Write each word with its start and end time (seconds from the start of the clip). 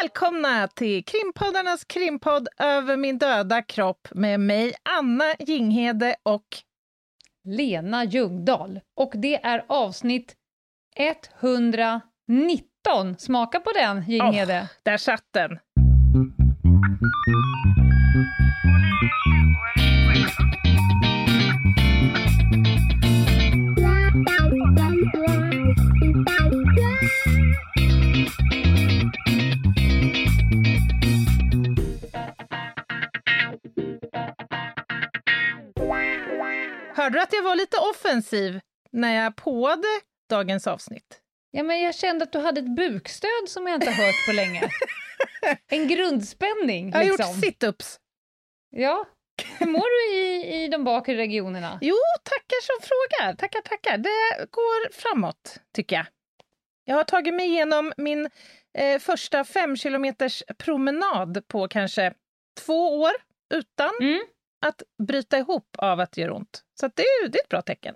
Välkomna 0.00 0.68
till 0.68 1.04
krimpoddarnas 1.04 1.84
krimpodd 1.84 2.48
Över 2.58 2.96
min 2.96 3.18
döda 3.18 3.62
kropp 3.62 4.08
med 4.10 4.40
mig, 4.40 4.74
Anna 4.98 5.24
Jinghede 5.38 6.16
och 6.22 6.46
Lena 7.44 8.04
Ljungdahl. 8.04 8.80
Och 8.96 9.12
det 9.14 9.44
är 9.44 9.64
avsnitt 9.68 10.34
119. 11.40 13.18
Smaka 13.18 13.60
på 13.60 13.70
den, 13.72 14.04
Jinghede. 14.10 14.60
Oh, 14.60 14.66
där 14.82 14.96
satt 14.96 15.26
den. 15.32 15.58
Att 37.22 37.32
jag 37.32 37.42
var 37.42 37.56
lite 37.56 37.76
offensiv 37.78 38.60
när 38.92 39.22
jag 39.24 39.36
påade 39.36 39.88
dagens 40.30 40.66
avsnitt? 40.66 41.18
Ja, 41.50 41.62
men 41.62 41.80
jag 41.80 41.94
kände 41.94 42.22
att 42.22 42.32
du 42.32 42.38
hade 42.38 42.60
ett 42.60 42.76
bukstöd 42.76 43.48
som 43.48 43.66
jag 43.66 43.76
inte 43.76 43.90
har 43.90 44.04
hört 44.06 44.26
på 44.26 44.32
länge. 44.32 44.70
En 45.68 45.88
grundspänning, 45.88 46.90
Jag 46.90 46.98
har 46.98 47.04
liksom. 47.04 47.26
gjort 47.34 47.44
sit-ups. 47.44 47.98
Ja. 48.70 49.04
Hur 49.58 49.66
mår 49.66 50.10
du 50.10 50.16
i, 50.18 50.64
i 50.64 50.68
de 50.68 50.84
bakre 50.84 51.16
regionerna? 51.16 51.78
Jo, 51.82 51.94
tackar 52.22 52.60
som 52.62 52.88
frågar. 52.88 53.34
Tackar, 53.36 53.60
tackar. 53.60 53.98
Det 53.98 54.46
går 54.50 54.92
framåt, 54.92 55.56
tycker 55.74 55.96
jag. 55.96 56.06
Jag 56.84 56.96
har 56.96 57.04
tagit 57.04 57.34
mig 57.34 57.46
igenom 57.46 57.92
min 57.96 58.30
eh, 58.78 58.98
första 58.98 59.44
fem 59.44 59.76
kilometers 59.76 60.42
promenad 60.58 61.48
på 61.48 61.68
kanske 61.68 62.14
två 62.60 63.00
år 63.00 63.12
utan 63.54 63.90
Mm. 64.00 64.22
Att 64.62 64.82
bryta 65.06 65.38
ihop 65.38 65.76
av 65.78 66.00
att 66.00 66.12
det 66.12 66.20
gör 66.20 66.32
ont. 66.32 66.62
Så 66.80 66.90
det, 66.94 67.02
är, 67.02 67.28
det 67.28 67.38
är 67.38 67.42
ett 67.42 67.48
bra 67.48 67.62
tecken. 67.62 67.94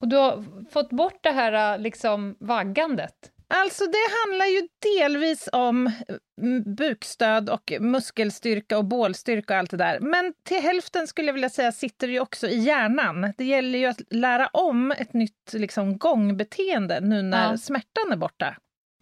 Och 0.00 0.08
du 0.08 0.16
har 0.16 0.44
fått 0.70 0.90
bort 0.90 1.18
det 1.22 1.30
här 1.30 1.78
liksom 1.78 2.36
vaggandet? 2.40 3.32
Alltså 3.54 3.84
det 3.84 4.08
handlar 4.24 4.46
ju 4.46 4.68
delvis 4.98 5.48
om 5.52 5.92
mm, 6.42 6.74
bukstöd 6.74 7.50
och 7.50 7.72
muskelstyrka 7.80 8.78
och 8.78 8.84
bålstyrka 8.84 9.54
och 9.54 9.58
allt 9.58 9.70
det 9.70 9.76
där. 9.76 10.00
Men 10.00 10.34
till 10.42 10.60
hälften 10.60 11.06
skulle 11.06 11.28
jag 11.28 11.32
vilja 11.32 11.50
säga 11.50 11.72
sitter 11.72 12.08
ju 12.08 12.20
också 12.20 12.48
i 12.48 12.58
hjärnan. 12.58 13.32
Det 13.38 13.44
gäller 13.44 13.78
ju 13.78 13.86
att 13.86 14.00
lära 14.10 14.46
om 14.46 14.90
ett 14.90 15.12
nytt 15.12 15.52
liksom, 15.52 15.98
gångbeteende 15.98 17.00
nu 17.00 17.22
när 17.22 17.50
Ja. 17.50 17.58
smärtan 17.58 18.12
är 18.12 18.16
borta. 18.16 18.56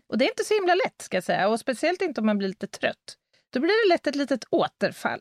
Och 0.09 0.19
det 0.19 0.25
är 0.25 0.29
inte 0.29 0.45
så 0.45 0.55
himla 0.55 0.75
lätt 0.75 1.03
ska 1.03 1.17
jag 1.17 1.25
säga, 1.25 1.49
och 1.49 1.61
speciellt 1.61 2.03
inte 2.03 2.21
om 2.21 2.27
man 2.27 2.39
blir 2.39 2.49
lite 2.49 2.67
trött. 2.67 3.17
Då 3.51 3.61
blir 3.61 3.89
det 3.89 3.95
lätt 3.95 4.07
ett 4.07 4.17
litet 4.17 4.45
återfall. 4.51 5.21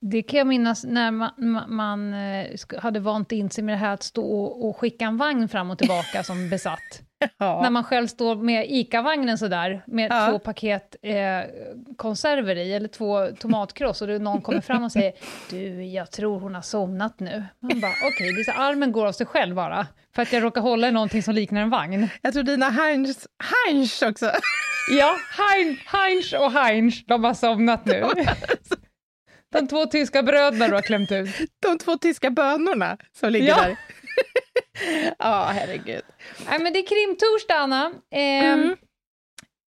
Det 0.00 0.22
kan 0.22 0.38
jag 0.38 0.46
minnas 0.46 0.84
när 0.84 1.10
man, 1.10 1.30
man, 1.68 2.14
eh, 2.14 2.46
hade 2.78 3.00
vant 3.00 3.32
in 3.32 3.50
sig 3.50 3.64
med 3.64 3.72
det 3.74 3.78
här 3.78 3.94
att 3.94 4.02
stå 4.02 4.44
och, 4.44 4.76
skicka 4.76 5.04
en 5.04 5.16
vagn 5.16 5.48
fram 5.48 5.70
och 5.70 5.78
tillbaka 5.78 6.22
som 6.22 6.48
besatt. 6.50 7.02
Ja. 7.38 7.62
När 7.62 7.70
man 7.70 7.84
själv 7.84 8.06
står 8.06 8.36
med 8.36 8.66
ICA-vagnen 8.68 9.38
sådär, 9.38 9.82
med 9.86 10.10
Ja. 10.10 10.28
två 10.30 10.38
paket 10.38 10.96
eh, 11.02 11.14
konserver 11.96 12.56
i, 12.56 12.72
eller 12.74 12.88
två 12.88 13.26
tomatkross, 13.38 14.02
och 14.02 14.08
någon 14.08 14.42
kommer 14.42 14.60
fram 14.60 14.84
och 14.84 14.92
säger 14.92 15.12
du, 15.50 15.84
jag 15.84 16.10
tror 16.10 16.40
hon 16.40 16.54
har 16.54 16.62
somnat 16.62 17.20
nu. 17.20 17.44
Man 17.60 17.80
bara, 17.80 17.92
okej, 18.12 18.32
det 18.32 18.40
är 18.40 18.44
så 18.44 18.60
armen 18.60 18.92
går 18.92 19.06
av 19.06 19.12
sig 19.12 19.26
själv 19.26 19.54
bara, 19.54 19.86
för 20.14 20.22
att 20.22 20.32
jag 20.32 20.42
råkar 20.42 20.60
hålla 20.60 20.88
i 20.88 20.92
någonting 20.92 21.22
som 21.22 21.34
liknar 21.34 21.60
en 21.60 21.70
vagn. 21.70 22.08
Jag 22.22 22.32
tror 22.32 22.42
dina 22.42 22.70
Heinz, 22.70 23.26
Heinz 23.66 24.02
också. 24.02 24.30
Ja, 24.98 25.14
hein, 25.38 25.76
Heinz 25.86 26.32
och 26.32 26.52
Heinz, 26.52 27.06
de 27.06 27.24
har 27.24 27.34
somnat 27.34 27.84
nu. 27.86 28.04
De 29.52 29.68
två 29.68 29.86
tyska 29.86 30.22
bröderna 30.22 30.68
du 30.68 30.74
har 30.74 30.82
klämt 30.82 31.12
ut. 31.12 31.28
De 31.62 31.78
två 31.78 31.96
tyska 31.98 32.30
bönorna 32.30 32.98
som 33.12 33.30
ligger 33.32 33.48
Ja. 33.48 33.62
där. 33.62 33.76
Ja, 35.18 35.50
herregud. 35.54 36.02
Nej, 36.46 36.58
men 36.58 36.72
det 36.72 36.78
är 36.78 36.86
krimtorsdag, 36.86 37.54
Anna. 37.54 37.92
Ehm, 38.10 38.60
Mm. 38.62 38.76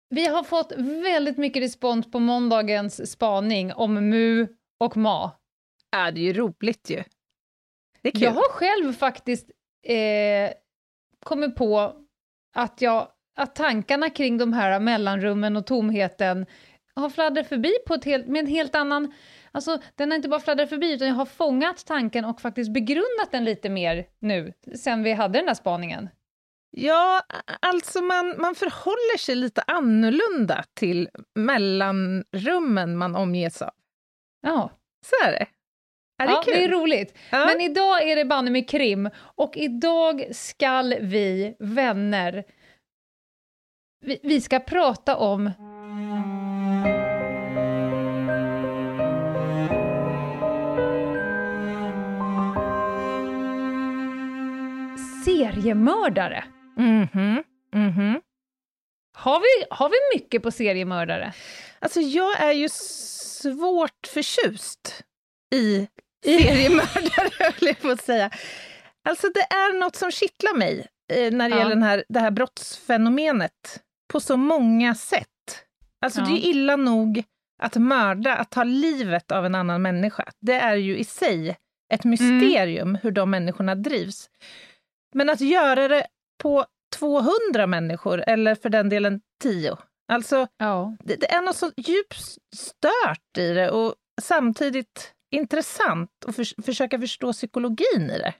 Vi 0.09 0.28
har 0.28 0.44
fått 0.44 0.72
väldigt 1.03 1.38
mycket 1.38 1.63
respons 1.63 2.12
på 2.12 2.19
måndagens 2.19 3.12
spaning 3.12 3.74
om 3.74 4.09
Mu 4.09 4.47
och 4.80 4.97
Ma. 4.97 5.31
Ja, 5.91 6.12
det 6.12 6.19
är 6.19 6.24
ju 6.24 6.34
roligt 6.34 6.90
ju. 6.90 7.03
Det 8.01 8.07
är 8.09 8.12
kul. 8.12 8.22
Jag 8.22 8.31
har 8.31 8.50
själv 8.50 8.94
faktiskt 8.94 9.50
eh, 9.88 10.51
kommit 11.25 11.56
på 11.56 11.94
att, 12.56 12.81
jag, 12.81 13.07
att 13.40 13.56
tankarna 13.56 14.09
kring 14.09 14.38
de 14.38 14.53
här 14.53 14.80
mellanrummen 14.80 15.57
och 15.57 15.66
tomheten 15.68 16.46
har 16.96 17.09
fladdrat 17.09 17.47
förbi 17.47 17.74
på 17.88 17.94
ett 17.94 18.06
helt, 18.06 18.28
med 18.28 18.40
en 18.40 18.47
helt 18.47 18.75
annan... 18.75 19.13
Alltså, 19.52 19.80
den 19.96 20.12
har 20.12 20.16
inte 20.16 20.30
bara 20.30 20.40
fladdrat 20.40 20.70
förbi, 20.70 20.94
utan 20.94 21.08
jag 21.08 21.16
har 21.16 21.26
fångat 21.26 21.86
tanken 21.86 22.26
och 22.26 22.42
faktiskt 22.42 22.74
begrundat 22.74 23.32
den 23.32 23.44
lite 23.44 23.70
mer 23.70 24.06
nu, 24.20 24.54
sen 24.76 25.04
vi 25.04 25.14
hade 25.14 25.40
den 25.40 25.46
där 25.46 25.54
spaningen. 25.54 26.10
Ja, 26.72 27.22
alltså 27.60 28.02
man, 28.02 28.36
man 28.42 28.56
förhåller 28.56 29.18
sig 29.18 29.36
lite 29.36 29.62
annorlunda 29.68 30.64
till 30.74 31.10
mellanrummen 31.36 32.98
man 32.98 33.16
omges 33.16 33.62
av. 33.62 33.72
Ja, 34.42 34.72
Så 35.06 35.28
är 35.28 35.32
det. 35.32 35.48
Är 36.22 36.28
det 36.28 36.34
ja 36.34 36.42
kul? 36.46 36.54
det 36.54 36.64
är 36.64 36.70
roligt. 36.70 37.18
Ja. 37.30 37.46
Men 37.46 37.62
idag 37.62 38.10
är 38.10 38.16
det 38.16 38.26
banne 38.26 38.52
med 38.52 38.70
krim, 38.70 39.10
och 39.18 39.58
idag 39.58 40.26
skall 40.31 40.96
vi, 41.02 41.56
vänner, 41.60 42.44
vi, 44.06 44.20
vi 44.24 44.42
ska 44.42 44.60
prata 44.60 45.18
om 45.18 45.52
seriemördare. 55.38 56.44
Mhm, 56.78 57.44
mhm. 57.76 58.22
Har 59.18 59.40
vi, 59.40 59.66
har 59.70 59.90
vi 59.90 59.96
mycket 60.20 60.44
på 60.44 60.52
seriemördare? 60.52 61.34
Alltså 61.80 62.00
jag 62.00 62.40
är 62.42 62.52
ju 62.52 62.70
svårt 62.70 64.08
förtjust 64.14 65.04
i 65.56 65.88
seriemördare, 66.26 67.30
höll 67.40 67.54
jag 67.68 67.82
på 67.82 67.90
att 67.90 68.04
säga. 68.04 68.30
Alltså 69.10 69.28
det 69.34 69.40
är 69.40 69.80
något 69.80 69.96
som 69.96 70.12
kittlar 70.12 70.58
mig 70.58 70.88
eh, 71.14 71.32
när 71.32 71.50
det 71.50 71.56
Ja. 71.56 71.60
gäller 71.60 71.76
den 71.76 71.84
här, 71.84 72.04
det 72.10 72.20
här 72.20 72.32
brottsfenomenet 72.32 73.80
på 74.12 74.20
så 74.20 74.38
många 74.38 74.96
sätt. 74.96 75.28
Alltså 76.02 76.22
det 76.22 76.32
är 76.32 76.38
Ja. 76.38 76.50
illa 76.50 76.76
nog 76.76 77.24
att 77.62 77.76
mörda, 77.76 78.36
att 78.36 78.50
ta 78.52 78.64
livet 78.64 79.32
av 79.32 79.46
en 79.46 79.56
annan 79.56 79.82
människa. 79.82 80.26
Det 80.42 80.54
är 80.54 80.76
ju 80.76 80.98
i 80.98 81.04
sig 81.04 81.58
ett 81.94 82.04
mysterium 82.04 82.98
hur 83.04 83.12
de 83.12 83.30
människorna 83.30 83.76
drivs. 83.76 84.30
Men 85.16 85.30
att 85.30 85.42
göra 85.42 85.88
det 85.88 86.08
på 86.44 86.66
200 86.96 87.68
människor, 87.68 88.24
eller 88.28 88.56
för 88.56 88.70
den 88.70 88.90
delen 88.90 89.22
10, 89.44 89.78
alltså 90.12 90.47
Ja. 90.58 90.97
det, 91.03 91.16
det 91.16 91.31
är 91.31 91.42
något 91.42 91.56
så 91.56 91.72
djupt 91.78 92.20
stört 92.56 93.38
i 93.38 93.53
det 93.53 93.72
och 93.72 93.96
samtidigt 94.22 95.14
intressant 95.31 96.09
att 96.28 96.36
för, 96.36 96.62
försöka 96.63 97.00
förstå 97.00 97.34
psykologin 97.34 98.12
i 98.16 98.18
det. 98.19 98.34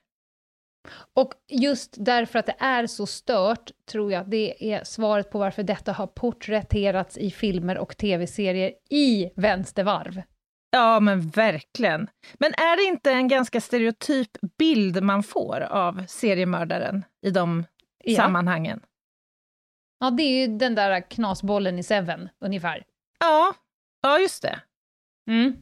Och 1.14 1.34
just 1.48 1.96
därför 1.98 2.40
att 2.40 2.46
det 2.46 2.56
är 2.60 2.88
så 2.88 3.06
stört, 3.06 3.72
tror 3.92 4.12
jag 4.12 4.22
att 4.22 4.32
det 4.32 4.74
är 4.74 4.84
svaret 4.84 5.32
på 5.32 5.40
varför 5.40 5.64
detta 5.64 5.92
har 5.92 6.08
porträtterats 6.08 7.18
i 7.18 7.32
filmer 7.32 7.78
och 7.78 7.98
tv-serier 7.98 8.74
i 8.90 9.32
vänstervarv. 9.36 10.22
Ja, 10.72 11.00
men 11.00 11.30
verkligen. 11.30 12.10
Men 12.40 12.54
är 12.54 12.78
det 12.78 12.84
inte 12.84 13.12
en 13.12 13.28
ganska 13.28 13.62
stereotyp 13.62 14.30
bild 14.58 15.04
man 15.04 15.24
får 15.24 15.62
av 15.62 16.06
seriemördaren 16.08 17.06
i 17.26 17.30
de 17.32 17.66
Ja. 18.04 18.16
sammanhangen? 18.16 18.82
Ja, 20.00 20.10
det 20.12 20.24
är 20.24 20.48
ju 20.48 20.58
den 20.58 20.76
där 20.76 21.10
knasbollen 21.10 21.80
i 21.80 21.84
Seven, 21.84 22.30
ungefär. 22.46 22.84
Ja, 23.20 23.54
ja 24.02 24.20
just 24.20 24.42
det. 24.42 24.60
Mm. 25.30 25.58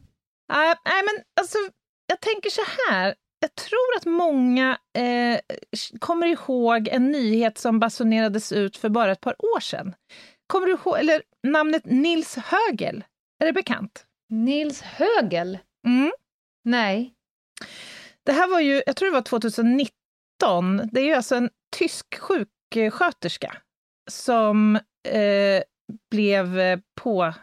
Nej, 0.52 0.74
nej, 0.84 1.02
men 1.04 1.24
alltså, 1.40 1.58
jag 2.06 2.20
tänker 2.20 2.50
så 2.50 2.62
här. 2.90 3.14
Jag 3.40 3.54
tror 3.54 3.96
att 3.96 4.06
många 4.06 4.78
eh, 4.98 5.40
kommer 5.98 6.26
ihåg 6.26 6.88
en 6.88 7.10
nyhet 7.10 7.58
som 7.58 7.80
basunerades 7.80 8.52
ut 8.52 8.76
för 8.76 8.88
bara 8.88 9.12
ett 9.12 9.20
par 9.20 9.44
år 9.56 9.60
sedan. 9.60 9.94
Kommer 10.46 10.66
du 10.66 10.72
ihåg, 10.72 10.98
eller 10.98 11.22
namnet 11.46 11.84
Nils 11.84 12.36
Högel? 12.36 13.04
Är 13.40 13.46
det 13.46 13.52
bekant? 13.52 14.04
Nils 14.30 14.82
Högel? 14.82 15.58
Mm. 15.86 16.12
Nej. 16.64 17.14
Det 18.26 18.32
här 18.32 18.48
var 18.48 18.60
ju, 18.60 18.82
jag 18.86 18.96
tror 18.96 19.08
det 19.08 19.14
var 19.14 19.22
2019. 19.22 19.90
Det 20.92 21.00
är 21.00 21.04
ju 21.04 21.14
alltså 21.14 21.34
en 21.34 21.50
tysk 21.76 22.18
sjuksköterska 22.18 23.56
som 24.10 24.76
eh, 25.08 25.62
blev 26.10 26.60
eh, 26.60 26.78
på, 27.00 27.34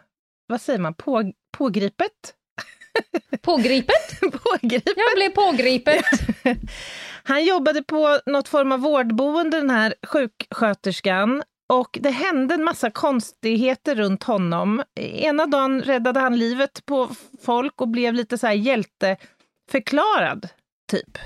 vad 0.48 0.62
säger 0.62 0.80
man, 0.80 0.94
på, 0.94 1.34
pågripet? 1.58 2.36
Pågripet? 3.42 4.20
pågripet. 4.22 4.94
Jag 4.98 5.16
blev 5.16 5.30
pågripet. 5.30 6.06
Han 7.24 7.46
jobbade 7.46 7.84
på 7.84 8.20
något 8.26 8.48
form 8.48 8.72
av 8.72 8.80
vårdboende, 8.80 9.58
den 9.58 9.70
här 9.70 9.96
sjuksköterskan. 10.08 11.44
Och 11.74 11.98
det 12.02 12.10
hände 12.10 12.54
en 12.54 12.64
massa 12.64 12.90
konstigheter 12.90 13.96
runt 13.96 14.24
honom. 14.24 14.84
Ena 15.00 15.46
dagen 15.46 15.82
räddade 15.82 16.20
han 16.20 16.38
livet 16.38 16.86
på 16.86 17.10
folk 17.42 17.82
och 17.82 17.88
blev 17.88 18.14
lite 18.14 18.38
så 18.38 18.48
här 18.48 18.54
hjälteförklarad, 18.54 20.48
typ. 20.92 21.18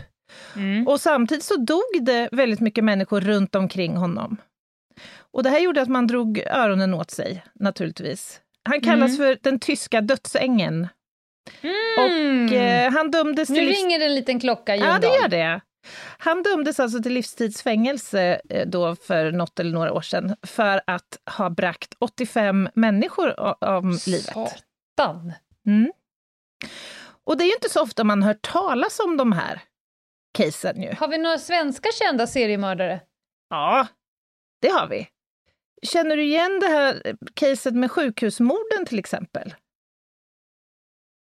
Mm. 0.56 0.88
Och 0.88 1.02
samtidigt 1.02 1.44
så 1.44 1.56
dog 1.58 1.82
det 2.02 2.30
väldigt 2.32 2.60
mycket 2.60 2.84
människor 2.84 3.22
runt 3.22 3.56
omkring 3.56 3.96
honom. 3.98 4.38
Och 5.32 5.44
det 5.44 5.50
här 5.50 5.60
gjorde 5.60 5.82
att 5.82 5.90
man 5.90 6.08
drog 6.08 6.40
öronen 6.40 6.94
åt 6.94 7.12
sig, 7.12 7.44
naturligtvis. 7.56 8.42
Han 8.70 8.82
kallas 8.82 9.10
Mm. 9.12 9.18
för 9.18 9.38
den 9.44 9.60
tyska 9.60 10.02
dödsängeln. 10.02 10.88
Mm. 11.62 11.76
Och 12.00 12.54
eh, 12.54 12.92
han 12.92 13.12
dömdes 13.12 13.50
Nu 13.50 13.56
till... 13.56 13.68
livs- 13.68 13.76
ringer 13.84 14.00
en 14.06 14.16
liten 14.16 14.40
klocka, 14.40 14.76
Ja, 14.76 14.82
Ljungdahl. 14.82 15.02
det 15.02 15.08
gör 15.22 15.28
det. 15.28 15.62
Han 16.18 16.44
dömdes 16.44 16.80
alltså 16.80 17.04
till 17.04 17.14
livstidsfängelse 17.14 18.42
eh, 18.50 18.68
då 18.68 18.96
för 18.96 19.32
något 19.32 19.60
eller 19.60 19.72
några 19.72 19.94
år 19.94 20.02
sedan 20.02 20.36
för 20.44 20.82
att 20.88 21.20
ha 21.38 21.50
bragt 21.50 21.96
85 22.00 22.70
människor 22.74 23.64
om 23.64 24.00
livet. 24.08 24.34
Satan! 24.34 25.34
Mm. 25.66 25.92
Och 27.24 27.38
det 27.38 27.44
är 27.44 27.48
ju 27.48 27.54
inte 27.54 27.70
så 27.70 27.82
ofta 27.82 28.04
man 28.04 28.24
hör 28.24 28.34
talas 28.34 29.00
om 29.00 29.18
de 29.18 29.32
här 29.32 29.62
casen 30.34 30.82
ju. 30.82 30.94
Har 30.94 31.08
vi 31.08 31.18
några 31.18 31.38
svenska 31.38 31.90
kända 31.92 32.28
seriemördare? 32.28 33.02
Ja, 33.50 33.88
det 34.62 34.70
har 34.70 34.88
vi. 34.88 35.10
Känner 35.82 36.18
du 36.18 36.24
igen 36.24 36.60
det 36.60 36.68
här 36.68 37.02
eh, 37.06 37.16
caset 37.34 37.74
med 37.74 37.92
sjukhusmorden 37.92 38.86
till 38.86 39.00
exempel? 39.00 39.56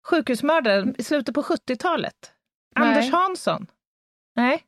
Sjukhusmördaren 0.07 0.95
i 0.97 1.03
slutet 1.03 1.35
på 1.35 1.41
70-talet. 1.41 2.33
Nej. 2.75 2.87
Anders 2.87 3.11
Hansson. 3.11 3.67
Nej. 4.35 4.63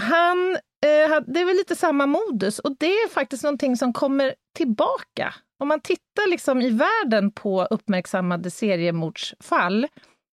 Han, 0.00 0.56
eh, 0.86 1.10
had- 1.10 1.24
det 1.34 1.40
är 1.40 1.44
väl 1.44 1.56
lite 1.56 1.76
samma 1.76 2.06
modus 2.06 2.58
och 2.58 2.76
det 2.78 2.86
är 2.86 3.08
faktiskt 3.08 3.42
någonting 3.42 3.76
som 3.76 3.92
kommer 3.92 4.34
tillbaka. 4.56 5.34
Om 5.58 5.68
man 5.68 5.80
tittar 5.80 6.30
liksom 6.30 6.60
i 6.62 6.70
världen 6.70 7.32
på 7.32 7.64
uppmärksammade 7.64 8.50
seriemordsfall 8.50 9.86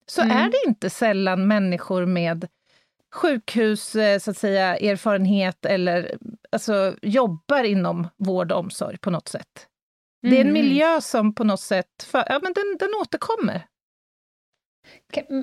så 0.06 0.22
Mm. 0.22 0.38
är 0.38 0.50
det 0.50 0.58
inte 0.68 0.90
sällan 0.90 1.48
människor 1.48 2.06
med 2.06 2.48
sjukhus, 3.16 3.96
eh, 3.96 4.20
så 4.20 4.32
att 4.32 4.38
säga, 4.38 4.78
erfarenhet 4.78 5.66
eller 5.66 6.18
alltså, 6.52 6.96
jobbar 7.02 7.64
inom 7.64 8.08
vård 8.18 8.52
och 8.52 8.60
omsorg 8.60 8.98
på 8.98 9.10
något 9.10 9.28
sätt. 9.28 9.68
Det 10.22 10.38
är 10.38 10.42
en 10.42 10.48
Mhm. 10.48 10.54
miljö 10.54 11.02
som 11.02 11.36
på 11.36 11.44
något 11.44 11.60
sätt, 11.60 12.04
för, 12.04 12.24
ja, 12.30 12.40
men 12.44 12.54
den, 12.54 12.78
den 12.80 12.90
återkommer. 13.02 13.66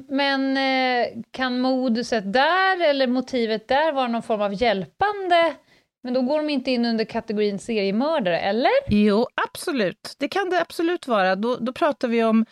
Men 0.09 0.57
eh, 0.57 1.23
kan 1.31 1.61
moduset 1.61 2.33
där 2.33 2.85
eller 2.91 3.07
motivet 3.07 3.69
där 3.69 3.93
vara 3.93 4.09
någon 4.09 4.23
form 4.23 4.41
av 4.41 4.63
hjälpande? 4.63 5.55
Men 6.03 6.15
då 6.15 6.23
går 6.23 6.39
de 6.39 6.51
inte 6.51 6.71
in 6.71 6.85
under 6.85 7.05
kategorin 7.05 7.59
seriemördare, 7.59 8.41
eller? 8.41 8.71
Jo, 8.89 9.27
absolut. 9.49 10.15
Det 10.19 10.29
kan 10.29 10.51
det 10.51 10.61
absolut 10.61 11.07
vara. 11.07 11.37
Då, 11.37 11.57
då 11.57 11.73
pratar 11.73 12.09
vi 12.09 12.25
om 12.25 12.47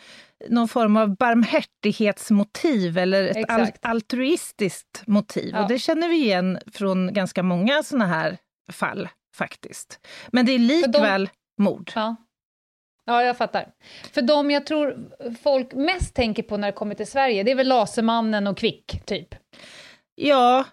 någon 0.49 0.69
form 0.69 0.97
av 0.97 1.17
barmhärtighetsmotiv 1.17 2.99
eller 2.99 3.25
ett 3.25 3.51
al- 3.51 3.67
altruistiskt 3.83 5.03
motiv. 5.07 5.51
Ja. 5.53 5.63
Och 5.63 5.69
det 5.69 5.79
känner 5.79 6.09
vi 6.09 6.17
igen 6.17 6.59
från 6.73 7.13
ganska 7.15 7.43
många 7.43 7.83
såna 7.83 8.07
här 8.07 8.37
fall 8.73 9.09
faktiskt. 9.37 10.07
Men 10.33 10.47
det 10.47 10.53
är 10.53 10.59
likväl 10.59 11.31
mord. 11.59 11.93
Ja. 11.95 12.17
Ja, 13.13 13.23
jag 13.25 13.37
fattar. 13.37 13.69
För 14.13 14.23
de 14.23 14.51
jag 14.51 14.67
tror 14.67 14.97
folk 15.43 15.73
mest 15.73 16.15
tänker 16.15 16.43
på 16.43 16.57
när 16.57 16.69
det 16.69 16.73
kommer 16.73 16.95
till 16.95 17.07
Sverige, 17.07 17.43
det 17.43 17.51
är 17.51 17.55
väl 17.55 17.69
Lasermannen 17.69 18.47
och 18.47 18.57
Kvick, 18.59 19.03
typ. 19.07 19.29
Ja, 20.15 20.65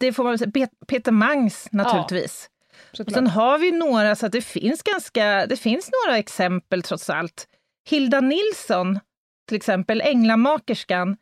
det 0.00 0.12
får 0.12 0.24
man 0.24 0.38
säga. 0.38 0.50
Pet- 0.50 0.86
Peter 0.86 1.12
Mangs 1.12 1.68
naturligtvis. 1.72 2.50
Och 2.90 2.96
Såklart. 2.96 3.14
sen 3.14 3.26
har 3.26 3.58
vi 3.58 3.72
några, 3.72 4.16
så 4.16 4.26
att 4.26 4.32
det 4.32 4.42
finns 4.42 4.82
ganska, 4.82 5.46
det 5.46 5.56
finns 5.56 5.90
några 6.06 6.18
exempel 6.18 6.82
trots 6.82 7.10
allt. 7.10 7.46
Hilda 7.88 8.20
Nilsson, 8.20 9.00
till 9.48 9.56
exempel, 9.56 10.00
änglamakerskan, 10.00 11.16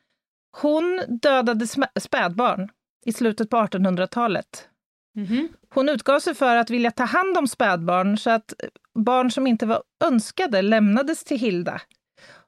hon 0.61 1.03
dödade 1.23 1.67
spädbarn 2.01 2.69
i 3.07 3.13
slutet 3.13 3.51
på 3.51 3.57
1800-talet. 3.57 4.69
Mhm. 5.15 5.49
Hon 5.75 5.89
utgav 5.89 6.21
sig 6.21 6.35
för 6.35 6.57
att 6.57 6.71
vilja 6.71 6.91
ta 6.91 7.05
hand 7.05 7.39
om 7.39 7.49
spädbarn 7.49 8.19
så 8.19 8.31
att 8.31 8.55
barn 8.99 9.31
som 9.31 9.47
inte 9.47 9.67
var 9.67 9.83
önskade 10.05 10.63
lämnades 10.63 11.25
till 11.25 11.39
Hilda. 11.39 11.81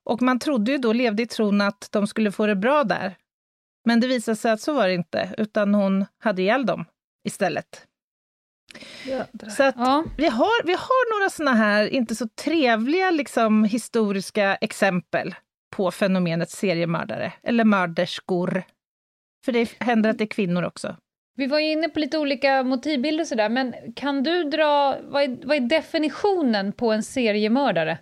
Och 0.04 0.22
man 0.22 0.38
trodde 0.38 0.72
ju 0.72 0.78
då, 0.78 0.92
levde 0.92 1.22
i 1.22 1.26
tron 1.26 1.60
att 1.60 1.88
de 1.92 2.06
skulle 2.06 2.32
få 2.32 2.46
det 2.46 2.56
bra 2.56 2.84
där. 2.84 3.16
Men 3.84 4.00
det 4.00 4.06
visade 4.06 4.36
sig 4.36 4.50
att 4.52 4.60
så 4.60 4.72
var 4.72 4.88
det 4.88 4.94
inte, 4.94 5.34
utan 5.38 5.74
hon 5.74 6.06
hade 6.18 6.42
ihjäl 6.42 6.66
dem 6.66 6.84
istället. 7.26 7.86
Så 9.50 9.62
att 9.62 9.74
Ja. 9.78 10.04
vi, 10.16 10.26
har, 10.28 10.66
vi 10.66 10.72
har 10.72 11.18
några 11.18 11.30
såna 11.30 11.52
här 11.54 11.86
inte 11.86 12.14
så 12.14 12.28
trevliga 12.28 13.10
liksom, 13.10 13.64
historiska 13.64 14.54
exempel 14.54 15.34
på 15.76 15.90
fenomenet 15.90 16.50
seriemördare, 16.50 17.32
eller 17.42 17.64
mörderskor. 17.64 18.62
För 19.44 19.52
det 19.52 19.74
händer 19.80 20.10
att 20.10 20.18
det 20.18 20.24
är 20.24 20.28
kvinnor 20.28 20.62
också. 20.62 20.96
Vi 21.40 21.46
var 21.46 21.58
ju 21.58 21.72
inne 21.72 21.88
på 21.88 21.98
lite 21.98 22.18
olika 22.18 22.62
motivbilder 22.62 23.24
och 23.24 23.28
sådär, 23.28 23.48
men 23.48 23.74
kan 23.96 24.22
du 24.22 24.44
dra, 24.44 24.98
vad 25.02 25.22
är, 25.22 25.46
vad 25.46 25.56
är 25.56 25.60
definitionen 25.60 26.72
på 26.72 26.92
en 26.92 27.02
seriemördare? 27.02 27.98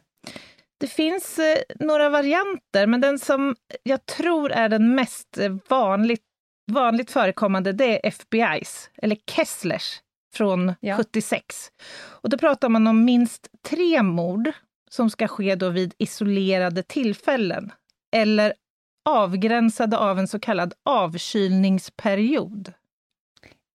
Det 0.81 0.87
finns 0.87 1.39
eh, 1.39 1.59
några 1.81 2.09
varianter, 2.09 2.87
men 2.87 3.01
den 3.01 3.19
som 3.19 3.57
jag 3.83 4.07
tror 4.07 4.53
är 4.53 4.69
den 4.69 4.95
mest 4.95 5.39
eh, 5.39 5.57
vanligt, 5.69 6.23
vanligt 6.73 7.11
förekommande, 7.11 7.73
det 7.73 8.07
är 8.07 8.11
FBI's, 8.11 8.89
eller 9.03 9.17
Kesslers, 9.31 10.01
från 10.35 10.75
Ja. 10.81 10.97
76. 10.97 11.45
Och 11.99 12.29
då 12.29 12.39
pratar 12.39 12.69
man 12.69 12.87
om 12.87 13.05
minst 13.05 13.49
tre 13.69 14.03
mord 14.03 14.53
som 14.91 15.11
ska 15.11 15.29
ske 15.29 15.55
då 15.55 15.69
vid 15.69 15.95
isolerade 15.99 16.83
tillfällen, 16.83 17.73
eller 18.17 18.53
avgränsade 19.09 19.99
av 19.99 20.19
en 20.19 20.29
så 20.29 20.39
kallad 20.39 20.75
avkylningsperiod. 20.85 22.73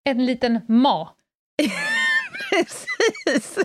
En 0.03 0.25
liten 0.25 0.59
ma. 0.67 1.09
Precis! 2.49 3.57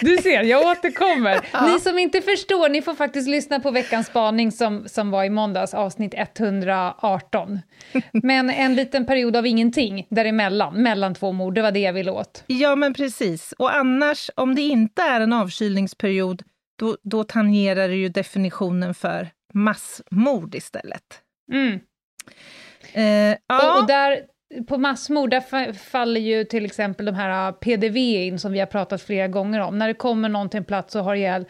Du 0.00 0.16
ser, 0.16 0.42
jag 0.42 0.66
återkommer. 0.66 1.40
Ja. 1.52 1.66
Ni 1.66 1.80
som 1.80 1.98
inte 1.98 2.20
förstår, 2.20 2.68
ni 2.68 2.82
får 2.82 2.94
faktiskt 2.94 3.28
lyssna 3.28 3.60
på 3.60 3.70
veckans 3.70 4.06
spaning 4.06 4.52
som, 4.52 4.88
som 4.88 5.10
var 5.10 5.24
i 5.24 5.30
måndags, 5.30 5.74
avsnitt 5.74 6.14
118. 6.16 7.60
Men 8.12 8.50
en 8.50 8.74
liten 8.74 9.06
period 9.06 9.36
av 9.36 9.46
ingenting 9.46 10.06
däremellan, 10.10 10.82
mellan 10.82 11.14
två 11.14 11.32
mord, 11.32 11.54
det 11.54 11.62
var 11.62 11.70
det 11.72 11.80
jag 11.80 11.92
ville 11.92 12.10
åt. 12.10 12.44
Ja, 12.46 12.76
men 12.76 12.94
precis. 12.94 13.52
Och 13.58 13.74
annars, 13.76 14.30
om 14.34 14.54
det 14.54 14.62
inte 14.62 15.02
är 15.02 15.20
en 15.20 15.32
avkylningsperiod, 15.32 16.42
då, 16.78 16.96
då 17.02 17.24
tangerar 17.24 17.88
det 17.88 17.96
ju 17.96 18.08
definitionen 18.08 18.94
för 18.94 19.28
massmord 19.54 20.54
istället. 20.54 21.20
Mm. 21.52 21.80
Eh, 22.92 23.38
ja, 23.46 23.74
Och, 23.74 23.80
och 23.80 23.86
där, 23.86 24.20
på 24.68 24.78
massmord, 24.78 25.30
där 25.30 25.40
fa- 25.40 25.72
faller 25.72 26.20
ju 26.20 26.44
till 26.44 26.64
exempel 26.64 27.06
de 27.06 27.14
här 27.14 27.52
PDV 27.52 27.96
in 27.96 28.38
som 28.38 28.52
vi 28.52 28.58
har 28.58 28.66
pratat 28.66 29.02
flera 29.02 29.28
gånger 29.28 29.60
om. 29.60 29.78
När 29.78 29.88
det 29.88 29.94
kommer 29.94 30.28
någon 30.28 30.48
till 30.48 30.58
en 30.58 30.64
plats 30.64 30.94
och 30.94 31.04
har 31.04 31.14
ihjäl 31.14 31.46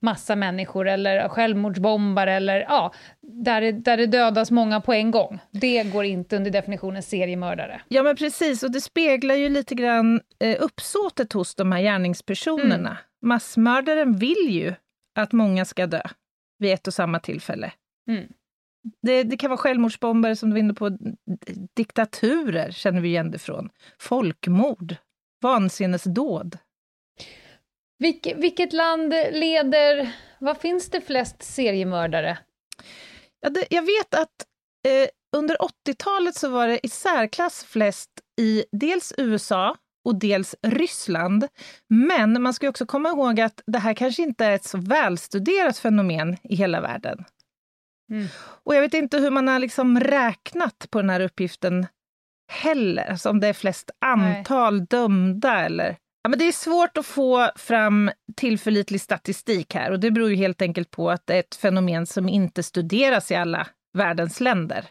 massa 0.00 0.36
människor 0.36 0.88
eller 0.88 1.28
självmordsbombare 1.28 2.32
eller 2.32 2.60
ja, 2.60 2.92
där 3.20 3.60
det, 3.60 3.72
där 3.72 3.96
det 3.96 4.06
dödas 4.06 4.50
många 4.50 4.80
på 4.80 4.92
en 4.92 5.10
gång. 5.10 5.38
Det 5.50 5.84
går 5.92 6.04
inte 6.04 6.36
under 6.36 6.50
definitionen 6.50 7.02
seriemördare. 7.02 7.80
ja, 7.88 8.02
men 8.02 8.16
precis. 8.16 8.62
Och 8.62 8.70
det 8.72 8.80
speglar 8.80 9.34
ju 9.34 9.48
lite 9.48 9.74
grann 9.74 10.20
eh, 10.40 10.56
uppsåtet 10.60 11.32
hos 11.32 11.54
de 11.54 11.72
här 11.72 11.82
gärningspersonerna. 11.82 12.98
Massmördaren 13.22 14.16
vill 14.16 14.48
ju 14.50 14.74
att 15.18 15.32
många 15.32 15.64
ska 15.64 15.86
dö 15.86 16.02
vid 16.58 16.72
ett 16.72 16.86
och 16.86 16.94
samma 16.94 17.18
tillfälle. 17.18 17.72
Mm. 18.08 18.24
Det, 19.02 19.22
det 19.22 19.36
kan 19.36 19.50
vara 19.50 19.58
självmordsbombare 19.58 20.36
som 20.36 20.50
du 20.50 20.54
var 20.54 20.60
inne 20.60 20.74
på, 20.74 20.98
diktaturer 21.76 22.70
känner 22.70 23.00
vi 23.00 23.08
igen 23.08 23.30
det 23.30 23.38
från. 23.38 23.70
Folkmord, 23.98 24.96
vansinnesdåd. 25.42 26.58
Vilk, 27.98 28.32
vilket 28.36 28.72
land 28.72 29.14
leder... 29.32 30.12
Vad 30.38 30.58
finns 30.58 30.90
det 30.90 31.00
flest 31.00 31.42
seriemördare? 31.42 32.38
Ja, 33.40 33.50
det, 33.50 33.66
jag 33.70 33.82
vet 33.82 34.14
att 34.14 34.46
eh, 34.88 35.08
under 35.36 35.56
80-talet 35.56 36.34
så 36.34 36.48
var 36.48 36.68
det 36.68 36.86
i 36.86 36.88
särklass 36.88 37.64
flest 37.64 38.10
i 38.40 38.64
dels 38.72 39.12
USA 39.18 39.76
och 40.04 40.18
dels 40.18 40.54
Ryssland. 40.62 41.48
Men 41.88 42.42
man 42.42 42.54
ska 42.54 42.68
också 42.68 42.86
komma 42.86 43.08
ihåg 43.08 43.40
att 43.40 43.62
det 43.66 43.78
här 43.78 43.94
kanske 43.94 44.22
inte 44.22 44.44
är 44.44 44.52
ett 44.52 44.64
så 44.64 44.78
välstuderat 44.78 45.78
fenomen 45.78 46.36
i 46.42 46.56
hela 46.56 46.80
världen. 46.80 47.24
Mm. 48.10 48.26
Och 48.36 48.74
jag 48.74 48.80
vet 48.80 48.94
inte 48.94 49.18
hur 49.18 49.30
man 49.30 49.48
har 49.48 49.58
liksom 49.58 50.00
räknat 50.00 50.86
på 50.90 51.00
den 51.00 51.10
här 51.10 51.20
uppgiften 51.20 51.86
heller. 52.52 53.10
Alltså 53.10 53.30
om 53.30 53.40
det 53.40 53.48
är 53.48 53.52
flest 53.52 53.90
antal 53.98 54.78
Nej. 54.78 54.86
dömda 54.90 55.64
eller... 55.64 55.96
Ja, 56.22 56.28
men 56.28 56.38
det 56.38 56.44
är 56.44 56.52
svårt 56.52 56.96
att 56.96 57.06
få 57.06 57.50
fram 57.56 58.10
tillförlitlig 58.36 59.00
statistik 59.00 59.74
här 59.74 59.90
och 59.90 60.00
det 60.00 60.10
beror 60.10 60.30
ju 60.30 60.36
helt 60.36 60.62
enkelt 60.62 60.90
på 60.90 61.10
att 61.10 61.26
det 61.26 61.34
är 61.34 61.40
ett 61.40 61.54
fenomen 61.54 62.06
som 62.06 62.28
inte 62.28 62.62
studeras 62.62 63.30
i 63.30 63.34
alla 63.34 63.66
världens 63.92 64.40
länder. 64.40 64.84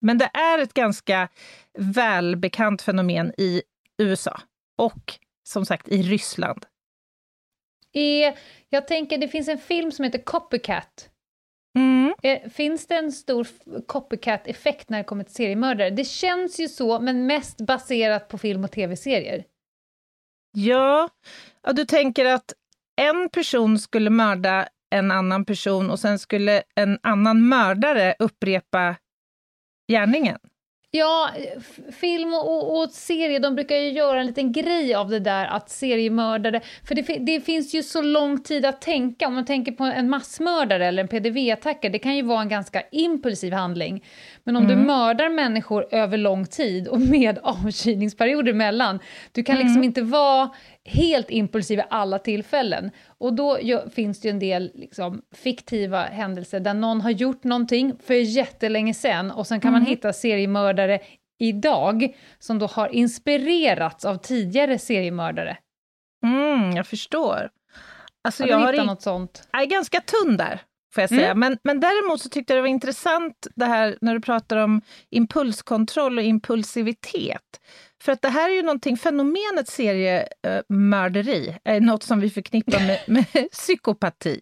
Men 0.00 0.18
det 0.18 0.30
är 0.34 0.58
ett 0.58 0.74
ganska 0.74 1.28
välbekant 1.78 2.82
fenomen 2.82 3.32
i 3.38 3.62
USA 3.98 4.40
och 4.78 5.14
som 5.48 5.66
sagt 5.66 5.88
i 5.88 6.02
Ryssland. 6.02 6.66
Är, 7.92 8.38
jag 8.68 8.88
tänker, 8.88 9.18
det 9.18 9.28
finns 9.28 9.48
en 9.48 9.58
film 9.58 9.92
som 9.92 10.04
heter 10.04 10.24
Copycat. 10.24 11.10
Mm. 11.76 12.14
Är, 12.22 12.48
finns 12.48 12.86
det 12.86 12.94
en 12.94 13.12
stor 13.12 13.46
copycat-effekt 13.86 14.90
när 14.90 14.98
det 14.98 15.04
kommer 15.04 15.24
till 15.24 15.34
seriemördare? 15.34 15.90
Det 15.90 16.04
känns 16.04 16.60
ju 16.60 16.68
så, 16.68 17.00
men 17.00 17.26
mest 17.26 17.60
baserat 17.60 18.28
på 18.28 18.38
film 18.38 18.64
och 18.64 18.72
tv-serier. 18.72 19.44
Ja, 20.52 21.08
ja, 21.62 21.72
du 21.72 21.84
tänker 21.84 22.24
att 22.24 22.52
en 23.00 23.28
person 23.28 23.78
skulle 23.78 24.10
mörda 24.10 24.68
en 24.90 25.10
annan 25.10 25.44
person 25.44 25.90
och 25.90 25.98
sen 26.00 26.18
skulle 26.18 26.62
en 26.74 26.98
annan 27.02 27.48
mördare 27.48 28.14
upprepa 28.18 28.96
gärningen? 29.92 30.38
Ja, 30.90 31.30
film 32.00 32.34
och, 32.34 32.82
och 32.82 32.90
serie, 32.90 33.38
de 33.38 33.54
brukar 33.54 33.76
ju 33.76 33.90
göra 33.90 34.20
en 34.20 34.26
liten 34.26 34.52
grej 34.52 34.94
av 34.94 35.10
det 35.10 35.20
där 35.20 35.46
att 35.46 35.70
seriemördare, 35.70 36.60
för 36.88 36.94
det, 36.94 37.02
det 37.02 37.40
finns 37.40 37.74
ju 37.74 37.82
så 37.82 38.02
lång 38.02 38.42
tid 38.42 38.66
att 38.66 38.80
tänka, 38.80 39.26
om 39.26 39.34
man 39.34 39.44
tänker 39.44 39.72
på 39.72 39.84
en 39.84 40.10
massmördare 40.10 40.86
eller 40.86 41.02
en 41.02 41.08
PDV-attacker, 41.08 41.90
det 41.90 41.98
kan 41.98 42.16
ju 42.16 42.22
vara 42.22 42.42
en 42.42 42.48
ganska 42.48 42.82
impulsiv 42.92 43.52
handling. 43.52 44.04
Men 44.46 44.56
om 44.56 44.64
mm. 44.64 44.78
du 44.78 44.86
mördar 44.86 45.28
människor 45.28 45.86
över 45.90 46.18
lång 46.18 46.46
tid 46.46 46.88
och 46.88 47.00
med 47.00 47.38
avkylningsperioder 47.42 48.52
emellan, 48.52 48.98
du 49.32 49.42
kan 49.42 49.56
liksom 49.56 49.76
mm. 49.76 49.84
inte 49.84 50.02
vara 50.02 50.50
helt 50.84 51.30
impulsiv 51.30 51.78
i 51.78 51.82
alla 51.90 52.18
tillfällen. 52.18 52.90
Och 53.18 53.32
då 53.32 53.58
finns 53.94 54.20
det 54.20 54.28
ju 54.28 54.30
en 54.30 54.38
del 54.38 54.70
liksom, 54.74 55.22
fiktiva 55.34 56.02
händelser 56.02 56.60
där 56.60 56.74
någon 56.74 57.00
har 57.00 57.10
gjort 57.10 57.44
någonting 57.44 57.92
för 58.06 58.14
jättelänge 58.14 58.94
sedan 58.94 59.30
och 59.30 59.46
sen 59.46 59.60
kan 59.60 59.68
mm. 59.68 59.82
man 59.82 59.90
hitta 59.90 60.12
seriemördare 60.12 61.00
idag 61.38 62.16
som 62.38 62.58
då 62.58 62.66
har 62.66 62.88
inspirerats 62.88 64.04
av 64.04 64.16
tidigare 64.16 64.78
seriemördare. 64.78 65.56
Mm, 66.26 66.76
jag 66.76 66.86
förstår. 66.86 67.50
Alltså, 68.24 68.42
har 68.42 68.46
du 68.46 68.52
jag 68.52 68.60
hittat 68.60 68.78
har 68.78 68.86
något 68.86 69.02
sånt? 69.02 69.48
Jag 69.52 69.62
är 69.62 69.66
ganska 69.66 70.00
tunn 70.00 70.36
där, 70.36 70.60
får 70.96 71.02
jag 71.02 71.10
säga. 71.10 71.30
Mm. 71.30 71.38
Men, 71.38 71.58
men 71.62 71.80
däremot 71.80 72.20
så 72.20 72.28
tyckte 72.28 72.52
jag 72.52 72.58
det 72.58 72.62
var 72.62 72.68
intressant 72.68 73.46
det 73.54 73.64
här 73.64 73.98
när 74.00 74.14
du 74.14 74.20
pratar 74.20 74.56
om 74.56 74.80
impulskontroll 75.10 76.18
och 76.18 76.24
impulsivitet. 76.24 77.60
För 78.02 78.12
att 78.12 78.22
det 78.22 78.28
här 78.28 78.50
är 78.50 78.54
ju 78.54 78.62
någonting, 78.62 78.96
fenomenet 78.96 79.68
seriemörderi 79.68 81.58
är 81.64 81.80
något 81.80 82.02
som 82.02 82.20
vi 82.20 82.30
förknippar 82.30 82.86
med, 82.86 83.00
med 83.06 83.50
psykopati. 83.52 84.40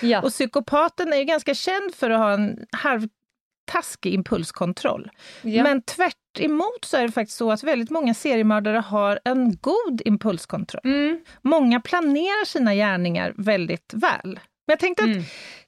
Ja. 0.00 0.22
Och 0.22 0.30
psykopaten 0.30 1.12
är 1.12 1.16
ju 1.16 1.24
ganska 1.24 1.54
känd 1.54 1.94
för 1.94 2.10
att 2.10 2.18
ha 2.18 2.32
en 2.32 2.66
halvtaskig 2.72 4.14
impulskontroll. 4.14 5.10
Ja. 5.42 5.62
Men 5.62 5.82
tvärt 5.82 6.16
emot 6.38 6.84
så 6.84 6.96
är 6.96 7.02
det 7.02 7.12
faktiskt 7.12 7.38
så 7.38 7.52
att 7.52 7.62
väldigt 7.62 7.90
många 7.90 8.14
seriemördare 8.14 8.78
har 8.78 9.20
en 9.24 9.56
god 9.60 10.02
impulskontroll. 10.04 10.82
Mm. 10.84 11.20
Många 11.42 11.80
planerar 11.80 12.44
sina 12.44 12.74
gärningar 12.74 13.34
väldigt 13.36 13.94
väl. 13.94 14.40
Men 14.66 14.72
jag 14.72 14.78
tänkte 14.78 15.04
att 15.04 15.10
mm. 15.10 15.24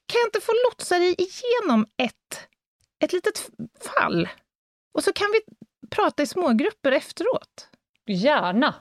Kan 0.06 0.18
jag 0.20 0.28
inte 0.28 0.40
få 0.40 0.52
lotsa 0.68 0.98
dig 0.98 1.14
igenom 1.18 1.86
ett, 1.96 2.48
ett 3.04 3.12
litet 3.12 3.50
fall? 3.80 4.28
Och 4.94 5.04
så 5.04 5.12
kan 5.12 5.26
vi 5.32 5.40
prata 5.90 6.22
i 6.22 6.26
smågrupper 6.26 6.92
efteråt? 6.92 7.68
Gärna! 8.06 8.74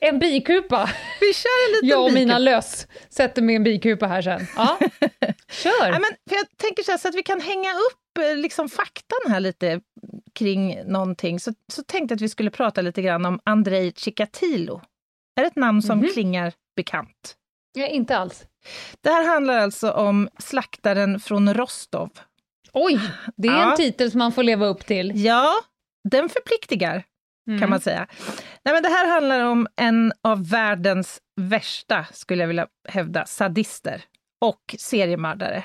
En 0.00 0.18
bikupa! 0.18 0.90
Vi 1.20 1.34
kör 1.34 1.68
en 1.68 1.72
liten 1.72 1.88
Jag 1.88 2.04
och 2.04 2.12
mina 2.12 2.38
löss 2.38 2.86
sätter 3.08 3.42
mig 3.42 3.56
en 3.56 3.64
bikupa 3.64 4.06
här 4.06 4.22
sen. 4.22 4.46
Ja. 4.56 4.78
Kör! 5.50 5.70
Ja, 5.92 5.98
men 5.98 6.10
för 6.28 6.36
jag 6.36 6.46
tänker 6.56 6.82
så, 6.82 6.90
här, 6.90 6.98
så 6.98 7.08
att 7.08 7.14
vi 7.14 7.22
kan 7.22 7.40
hänga 7.40 7.72
upp 7.72 8.18
eh, 8.18 8.36
liksom, 8.36 8.68
faktan 8.68 9.32
här 9.32 9.40
lite 9.40 9.80
kring 10.32 10.82
någonting, 10.86 11.40
så, 11.40 11.54
så 11.72 11.82
tänkte 11.82 12.12
jag 12.12 12.16
att 12.16 12.22
vi 12.22 12.28
skulle 12.28 12.50
prata 12.50 12.80
lite 12.80 13.02
grann 13.02 13.26
om 13.26 13.40
Andrei 13.44 13.92
Chikatilo. 13.96 14.80
Är 15.36 15.42
det 15.42 15.46
ett 15.46 15.56
namn 15.56 15.82
som 15.82 15.98
mm 15.98 16.04
-hmm. 16.04 16.12
klingar 16.12 16.52
bekant? 16.76 17.36
Ja, 17.72 17.86
inte 17.86 18.16
alls. 18.16 18.44
Det 19.00 19.10
här 19.10 19.28
handlar 19.28 19.58
alltså 19.58 19.90
om 19.90 20.28
slaktaren 20.38 21.20
från 21.20 21.54
Rostov 21.54 22.10
Oj, 22.72 23.00
det 23.36 23.48
är 23.48 23.52
ja. 23.52 23.70
en 23.70 23.76
titel 23.76 24.10
som 24.10 24.18
man 24.18 24.32
får 24.32 24.42
leva 24.42 24.66
upp 24.66 24.86
till. 24.86 25.12
Ja, 25.14 25.54
den 26.10 26.28
förpliktigar, 26.28 27.04
mm. 27.48 27.60
kan 27.60 27.70
man 27.70 27.80
säga. 27.80 28.06
Nej, 28.64 28.74
men 28.74 28.82
det 28.82 28.88
här 28.88 29.08
handlar 29.08 29.44
om 29.44 29.66
en 29.76 30.12
av 30.22 30.48
världens 30.48 31.20
värsta, 31.40 32.06
skulle 32.12 32.42
jag 32.42 32.48
vilja 32.48 32.66
hävda, 32.88 33.26
sadister 33.26 34.04
och 34.40 34.74
seriemördare. 34.78 35.64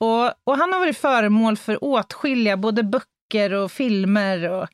Och, 0.00 0.24
och 0.44 0.56
han 0.56 0.72
har 0.72 0.78
varit 0.78 0.98
föremål 0.98 1.56
för 1.56 1.84
åtskilliga, 1.84 2.56
både 2.56 2.82
böcker 2.82 3.52
och 3.52 3.72
filmer 3.72 4.50
och 4.50 4.68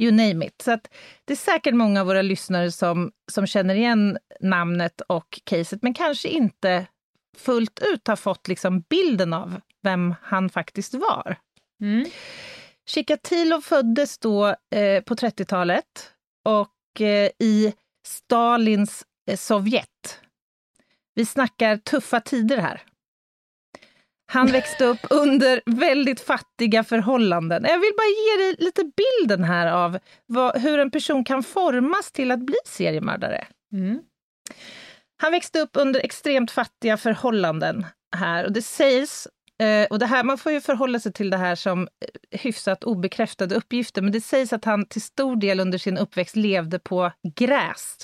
you 0.00 0.12
name 0.12 0.46
it. 0.46 0.62
Så 0.62 0.72
att 0.72 0.88
det 1.24 1.32
är 1.32 1.36
säkert 1.36 1.74
många 1.74 2.00
av 2.00 2.06
våra 2.06 2.22
lyssnare 2.22 2.70
som, 2.70 3.12
som 3.32 3.46
känner 3.46 3.74
igen 3.74 4.18
namnet 4.40 5.00
och 5.00 5.40
caset, 5.44 5.82
men 5.82 5.94
kanske 5.94 6.28
inte 6.28 6.86
fullt 7.34 7.80
ut 7.82 8.08
har 8.08 8.16
fått 8.16 8.48
liksom 8.48 8.80
bilden 8.80 9.32
av 9.32 9.60
vem 9.82 10.14
han 10.22 10.48
faktiskt 10.48 10.94
var. 10.94 11.36
Mm. 11.80 12.06
Chikatilo 12.86 13.60
föddes 13.60 14.18
då 14.18 14.46
eh, 14.48 15.02
på 15.04 15.14
30-talet 15.14 16.12
och 16.44 17.00
eh, 17.00 17.30
i 17.38 17.72
Stalins 18.06 19.04
eh, 19.30 19.36
Sovjet. 19.36 20.20
Vi 21.14 21.26
snackar 21.26 21.76
tuffa 21.76 22.20
tider 22.20 22.58
här. 22.58 22.82
Han 24.32 24.46
växte 24.46 24.84
upp 24.84 25.00
under 25.10 25.62
väldigt 25.66 26.20
fattiga 26.20 26.84
förhållanden. 26.84 27.64
Jag 27.64 27.78
vill 27.78 27.92
bara 27.96 28.06
ge 28.06 28.44
dig 28.44 28.56
lite 28.58 28.90
bilden 28.96 29.44
här 29.44 29.72
av 29.72 29.98
vad, 30.26 30.60
hur 30.60 30.78
en 30.78 30.90
person 30.90 31.24
kan 31.24 31.42
formas 31.42 32.12
till 32.12 32.30
att 32.30 32.40
bli 32.40 32.56
seriemördare. 32.66 33.46
Mm. 33.72 34.02
Han 35.16 35.32
växte 35.32 35.60
upp 35.60 35.70
under 35.72 36.00
extremt 36.00 36.50
fattiga 36.50 36.96
förhållanden 36.96 37.86
här 38.16 38.44
och 38.44 38.52
det 38.52 38.62
sägs 38.62 39.28
Eh, 39.62 39.86
och 39.90 39.98
det 39.98 40.06
här, 40.06 40.24
man 40.24 40.38
får 40.38 40.52
ju 40.52 40.60
förhålla 40.60 40.98
sig 40.98 41.12
till 41.12 41.30
det 41.30 41.36
här 41.36 41.54
som 41.54 41.82
eh, 41.82 42.40
hyfsat 42.40 42.84
obekräftade 42.84 43.54
uppgifter, 43.54 44.02
men 44.02 44.12
det 44.12 44.20
sägs 44.20 44.52
att 44.52 44.64
han 44.64 44.86
till 44.86 45.02
stor 45.02 45.36
del 45.36 45.60
under 45.60 45.78
sin 45.78 45.98
uppväxt 45.98 46.36
levde 46.36 46.78
på 46.78 47.12
gräs. 47.36 47.96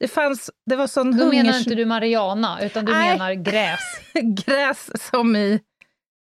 Det 0.00 0.08
fanns, 0.08 0.50
det 0.70 0.76
var 0.76 0.86
sån 0.86 1.16
Då 1.16 1.24
hungers... 1.24 1.44
menar 1.44 1.58
inte 1.58 1.74
du 1.74 1.84
Mariana, 1.84 2.58
utan 2.62 2.84
du 2.84 2.92
Nej. 2.92 3.10
menar 3.10 3.32
gräs? 3.32 3.80
gräs 4.46 5.08
som 5.08 5.36
i, 5.36 5.60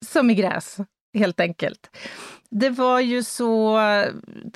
som 0.06 0.30
i 0.30 0.34
gräs, 0.34 0.76
helt 1.18 1.40
enkelt. 1.40 1.96
Det 2.50 2.70
var 2.70 3.00
ju 3.00 3.22
så... 3.22 3.78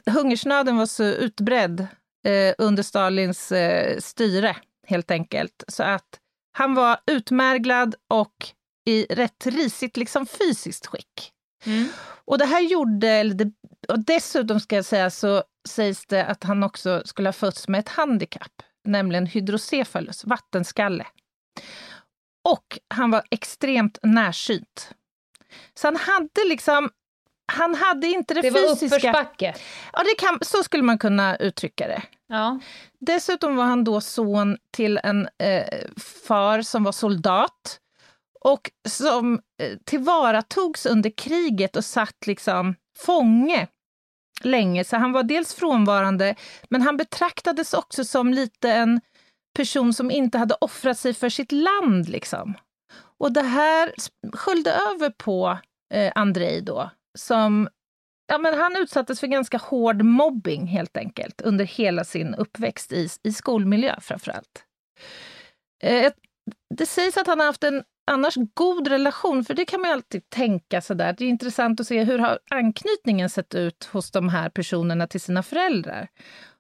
Hungersnöden 0.07 0.77
var 0.77 0.87
så 0.87 1.05
utbredd 1.05 1.81
eh, 2.27 2.55
under 2.59 2.83
Stalins 2.83 3.53
eh, 3.53 3.99
styre, 3.99 4.57
helt 4.91 5.11
enkelt. 5.11 5.65
Så 5.69 5.83
att 5.83 6.19
han 6.53 6.75
var 6.75 7.01
utmärglad 7.07 7.95
och 8.09 8.35
i 8.87 9.07
rätt 9.11 9.47
risigt 9.47 9.97
liksom 9.97 10.27
fysiskt 10.27 10.87
skick. 10.87 11.33
Mm. 11.67 11.89
Och 12.25 12.39
det 12.39 12.45
här 12.45 12.61
gjorde, 12.61 13.35
och 13.89 14.05
dessutom 14.05 14.61
ska 14.61 14.77
jag 14.77 14.85
säga 14.85 15.11
så 15.11 15.43
sägs 15.69 16.07
det 16.07 16.27
att 16.27 16.45
han 16.45 16.63
också 16.63 17.03
skulle 17.05 17.29
ha 17.29 17.33
fötts 17.33 17.69
med 17.69 17.81
ett 17.81 17.89
handikapp, 17.89 18.63
nämligen 18.85 19.27
hydrocephalus, 19.27 20.25
vattenskalle. 20.25 21.07
Och 22.45 22.79
han 22.95 23.11
var 23.11 23.23
extremt 23.31 23.99
närsynt. 24.03 24.91
Så 25.75 25.87
han 25.87 25.97
hade 25.97 26.49
liksom 26.49 26.91
han 27.51 27.75
hade 27.75 28.07
inte 28.07 28.35
det, 28.35 28.41
det 28.41 28.53
fysiska... 28.53 28.67
Det 28.99 29.13
var 29.13 29.21
uppförsbacke? 29.21 29.55
Ja, 29.93 30.03
det 30.03 30.15
kan, 30.19 30.39
så 30.43 30.63
skulle 30.63 30.83
man 30.83 30.99
kunna 30.99 31.37
uttrycka 31.37 31.89
det. 31.89 32.03
Ja. 32.29 32.59
Dessutom 33.01 33.57
var 33.57 33.65
han 33.65 33.85
då 33.85 34.01
son 34.01 34.59
till 34.71 35.01
en 35.03 35.29
eh, 35.43 35.89
far 36.27 36.63
som 36.63 36.85
var 36.85 36.93
soldat 36.93 37.81
och 38.41 38.71
som 38.89 39.41
eh, 39.63 39.79
tillvaratogs 39.85 40.87
under 40.87 41.11
kriget 41.11 41.77
och 41.77 41.85
satt 41.85 42.27
liksom 42.27 42.75
fånge 42.99 43.69
länge. 44.43 44.85
Så 44.85 44.97
han 44.97 45.13
var 45.13 45.23
dels 45.23 45.55
frånvarande, 45.55 46.35
men 46.69 46.83
han 46.83 46.97
betraktades 46.97 47.75
också 47.75 48.05
som 48.05 48.35
lite 48.35 48.73
en 48.73 49.01
person 49.57 49.95
som 49.95 50.11
inte 50.11 50.39
hade 50.39 50.57
offrat 50.61 50.99
sig 50.99 51.15
för 51.15 51.29
sitt 51.29 51.53
land. 51.53 52.09
Liksom. 52.09 52.55
Och 53.19 53.33
det 53.33 53.43
här 53.43 53.93
sköljde 54.33 54.73
över 54.73 55.11
på 55.11 55.59
eh, 55.95 56.13
Andrei 56.15 56.61
då, 56.61 56.91
som 57.19 57.69
ja, 58.27 58.39
men 58.39 58.55
han 58.59 58.77
utsattes 58.77 59.21
för 59.21 59.27
ganska 59.27 59.59
hård 59.59 60.03
mobbing 60.03 60.67
helt 60.67 60.97
enkelt 60.97 61.41
under 61.41 61.65
hela 61.65 62.05
sin 62.05 62.35
uppväxt 62.35 62.93
i, 62.93 63.09
i 63.23 63.33
skolmiljö 63.33 64.01
framför 64.01 64.31
allt. 64.31 64.65
Eh, 65.83 66.13
det 66.75 66.87
sägs 66.87 67.17
att 67.17 67.27
han 67.27 67.39
har 67.39 67.47
haft 67.47 67.65
en 67.65 67.83
annars 68.11 68.35
god 68.55 68.89
relation? 68.89 69.45
För 69.45 69.55
det 69.55 69.65
kan 69.65 69.81
man 69.81 69.91
alltid 69.91 70.31
tänka 70.31 70.81
sådär. 70.81 71.15
Det 71.19 71.25
är 71.25 71.29
intressant 71.29 71.81
att 71.81 71.87
se 71.87 72.05
hur 72.05 72.19
har 72.19 72.39
anknytningen 72.51 73.31
sett 73.31 73.55
ut 73.55 73.89
hos 73.93 74.11
de 74.11 74.29
här 74.29 74.49
personerna 74.49 75.07
till 75.07 75.21
sina 75.21 75.43
föräldrar. 75.43 76.09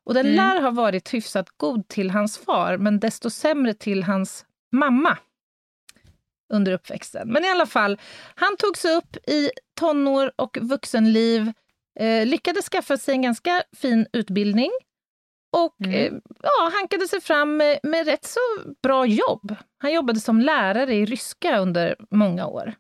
Och 0.04 0.14
den 0.14 0.26
Mm. 0.26 0.37
lär 0.37 0.61
ha 0.61 0.71
varit 0.71 1.14
hyfsat 1.14 1.49
god 1.57 1.88
till 1.88 2.11
hans 2.11 2.38
far, 2.38 2.76
men 2.76 3.00
desto 3.00 3.30
sämre 3.30 3.75
till 3.75 4.02
hans 4.02 4.45
mamma 4.73 5.19
under 6.52 6.73
uppväxten. 6.73 7.28
Men 7.28 7.45
i 7.45 7.49
alla 7.49 7.66
fall, 7.66 8.00
han 8.35 8.57
tog 8.57 8.76
sig 8.76 8.97
upp 8.97 9.16
i 9.28 9.50
tonår 9.80 10.32
och 10.37 10.58
vuxenliv, 10.60 11.52
eh, 12.00 12.26
lyckades 12.26 12.68
skaffa 12.68 12.96
sig 12.96 13.14
en 13.14 13.22
ganska 13.22 13.62
fin 13.76 14.06
utbildning 14.12 14.70
och 15.56 15.75
Mm. 15.80 15.94
eh, 15.94 16.20
ja, 16.42 16.70
hankade 16.75 17.08
sig 17.08 17.20
fram 17.20 17.56
med, 17.56 17.80
med 17.82 18.06
rätt 18.06 18.25
så 18.25 18.40
bra 18.82 19.06
jobb. 19.06 19.54
Han 19.78 19.92
jobbade 19.92 20.20
som 20.20 20.40
lärare 20.40 20.94
i 20.94 21.04
ryska 21.04 21.58
under 21.58 21.96
många 22.10 22.46
år. 22.46 22.75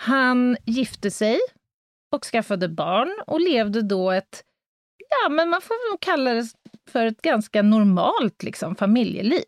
Han 0.00 0.56
gifte 0.64 1.10
sig 1.10 1.38
och 2.14 2.24
skaffade 2.24 2.68
barn 2.68 3.22
och 3.26 3.40
levde 3.40 3.82
då 3.82 4.10
ett, 4.10 4.44
ja 5.22 5.28
men 5.28 5.48
man 5.48 5.60
får 5.60 5.90
nog 5.92 6.00
kalla 6.00 6.34
det 6.34 6.44
för 6.90 7.06
ett 7.06 7.22
ganska 7.22 7.62
normalt 7.62 8.42
liksom, 8.42 8.76
familjeliv. 8.76 9.44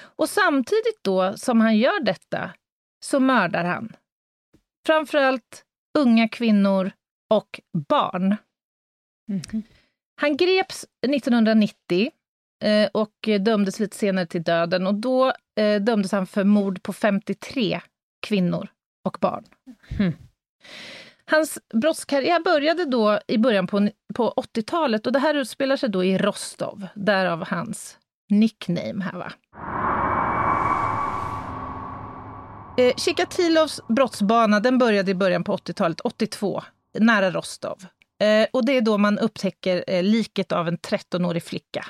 Och 0.00 0.28
samtidigt 0.28 0.98
då 1.02 1.36
som 1.36 1.60
han 1.60 1.76
gör 1.78 2.00
detta 2.04 2.50
så 3.04 3.20
mördar 3.20 3.64
han 3.64 3.96
framförallt 4.86 5.64
unga 5.98 6.28
kvinnor 6.28 6.90
och 7.30 7.60
barn. 7.88 8.36
Mhm. 9.28 9.62
Han 10.20 10.36
greps 10.36 10.86
1990 11.06 12.10
eh, 12.64 12.88
och 12.94 13.28
dömdes 13.40 13.80
lite 13.80 13.96
senare 13.96 14.26
till 14.26 14.42
döden 14.42 14.86
och 14.86 14.94
då 14.94 15.32
eh, 15.60 15.82
dömdes 15.82 16.12
han 16.12 16.26
för 16.26 16.44
mord 16.44 16.82
på 16.82 16.92
53 16.92 17.80
kvinnor 18.26 18.68
och 19.04 19.16
barn. 19.20 19.44
Hmm. 19.98 20.12
Hans 21.24 21.58
brottskarriär 21.74 22.40
började 22.40 22.84
då 22.84 23.20
i 23.26 23.38
början 23.38 23.66
på, 23.66 23.88
på 24.14 24.34
80-talet 24.36 25.06
och 25.06 25.12
det 25.12 25.18
här 25.18 25.34
utspelar 25.34 25.76
sig 25.76 25.88
då 25.88 26.04
i 26.04 26.18
Rostov, 26.18 26.86
därav 26.94 27.44
hans 27.44 27.98
nickname 28.28 29.04
här 29.04 29.18
va. 29.18 29.32
Eh, 32.78 32.94
Chikatilovs 32.96 33.80
brottsbana 33.88 34.60
den 34.60 34.78
började 34.78 35.10
i 35.10 35.14
början 35.14 35.44
på 35.44 35.56
80-talet, 35.56 36.00
82, 36.00 36.62
nära 36.98 37.30
Rostov. 37.30 37.86
Eh, 38.20 38.46
och 38.52 38.66
det 38.66 38.72
är 38.72 38.80
då 38.80 38.98
man 38.98 39.18
upptäcker 39.18 39.84
eh, 39.86 40.02
liket 40.02 40.52
av 40.52 40.68
en 40.68 40.78
13-årig 40.78 41.42
flicka. 41.42 41.86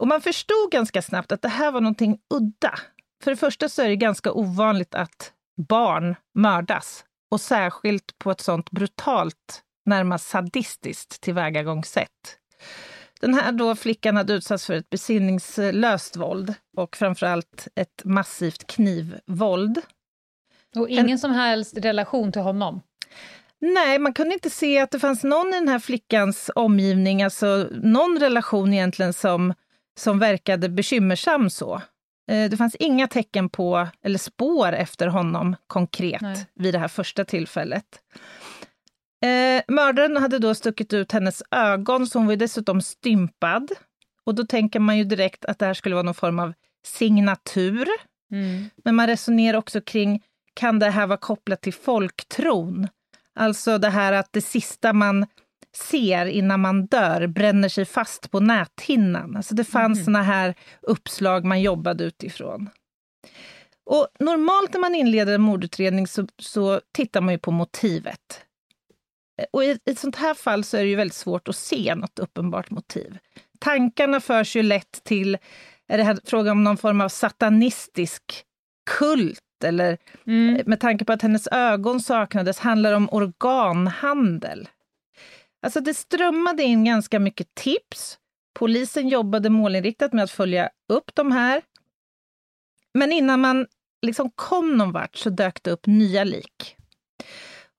Och 0.00 0.08
man 0.08 0.20
förstod 0.20 0.70
ganska 0.70 1.02
snabbt 1.02 1.32
att 1.32 1.42
det 1.42 1.48
här 1.48 1.72
var 1.72 1.80
någonting 1.80 2.18
udda. 2.34 2.78
För 3.24 3.30
det 3.30 3.36
första 3.36 3.68
så 3.68 3.82
är 3.82 3.88
det 3.88 3.96
ganska 3.96 4.32
ovanligt 4.32 4.94
att 4.94 5.32
barn 5.68 6.16
mördas. 6.34 7.04
Och 7.30 7.40
särskilt 7.40 8.18
på 8.18 8.30
ett 8.30 8.40
sånt 8.40 8.70
brutalt, 8.70 9.62
närmast 9.86 10.28
sadistiskt 10.28 11.20
tillvägagångssätt. 11.20 12.38
Den 13.20 13.34
här 13.34 13.52
då 13.52 13.74
flickan 13.74 14.16
hade 14.16 14.32
utsatts 14.32 14.66
för 14.66 14.74
ett 14.74 14.90
besinningslöst 14.90 16.16
våld 16.16 16.54
och 16.76 16.96
framförallt 16.96 17.68
ett 17.74 18.02
massivt 18.04 18.66
knivvåld. 18.66 19.80
Och 20.76 20.88
ingen 20.88 21.18
som 21.18 21.30
helst 21.30 21.76
relation 21.76 22.32
till 22.32 22.42
honom. 22.42 22.80
Nej, 23.60 23.98
man 23.98 24.12
kunde 24.14 24.34
inte 24.34 24.50
se 24.50 24.78
att 24.78 24.90
det 24.90 24.98
fanns 25.00 25.24
någon 25.24 25.48
i 25.48 25.52
den 25.52 25.68
här 25.68 25.78
flickans 25.78 26.50
omgivning, 26.54 27.22
alltså 27.22 27.68
någon 27.82 28.18
relation 28.20 28.72
egentligen 28.74 29.12
som, 29.12 29.54
som 30.00 30.18
verkade 30.18 30.68
bekymmersam 30.68 31.50
så. 31.50 31.82
Eh, 32.30 32.50
Det 32.50 32.56
fanns 32.56 32.74
inga 32.74 33.08
tecken 33.08 33.48
på, 33.48 33.88
eller 34.02 34.18
spår 34.18 34.72
efter 34.72 35.06
honom 35.06 35.56
konkret 35.66 36.20
Nej. 36.20 36.46
vid 36.54 36.74
det 36.74 36.78
här 36.78 36.88
första 36.88 37.24
tillfället. 37.24 37.84
Eh, 39.26 39.62
mördaren 39.68 40.16
hade 40.16 40.38
då 40.38 40.54
stuckit 40.54 40.92
ut 40.92 41.12
hennes 41.12 41.42
ögon, 41.50 42.06
så 42.06 42.18
hon 42.18 42.26
var 42.26 42.36
dessutom 42.36 42.82
stympad. 42.82 43.70
Och 44.24 44.34
då 44.34 44.46
tänker 44.46 44.80
man 44.80 44.98
ju 44.98 45.04
direkt 45.04 45.44
att 45.44 45.58
det 45.58 45.66
här 45.66 45.74
skulle 45.74 45.94
vara 45.94 46.02
någon 46.02 46.14
form 46.14 46.38
av 46.38 46.52
signatur. 46.86 47.88
Mm. 48.32 48.70
Men 48.84 48.94
man 48.94 49.06
resonerar 49.06 49.58
också 49.58 49.80
kring, 49.80 50.22
kan 50.54 50.78
det 50.78 50.90
här 50.90 51.06
vara 51.06 51.18
kopplat 51.18 51.60
till 51.60 51.74
folktron? 51.74 52.88
Alltså 53.34 53.78
det 53.78 53.88
här 53.90 54.12
att 54.12 54.32
det 54.32 54.40
sista 54.40 54.92
man 54.92 55.26
ser 55.76 56.26
innan 56.26 56.60
man 56.60 56.86
dör 56.86 57.26
bränner 57.26 57.68
sig 57.68 57.84
fast 57.84 58.30
på 58.30 58.40
näthinnan. 58.40 59.36
Alltså 59.36 59.54
det 59.54 59.64
fanns 59.64 59.98
Mhm. 59.98 60.04
såna 60.04 60.22
här 60.22 60.54
uppslag 60.82 61.44
man 61.44 61.60
jobbade 61.62 62.04
utifrån. 62.04 62.70
Och 63.90 64.08
normalt 64.18 64.72
när 64.72 64.80
man 64.80 64.94
inleder 64.94 65.34
en 65.34 65.40
mordutredning 65.42 66.06
så, 66.06 66.26
så 66.38 66.80
tittar 66.94 67.20
man 67.20 67.34
ju 67.34 67.38
på 67.38 67.50
motivet. 67.50 68.44
Och 69.52 69.64
i 69.64 69.78
ett 69.84 69.98
sånt 69.98 70.16
här 70.16 70.34
fall 70.34 70.64
så 70.64 70.76
är 70.76 70.82
det 70.82 70.88
ju 70.88 70.96
väldigt 70.96 71.14
svårt 71.14 71.48
att 71.48 71.56
se 71.56 71.94
något 71.94 72.18
uppenbart 72.18 72.70
motiv. 72.70 73.18
Tankarna 73.58 74.20
förs 74.20 74.56
ju 74.56 74.62
lätt 74.62 75.04
till, 75.04 75.38
är 75.88 75.98
det 75.98 76.04
här 76.04 76.18
fråga 76.24 76.50
om 76.52 76.64
någon 76.64 76.76
form 76.76 77.00
av 77.00 77.08
satanistisk 77.08 78.22
kult 78.98 79.40
eller 79.64 79.98
Mm. 80.26 80.62
med 80.66 80.80
tanke 80.80 81.04
på 81.04 81.12
att 81.12 81.22
hennes 81.22 81.48
ögon 81.52 82.00
saknades, 82.00 82.58
handlar 82.58 82.90
det 82.90 82.96
om 82.96 83.08
organhandel. 83.12 84.68
Alltså 85.62 85.80
det 85.80 85.94
strömmade 85.94 86.62
in 86.62 86.84
ganska 86.84 87.18
mycket 87.18 87.54
tips. 87.54 88.18
Polisen 88.54 89.08
jobbade 89.08 89.50
målinriktat 89.50 90.12
med 90.12 90.24
att 90.24 90.30
följa 90.30 90.70
upp 90.88 91.14
de 91.14 91.32
här. 91.32 91.62
Men 92.94 93.12
innan 93.12 93.40
man 93.40 93.66
liksom 94.02 94.30
kom 94.30 94.76
någon 94.76 94.92
vart 94.92 95.16
så 95.16 95.30
dök 95.30 95.62
det 95.62 95.70
upp 95.70 95.86
nya 95.86 96.24
lik. 96.24 96.76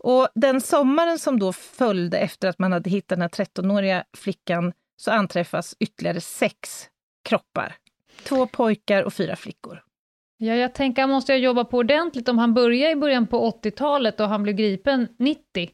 Och 0.04 0.28
den 0.36 0.62
sommaren 0.62 1.20
som 1.20 1.40
då 1.40 1.54
följde 1.54 2.18
efter 2.20 2.48
att 2.48 2.60
man 2.60 2.72
hade 2.72 2.90
hittat 2.90 3.10
den 3.10 3.22
här 3.22 3.30
13-åriga 3.30 4.04
flickan 4.18 4.74
så 4.98 5.12
anträffas 5.12 5.76
ytterligare 5.80 6.22
sex 6.22 6.88
kroppar. 7.30 7.76
Två 8.24 8.48
pojkar 8.48 9.04
och 9.04 9.14
fyra 9.14 9.36
flickor. 9.36 9.84
Ja, 10.38 10.56
jag 10.56 10.76
tänker 10.76 11.02
han 11.02 11.10
måste 11.10 11.34
jobba 11.34 11.66
på 11.66 11.78
ordentligt 11.78 12.30
om 12.30 12.38
han 12.38 12.54
börjar 12.54 12.92
i 12.92 12.96
början 12.96 13.28
på 13.28 13.52
80-talet 13.64 14.20
och 14.20 14.28
han 14.30 14.44
blev 14.44 14.56
gripen 14.56 15.08
90. 15.20 15.70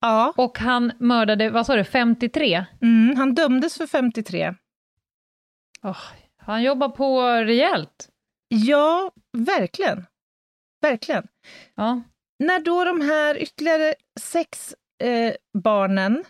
Ja, 0.00 0.32
Och 0.36 0.58
han 0.58 0.92
mördade, 0.98 1.50
vad 1.50 1.66
sa 1.66 1.76
du, 1.76 1.84
53? 1.84 2.64
mm, 2.82 3.16
han 3.16 3.34
dömdes 3.34 3.76
för 3.76 3.86
53. 3.86 4.54
Åh, 5.82 5.98
han 6.36 6.62
jobbar 6.62 6.88
på 6.88 7.22
rejält. 7.22 8.08
Ja, 8.48 9.10
verkligen. 9.32 10.06
Verkligen. 10.82 11.26
Ja. 11.74 12.02
När 12.38 12.60
då 12.60 12.84
de 12.84 13.00
här 13.00 13.36
ytterligare 13.42 13.94
sex 14.20 14.74
eh, 15.02 15.34
barnen, 15.58 16.24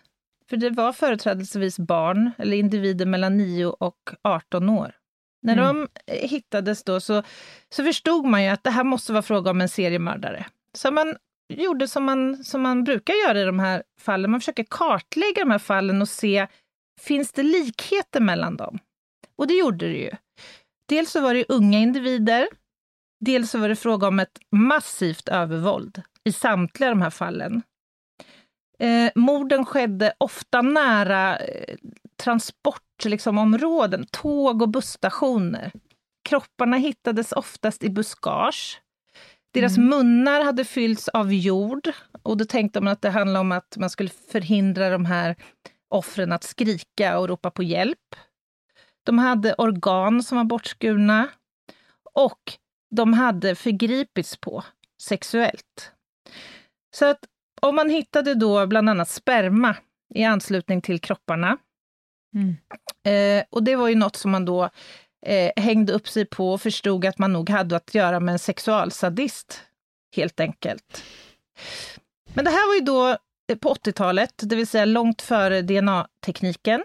för 0.50 0.56
det 0.56 0.70
var 0.70 0.92
företrädesvis 0.92 1.78
barn, 1.78 2.30
eller 2.38 2.56
individer 2.56 3.06
mellan 3.06 3.36
9 3.36 3.66
och 3.66 3.98
18 4.22 4.68
år. 4.68 4.94
När 5.42 5.52
Mm. 5.52 5.64
de 6.06 6.12
eh, 6.12 6.28
hittades 6.28 6.84
då 6.84 7.00
så, 7.00 7.22
så 7.74 7.84
förstod 7.84 8.24
man 8.24 8.42
ju 8.42 8.48
att 8.48 8.64
det 8.64 8.70
här 8.70 8.84
måste 8.84 9.12
vara 9.12 9.22
fråga 9.22 9.50
om 9.50 9.60
en 9.60 9.68
seriemördare. 9.68 10.46
Så 10.76 10.90
man 10.90 11.16
gjorde 11.48 11.88
som 11.88 12.04
man, 12.04 12.44
som 12.44 12.62
man 12.62 12.84
brukar 12.84 13.14
göra 13.14 13.40
i 13.40 13.44
de 13.44 13.58
här 13.58 13.82
fallen. 14.00 14.30
Man 14.30 14.40
försöker 14.40 14.64
kartlägga 14.70 15.44
de 15.44 15.50
här 15.50 15.58
fallen 15.58 16.02
och 16.02 16.08
se, 16.08 16.46
finns 17.00 17.32
det 17.32 17.42
likheter 17.42 18.20
mellan 18.20 18.56
dem? 18.56 18.78
Och 19.36 19.46
det 19.46 19.54
gjorde 19.54 19.86
det 19.86 19.98
ju. 19.98 20.10
Dels 20.88 21.10
så 21.10 21.20
var 21.20 21.34
det 21.34 21.44
unga 21.48 21.78
individer, 21.78 22.48
dels 23.24 23.50
så 23.50 23.58
var 23.58 23.68
det 23.68 23.76
fråga 23.76 24.08
om 24.08 24.20
ett 24.20 24.38
massivt 24.50 25.28
övervåld 25.28 26.02
i 26.24 26.32
samtliga 26.32 26.90
de 26.90 27.02
här 27.02 27.10
fallen. 27.10 27.62
Eh, 28.78 29.10
morden 29.14 29.64
skedde 29.64 30.12
ofta 30.18 30.62
nära 30.62 31.38
eh, 31.38 31.76
transportområden, 32.16 32.84
liksom, 33.04 33.38
områden, 33.38 34.06
tåg 34.10 34.62
och 34.62 34.68
busstationer. 34.68 35.72
Kropparna 36.28 36.76
hittades 36.76 37.32
oftast 37.32 37.84
i 37.84 37.90
buskage. 37.90 38.80
Deras 39.54 39.78
munnar 39.78 40.44
hade 40.44 40.64
fyllts 40.64 41.08
av 41.08 41.32
jord 41.32 41.92
och 42.22 42.36
då 42.36 42.44
tänkte 42.44 42.80
man 42.80 42.92
att 42.92 43.02
det 43.02 43.10
handlade 43.10 43.40
om 43.40 43.52
att 43.52 43.76
man 43.76 43.90
skulle 43.90 44.10
förhindra 44.32 44.90
de 44.90 45.04
här 45.04 45.36
offren 45.88 46.32
att 46.32 46.44
skrika 46.44 47.18
och 47.18 47.28
ropa 47.28 47.50
på 47.50 47.62
hjälp. 47.62 48.16
De 49.04 49.18
hade 49.18 49.54
organ 49.54 50.22
som 50.22 50.36
var 50.36 50.44
bortskurna 50.44 51.28
och 52.14 52.40
de 52.94 53.12
hade 53.12 53.54
förgripits 53.54 54.36
på 54.36 54.64
sexuellt. 55.02 55.92
Så 56.94 57.04
att 57.06 57.18
om 57.60 57.76
man 57.76 57.90
hittade 57.90 58.34
då 58.34 58.66
bland 58.66 58.90
annat 58.90 59.08
sperma 59.08 59.76
i 60.14 60.24
anslutning 60.24 60.82
till 60.82 61.00
kropparna, 61.00 61.56
Mm. 62.34 62.56
eh, 63.38 63.44
och 63.50 63.62
det 63.62 63.76
var 63.76 63.88
ju 63.88 63.94
något 63.94 64.16
som 64.16 64.30
man 64.30 64.44
då 64.44 64.70
eh, 65.26 65.52
hängde 65.56 65.92
upp 65.92 66.08
sig 66.08 66.24
på 66.26 66.52
och 66.52 66.60
förstod 66.62 67.04
att 67.06 67.18
man 67.18 67.32
nog 67.32 67.50
hade 67.50 67.76
att 67.76 67.94
göra 67.94 68.20
med 68.20 68.32
en 68.32 68.38
sexualsadist, 68.38 69.62
helt 70.16 70.40
enkelt. 70.40 71.04
Men 72.34 72.44
det 72.44 72.50
här 72.50 72.66
var 72.68 72.74
ju 72.74 72.80
då 72.80 73.08
eh, 73.52 73.58
på 73.58 73.74
80-talet, 73.74 74.32
det 74.36 74.56
vill 74.56 74.66
säga 74.66 74.84
långt 74.84 75.22
före 75.22 75.62
DNA-tekniken. 75.62 76.84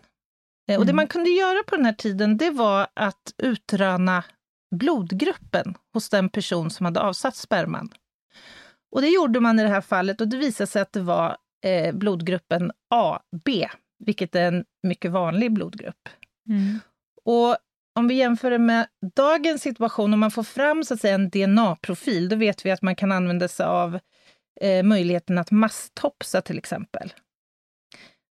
Eh, 0.69 0.77
Och 0.79 0.85
det 0.85 0.91
Mm. 0.91 0.95
man 0.95 1.07
kunde 1.07 1.29
göra 1.29 1.63
på 1.63 1.75
den 1.75 1.85
här 1.85 1.93
tiden, 1.93 2.37
det 2.37 2.49
var 2.51 2.87
att 2.93 3.33
utröna 3.37 4.23
blodgruppen 4.75 5.75
hos 5.93 6.09
den 6.09 6.29
person 6.29 6.69
som 6.69 6.85
hade 6.85 6.99
avsatt 6.99 7.35
sperman. 7.35 7.89
Och 8.91 9.01
det 9.01 9.07
gjorde 9.07 9.39
man 9.39 9.59
i 9.59 9.63
det 9.63 9.69
här 9.69 9.81
fallet 9.81 10.21
och 10.21 10.27
det 10.27 10.37
visade 10.37 10.67
sig 10.67 10.81
att 10.81 10.93
det 10.93 11.01
var 11.01 11.37
eh, 11.65 11.95
blodgruppen 11.95 12.71
AB, 12.89 13.49
vilket 14.05 14.35
är 14.35 14.47
en 14.47 14.65
mycket 14.83 15.11
vanlig 15.11 15.53
blodgrupp. 15.53 16.09
Mm. 16.49 16.79
Och 17.25 17.57
om 17.95 18.07
vi 18.07 18.13
jämför 18.15 18.51
det 18.51 18.59
med 18.59 18.87
dagens 19.15 19.61
situation, 19.61 20.13
om 20.13 20.19
man 20.19 20.31
får 20.31 20.43
fram 20.43 20.83
så 20.83 20.93
att 20.93 21.01
säga, 21.01 21.15
en 21.15 21.29
DNA-profil, 21.29 22.29
då 22.29 22.35
vet 22.35 22.65
vi 22.65 22.71
att 22.71 22.81
man 22.81 22.95
kan 22.95 23.11
använda 23.11 23.47
sig 23.47 23.65
av 23.65 23.99
eh, 24.61 24.83
möjligheten 24.83 25.37
att 25.37 25.51
masstopsa 25.51 26.41
till 26.41 26.57
exempel. 26.57 27.13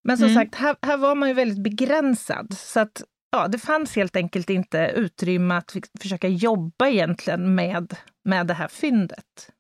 Men 0.04 0.18
som 0.18 0.28
Mm. 0.30 0.36
sagt, 0.36 0.56
här, 0.56 0.76
här 0.82 0.98
var 0.98 1.16
man 1.16 1.30
ju 1.30 1.34
väldigt 1.36 1.64
begränsad. 1.64 2.58
Så 2.58 2.80
att 2.80 3.04
ja, 3.32 3.48
det 3.48 3.60
fanns 3.60 3.96
helt 3.96 4.16
enkelt 4.16 4.50
inte 4.50 4.92
utrymme 4.96 5.56
att 5.56 5.76
försöka 6.02 6.28
jobba 6.28 6.88
egentligen 6.88 7.56
med, 7.56 7.96
med 8.26 8.48
det 8.48 8.54
här 8.54 8.68
fyndet. 8.68 9.52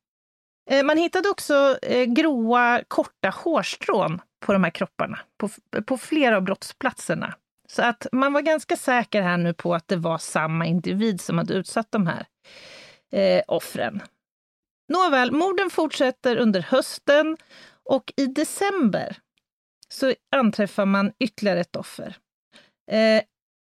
Eh, 0.70 0.84
man 0.84 0.98
hittade 0.98 1.30
också 1.30 1.78
eh, 1.82 2.06
gråa, 2.06 2.84
korta 2.88 3.30
hårstrån 3.30 4.22
på 4.46 4.54
de 4.54 4.64
här 4.64 4.72
kropparna, 4.72 5.20
på, 5.38 5.50
på 5.86 5.98
flera 5.98 6.38
av 6.38 6.42
brottsplatserna. 6.44 7.36
Så 7.70 7.82
att 7.82 8.08
man 8.12 8.34
var 8.34 8.42
ganska 8.42 8.76
säker 8.76 9.22
här 9.22 9.38
nu 9.38 9.54
på 9.54 9.76
att 9.76 9.88
det 9.88 9.96
var 9.96 10.18
samma 10.18 10.66
individ 10.66 11.22
som 11.22 11.38
hade 11.38 11.54
utsatt 11.54 11.92
de 11.92 12.08
här 12.08 12.26
eh, 13.12 13.44
offren. 13.48 14.02
Nåväl, 14.94 15.32
morden 15.32 15.70
fortsätter 15.70 16.38
under 16.38 16.62
hösten 16.62 17.38
och 17.84 18.14
i 18.18 18.26
december 18.26 19.18
så 19.90 20.14
anträffar 20.36 20.86
man 20.86 21.12
ytterligare 21.20 21.60
ett 21.60 21.76
offer. 21.76 22.18
Eh, 22.92 23.24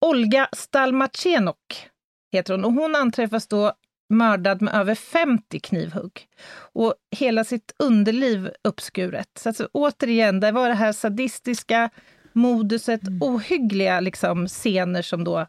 Olga 0.06 0.48
Stalmachenok 0.56 1.90
heter 2.34 2.54
hon 2.54 2.66
och 2.66 2.74
hon 2.74 2.96
anträffas 2.96 3.48
då 3.48 3.72
mördad 4.10 4.62
med 4.62 4.74
över 4.76 4.96
50 4.96 5.60
knivhugg 5.60 6.28
och 6.74 6.94
hela 7.16 7.44
sitt 7.44 7.76
underliv 7.84 8.50
uppskuret. 8.64 9.30
Så 9.40 9.50
alltså, 9.50 9.70
återigen, 9.74 10.40
det 10.40 10.52
var 10.52 10.68
det 10.70 10.76
här 10.76 10.92
sadistiska 10.92 11.90
moduset, 12.34 13.02
ohyggliga 13.22 14.00
liksom, 14.00 14.48
scener 14.48 15.02
som 15.02 15.24
då 15.24 15.40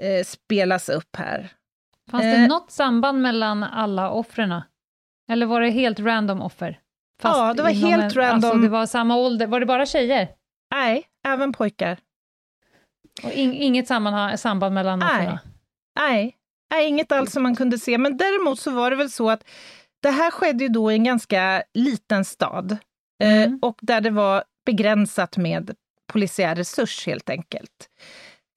eh, 0.00 0.24
spelas 0.24 0.88
upp 0.88 1.16
här. 1.16 1.52
Fanns 2.10 2.22
det 2.22 2.28
Eh. 2.36 2.48
något 2.48 2.70
samband 2.70 3.22
mellan 3.22 3.62
alla 3.62 4.10
offren? 4.10 4.62
Eller 5.30 5.46
var 5.46 5.60
det 5.60 5.70
helt 5.70 6.00
random 6.00 6.42
offer? 6.42 6.80
Ja, 7.22 7.54
det 7.54 7.62
var 7.62 7.70
helt 7.70 8.02
Alltså 8.04 8.18
random. 8.20 8.62
det 8.62 8.68
var 8.68 8.86
samma 8.86 9.16
ålder. 9.16 9.46
Var 9.46 9.60
det 9.60 9.66
bara 9.66 9.86
tjejer? 9.86 10.28
Nej, 10.74 11.04
även 11.26 11.52
pojkar. 11.52 11.98
Och 13.22 13.32
in, 13.32 13.52
inget 13.52 13.86
sammanhang, 13.88 14.38
samband 14.38 14.74
mellan 14.74 14.98
Nej. 14.98 15.08
offren? 15.22 15.38
Nej, 16.00 16.36
nej, 16.70 16.86
inget 16.88 17.12
alls 17.12 17.32
som 17.32 17.42
man 17.42 17.56
kunde 17.56 17.78
se. 17.78 17.98
Men 17.98 18.16
däremot 18.16 18.60
så 18.60 18.70
var 18.70 18.90
det 18.90 18.96
väl 18.96 19.10
så 19.10 19.30
att 19.30 19.44
det 20.02 20.10
här 20.10 20.30
skedde 20.30 20.64
ju 20.64 20.68
då 20.68 20.92
i 20.92 20.94
en 20.94 21.04
ganska 21.04 21.62
liten 21.74 22.24
stad 22.24 22.72
eh, 23.22 23.42
Mm. 23.42 23.58
och 23.62 23.78
där 23.82 24.00
det 24.00 24.10
var 24.10 24.44
begränsat 24.66 25.36
med 25.36 25.74
polisiär 26.12 26.54
resurs 26.54 27.06
helt 27.06 27.30
enkelt. 27.30 27.88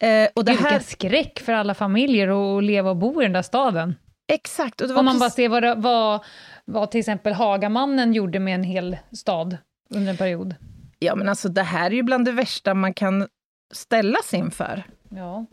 Eh, 0.03 0.29
och 0.35 0.45
det 0.45 0.51
Vilken 0.51 0.67
här, 0.71 0.79
skräck 0.79 1.39
för 1.39 1.53
alla 1.53 1.73
familjer 1.73 2.57
att 2.57 2.63
leva 2.63 2.89
och 2.89 2.97
bo 2.97 3.21
i 3.21 3.25
den 3.25 3.33
där 3.33 3.41
staden. 3.41 3.95
exakt. 4.31 4.81
Om 4.81 5.05
man 5.05 5.19
bara 5.19 5.29
ser 5.29 5.49
vad, 5.49 5.63
det- 5.63 5.75
vad, 5.75 6.23
vad 6.65 6.91
till 6.91 6.99
exempel 6.99 7.33
Hagamannen 7.33 8.13
gjorde 8.13 8.39
med 8.39 8.55
en 8.55 8.63
hel 8.63 8.97
stad 9.11 9.57
under 9.89 10.11
en 10.11 10.17
period. 10.17 10.55
Ja, 10.99 11.15
men 11.15 11.29
alltså 11.29 11.49
det 11.49 11.63
här 11.63 11.85
är 11.91 11.95
ju 11.95 12.03
bland 12.03 12.25
det 12.25 12.31
värsta 12.31 12.73
man 12.73 12.93
kan 12.93 13.27
ställas 13.71 14.33
inför. 14.33 14.83
Ja. 15.09 15.45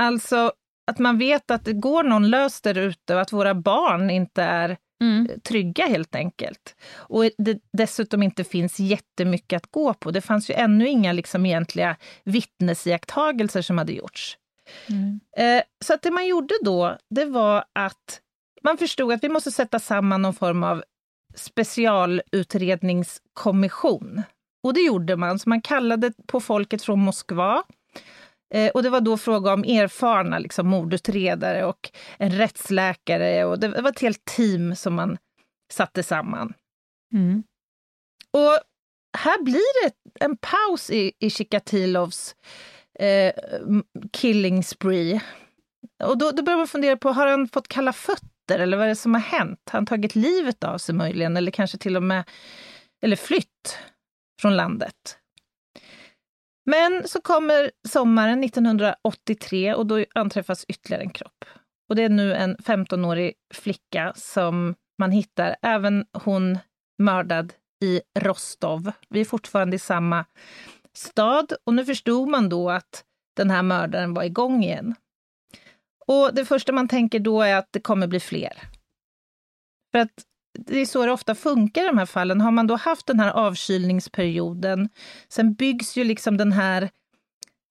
Alltså 0.00 0.52
att 0.90 0.98
man 0.98 1.18
vet 1.18 1.50
att 1.50 1.64
det 1.64 1.72
går 1.72 2.02
någon 2.02 2.30
lös 2.30 2.60
där 2.60 2.78
ute 2.78 3.14
och 3.14 3.20
att 3.20 3.32
våra 3.32 3.54
barn 3.54 4.10
inte 4.10 4.42
är 4.42 4.76
Mm. 5.02 5.28
trygga 5.44 5.86
helt 5.86 6.14
enkelt. 6.14 6.76
Och 6.94 7.24
det 7.38 7.58
dessutom 7.72 8.22
inte 8.22 8.44
finns 8.44 8.80
jättemycket 8.80 9.56
att 9.56 9.70
gå 9.70 9.94
på. 9.94 10.10
Det 10.10 10.20
fanns 10.20 10.50
ju 10.50 10.54
ännu 10.54 10.88
inga 10.88 11.12
liksom 11.12 11.46
egentliga 11.46 11.96
vittnesiakttagelser 12.24 13.62
som 13.62 13.78
hade 13.78 13.92
gjorts. 13.92 14.38
Mm. 14.88 15.20
Eh, 15.36 15.62
så 15.84 15.94
att 15.94 16.02
det 16.02 16.10
man 16.10 16.26
gjorde 16.26 16.54
då, 16.64 16.96
det 17.10 17.24
var 17.24 17.64
att 17.74 18.20
man 18.62 18.78
förstod 18.78 19.12
att 19.12 19.24
vi 19.24 19.28
måste 19.28 19.50
sätta 19.50 19.78
samman 19.78 20.22
någon 20.22 20.34
form 20.34 20.64
av 20.64 20.84
specialutredningskommission. 21.34 24.22
Och 24.62 24.74
det 24.74 24.80
gjorde 24.80 25.16
man, 25.16 25.38
så 25.38 25.48
man 25.48 25.62
kallade 25.62 26.12
på 26.26 26.40
folket 26.40 26.82
från 26.82 27.00
Moskva. 27.00 27.62
Eh, 28.54 28.70
och 28.70 28.82
det 28.82 28.90
var 28.90 29.00
då 29.00 29.16
fråga 29.16 29.52
om 29.52 29.64
erfarna 29.64 30.38
liksom, 30.38 30.68
mordutredare 30.68 31.64
och 31.64 31.90
en 32.18 32.30
rättsläkare. 32.30 33.44
Och 33.44 33.60
det 33.60 33.68
var 33.68 33.90
ett 33.90 34.00
helt 34.00 34.24
team 34.24 34.76
som 34.76 34.94
man 34.94 35.18
satte 35.72 36.02
samman. 36.02 36.54
Mm. 37.12 37.42
Och 38.32 38.58
här 39.18 39.42
blir 39.42 39.84
det 39.84 39.94
en 40.24 40.36
paus 40.36 40.90
i, 40.90 41.12
i 41.18 41.30
Chikatilovs 41.30 42.34
eh, 42.98 43.32
killing 44.12 44.64
spree. 44.64 45.20
Och 46.04 46.18
då, 46.18 46.30
då 46.30 46.42
börjar 46.42 46.58
man 46.58 46.66
fundera 46.66 46.96
på, 46.96 47.10
har 47.10 47.26
han 47.26 47.48
fått 47.48 47.68
kalla 47.68 47.92
fötter 47.92 48.58
eller 48.58 48.76
vad 48.76 48.84
är 48.84 48.88
det 48.88 48.96
som 48.96 49.14
har 49.14 49.20
hänt? 49.20 49.60
Har 49.70 49.76
han 49.78 49.86
tagit 49.86 50.14
livet 50.14 50.64
av 50.64 50.78
sig 50.78 50.94
möjligen 50.94 51.36
eller 51.36 51.50
kanske 51.50 51.78
till 51.78 51.96
och 51.96 52.02
med 52.02 52.24
eller 53.02 53.16
flytt 53.16 53.78
från 54.40 54.56
landet? 54.56 55.18
Men 56.66 57.08
så 57.08 57.20
kommer 57.20 57.70
sommaren 57.88 58.44
1983 58.44 59.74
och 59.74 59.86
då 59.86 60.04
anträffas 60.14 60.64
ytterligare 60.68 61.02
en 61.02 61.10
kropp. 61.10 61.44
Och 61.88 61.96
det 61.96 62.02
är 62.02 62.08
nu 62.08 62.34
en 62.34 62.56
15-årig 62.56 63.34
flicka 63.54 64.12
som 64.16 64.74
man 64.98 65.10
hittar, 65.10 65.56
även 65.62 66.06
hon 66.12 66.58
mördad 66.98 67.52
i 67.84 68.00
Rostov. 68.18 68.92
Vi 69.08 69.20
är 69.20 69.24
fortfarande 69.24 69.76
i 69.76 69.78
samma 69.78 70.24
stad 70.92 71.52
och 71.64 71.74
nu 71.74 71.84
förstod 71.84 72.28
man 72.28 72.48
då 72.48 72.70
att 72.70 73.04
den 73.36 73.50
här 73.50 73.62
mördaren 73.62 74.14
var 74.14 74.22
igång 74.22 74.64
igen. 74.64 74.94
Och 76.06 76.34
det 76.34 76.44
första 76.44 76.72
man 76.72 76.88
tänker 76.88 77.18
då 77.20 77.42
är 77.42 77.56
att 77.56 77.68
det 77.70 77.80
kommer 77.80 78.06
bli 78.06 78.20
fler. 78.20 78.52
För 79.92 79.98
att 79.98 80.24
det 80.58 80.80
är 80.80 80.86
så 80.86 81.06
det 81.06 81.12
ofta 81.12 81.34
funkar 81.34 81.84
i 81.84 81.86
de 81.86 81.98
här 81.98 82.06
fallen. 82.06 82.40
Har 82.40 82.50
man 82.50 82.66
då 82.66 82.76
haft 82.76 83.06
den 83.06 83.20
här 83.20 83.30
avkylningsperioden, 83.30 84.88
sen 85.28 85.54
byggs 85.54 85.96
ju 85.96 86.04
liksom 86.04 86.36
den 86.36 86.52
här 86.52 86.82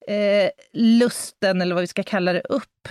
eh, 0.08 0.50
lusten, 0.72 1.62
eller 1.62 1.74
vad 1.74 1.82
vi 1.82 1.86
ska 1.86 2.02
kalla 2.02 2.32
det, 2.32 2.40
upp. 2.40 2.88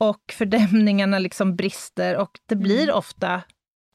Och 0.00 0.32
fördämningarna 0.32 1.18
liksom 1.18 1.56
brister 1.56 2.16
och 2.16 2.38
det 2.46 2.56
blir 2.56 2.92
ofta 2.92 3.42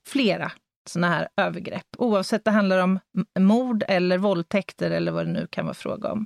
flera 0.07 0.51
såna 0.89 1.07
här 1.09 1.27
övergrepp, 1.37 1.87
oavsett 1.97 2.45
det 2.45 2.51
handlar 2.51 2.79
om 2.79 2.99
mord 3.39 3.83
eller 3.87 4.17
våldtäkter 4.17 4.91
eller 4.91 5.11
vad 5.11 5.25
det 5.25 5.31
nu 5.31 5.47
kan 5.47 5.65
vara 5.65 5.73
fråga 5.73 6.11
om. 6.11 6.25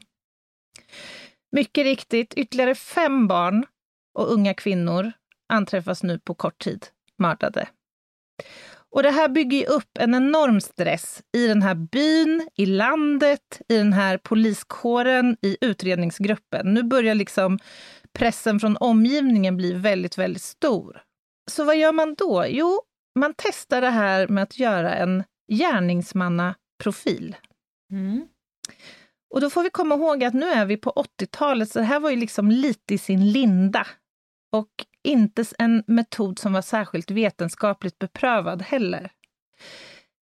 Mycket 1.52 1.84
riktigt, 1.84 2.34
ytterligare 2.34 2.76
fem 2.76 3.28
barn 3.28 3.66
och 4.14 4.32
unga 4.34 4.54
kvinnor 4.54 5.12
anträffas 5.50 6.04
nu 6.04 6.20
på 6.20 6.34
kort 6.34 6.60
tid 6.60 6.88
mördade. 7.18 7.68
Och 8.90 9.04
det 9.04 9.12
här 9.12 9.30
bygger 9.30 9.58
ju 9.58 9.66
upp 9.66 9.98
en 10.00 10.16
enorm 10.16 10.62
stress 10.62 11.22
i 11.38 11.48
den 11.48 11.62
här 11.62 11.76
byn, 11.76 12.50
i 12.56 12.66
landet, 12.66 13.62
i 13.70 13.78
den 13.78 13.94
här 13.94 14.18
poliskåren, 14.18 15.38
i 15.42 15.58
utredningsgruppen. 15.62 16.74
Nu 16.74 16.84
börjar 16.84 17.16
liksom 17.16 17.60
pressen 18.14 18.60
från 18.60 18.78
omgivningen 18.78 19.58
bli 19.58 19.74
väldigt, 19.74 20.18
väldigt 20.18 20.44
stor. 20.44 21.02
Så 21.52 21.64
vad 21.64 21.78
gör 21.78 21.92
man 21.92 22.16
då? 22.16 22.46
Jo, 22.48 22.82
man 23.20 23.34
testar 23.38 23.82
det 23.82 23.90
här 23.90 24.28
med 24.28 24.44
att 24.44 24.60
göra 24.60 24.96
en 24.96 25.24
gärningsmannaprofil. 25.52 27.36
Mm. 27.92 28.28
Och 29.34 29.42
då 29.42 29.50
får 29.50 29.64
vi 29.64 29.70
komma 29.70 29.96
ihåg 29.96 30.24
att 30.24 30.34
nu 30.34 30.46
är 30.46 30.66
vi 30.66 30.78
på 30.78 31.06
80-talet, 31.20 31.72
så 31.72 31.80
det 31.80 31.86
här 31.86 32.00
var 32.00 32.10
ju 32.10 32.16
liksom 32.16 32.52
lite 32.52 32.94
i 32.94 32.98
sin 32.98 33.32
linda. 33.32 33.88
Och 34.52 34.70
inte 35.08 35.46
en 35.58 35.84
metod 35.88 36.40
som 36.40 36.54
var 36.54 36.62
särskilt 36.62 37.12
vetenskapligt 37.12 38.00
beprövad 38.00 38.62
heller. 38.62 39.12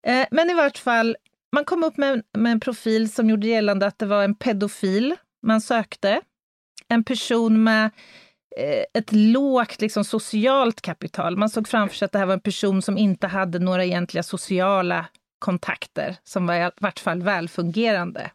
Eh, 0.07 0.27
men 0.31 0.49
i 0.49 0.53
vart 0.53 0.77
fall, 0.77 1.17
man 1.55 1.65
kom 1.65 1.83
upp 1.83 1.97
med, 1.97 2.23
med 2.37 2.51
en 2.51 2.59
profil 2.59 3.11
som 3.11 3.29
gjorde 3.29 3.47
gällande 3.47 3.85
att 3.85 3.99
det 3.99 4.05
var 4.05 4.23
en 4.23 4.35
pedofil 4.35 5.15
man 5.41 5.61
sökte. 5.61 6.21
En 6.87 7.03
person 7.03 7.63
med 7.63 7.85
eh, 8.57 8.83
ett 8.93 9.11
lågt 9.11 9.81
liksom, 9.81 10.03
socialt 10.03 10.81
kapital. 10.81 11.37
Man 11.37 11.49
såg 11.49 11.67
framför 11.67 11.95
sig 11.95 12.05
att 12.05 12.11
det 12.11 12.19
här 12.19 12.25
var 12.25 12.33
en 12.33 12.39
person 12.39 12.81
som 12.81 12.97
inte 12.97 13.27
hade 13.27 13.59
några 13.59 13.85
egentliga 13.85 14.23
sociala 14.23 15.05
kontakter, 15.39 16.15
som 16.23 16.47
var 16.47 16.55
i 16.55 16.71
vart 16.81 16.99
fall 16.99 17.21
välfungerande. 17.21 18.31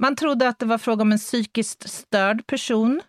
Man 0.00 0.16
trodde 0.16 0.48
att 0.48 0.58
det 0.58 0.66
var 0.66 0.78
fråga 0.78 1.02
om 1.02 1.12
en 1.12 1.18
psykiskt 1.18 1.90
störd 1.90 2.46
person 2.46 3.00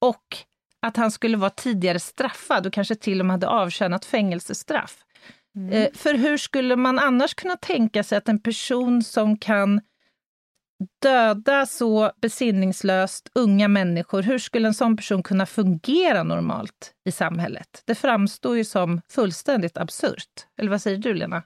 och 0.00 0.36
att 0.82 0.96
han 0.96 1.10
skulle 1.10 1.36
vara 1.36 1.50
tidigare 1.50 2.00
straffad 2.00 2.66
och 2.66 2.72
kanske 2.72 2.94
till 2.94 3.20
och 3.20 3.26
med 3.26 3.34
hade 3.34 3.48
avtjänat 3.48 4.04
fängelsestraff. 4.04 4.96
Eh, 5.70 5.88
för 5.94 6.14
hur 6.14 6.36
skulle 6.36 6.76
man 6.76 6.98
annars 6.98 7.34
kunna 7.34 7.56
tänka 7.56 8.02
sig 8.02 8.18
att 8.18 8.28
en 8.28 8.40
person 8.40 9.02
som 9.02 9.38
kan 9.38 9.80
döda 11.02 11.66
så 11.66 12.12
besinningslöst 12.22 13.30
unga 13.34 13.68
människor, 13.68 14.22
hur 14.22 14.38
skulle 14.38 14.68
en 14.68 14.74
sån 14.74 14.96
person 14.96 15.22
kunna 15.22 15.46
fungera 15.46 16.22
normalt 16.22 16.92
i 17.04 17.12
samhället? 17.12 17.82
Det 17.84 17.94
framstår 17.94 18.56
ju 18.56 18.64
som 18.64 19.00
fullständigt 19.08 19.76
absurt. 19.76 20.46
Eller 20.58 20.70
vad 20.70 20.82
säger 20.82 20.98
du, 20.98 21.14
Lena? 21.14 21.42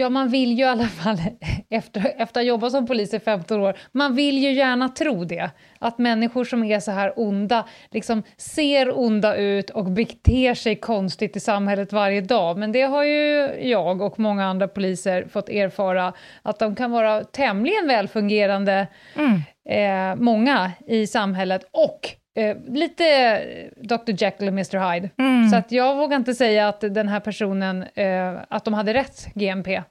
Ja, 0.00 0.08
man 0.08 0.28
vill 0.28 0.52
ju 0.52 0.64
i 0.64 0.68
alla 0.68 0.86
fall, 0.86 1.16
efter, 1.70 2.00
efter 2.00 2.22
att 2.22 2.34
ha 2.34 2.42
jobbat 2.42 2.72
som 2.72 2.86
polis 2.86 3.14
i 3.14 3.20
15 3.20 3.60
år, 3.60 3.78
man 3.92 4.14
vill 4.14 4.38
ju 4.38 4.52
gärna 4.52 4.88
tro 4.88 5.24
det. 5.24 5.50
Att 5.78 5.98
människor 5.98 6.44
som 6.44 6.64
är 6.64 6.80
så 6.80 6.90
här 6.90 7.12
onda, 7.16 7.68
liksom 7.90 8.22
ser 8.36 8.98
onda 8.98 9.36
ut 9.36 9.70
och 9.70 9.84
beter 9.84 10.54
sig 10.54 10.76
konstigt 10.76 11.36
i 11.36 11.40
samhället 11.40 11.92
varje 11.92 12.20
dag. 12.20 12.58
Men 12.58 12.72
det 12.72 12.82
har 12.82 13.04
ju 13.04 13.50
jag 13.60 14.02
och 14.02 14.18
många 14.18 14.46
andra 14.46 14.68
poliser 14.68 15.26
fått 15.28 15.48
erfara, 15.48 16.12
att 16.42 16.58
de 16.58 16.76
kan 16.76 16.90
vara 16.90 17.24
tämligen 17.24 17.86
välfungerande, 17.86 18.86
mm. 19.16 19.42
eh, 19.68 20.22
många 20.24 20.72
i 20.86 21.06
samhället, 21.06 21.64
och 21.70 22.00
Eh, 22.38 22.56
lite 22.66 23.70
Dr 23.76 24.12
Jekyll 24.22 24.48
och 24.48 24.52
Mr 24.52 24.92
Hyde. 24.92 25.10
Mm. 25.18 25.48
Så 25.48 25.56
att 25.56 25.72
jag 25.72 25.96
vågar 25.96 26.16
inte 26.16 26.34
säga 26.34 26.68
att 26.68 26.80
den 26.80 27.08
här 27.08 27.20
personen, 27.20 27.82
eh, 27.82 28.40
att 28.48 28.64
de 28.64 28.74
hade 28.74 28.94
rätt 28.94 29.34
GMP. 29.34 29.82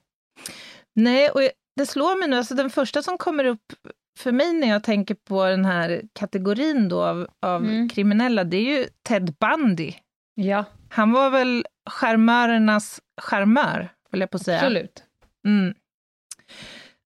Nej, 0.95 1.29
och 1.29 1.41
det 1.75 1.85
slår 1.85 2.19
mig 2.19 2.29
nu, 2.29 2.35
alltså 2.35 2.55
den 2.55 2.69
första 2.69 3.01
som 3.01 3.17
kommer 3.17 3.45
upp 3.45 3.73
för 4.19 4.31
mig 4.31 4.53
när 4.53 4.67
jag 4.67 4.83
tänker 4.83 5.15
på 5.15 5.45
den 5.45 5.65
här 5.65 6.01
kategorin 6.13 6.89
då 6.89 7.03
av, 7.03 7.27
av 7.41 7.63
mm. 7.63 7.89
kriminella, 7.89 8.43
det 8.43 8.57
är 8.57 8.77
ju 8.77 8.87
Ted 9.03 9.35
Bundy. 9.39 9.93
Ja. 10.35 10.65
Han 10.89 11.11
var 11.11 11.29
väl 11.29 11.65
charmörernas 11.89 13.01
charmör, 13.21 13.89
vill 14.11 14.21
jag 14.21 14.29
på 14.29 14.39
säga. 14.39 14.57
Absolut. 14.57 15.03
Mm. 15.47 15.73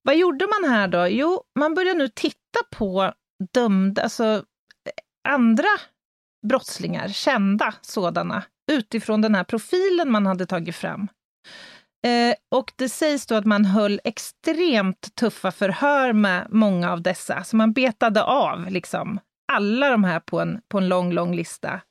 Vad 0.03 0.17
gjorde 0.17 0.47
man 0.47 0.71
här 0.71 0.87
då? 0.87 1.07
Jo, 1.07 1.41
man 1.59 1.73
börjar 1.73 1.95
nu 1.95 2.07
titta 2.07 2.59
på 2.71 3.13
dömda, 3.53 4.01
alltså 4.01 4.43
andra 5.29 5.67
brottslingar, 6.47 7.07
kända 7.07 7.73
sådana, 7.81 8.43
utifrån 8.71 9.21
den 9.21 9.35
här 9.35 9.43
profilen 9.43 10.11
man 10.11 10.25
hade 10.25 10.45
tagit 10.45 10.75
fram. 10.75 11.07
Eh, 12.05 12.35
och 12.51 12.71
det 12.75 12.89
sägs 12.89 13.25
då 13.25 13.35
att 13.35 13.45
man 13.45 13.65
höll 13.65 14.01
extremt 14.03 15.15
tuffa 15.15 15.51
förhör 15.51 16.13
med 16.13 16.47
många 16.49 16.91
av 16.91 17.01
dessa, 17.01 17.43
så 17.43 17.55
man 17.55 17.73
betade 17.73 18.23
av 18.23 18.69
liksom 18.69 19.19
alla 19.53 19.89
de 19.89 20.03
här 20.03 20.19
på 20.19 20.39
en, 20.39 20.61
på 20.67 20.77
en 20.77 20.87
lång, 20.87 21.11
lång 21.13 21.35
lista. 21.35 21.81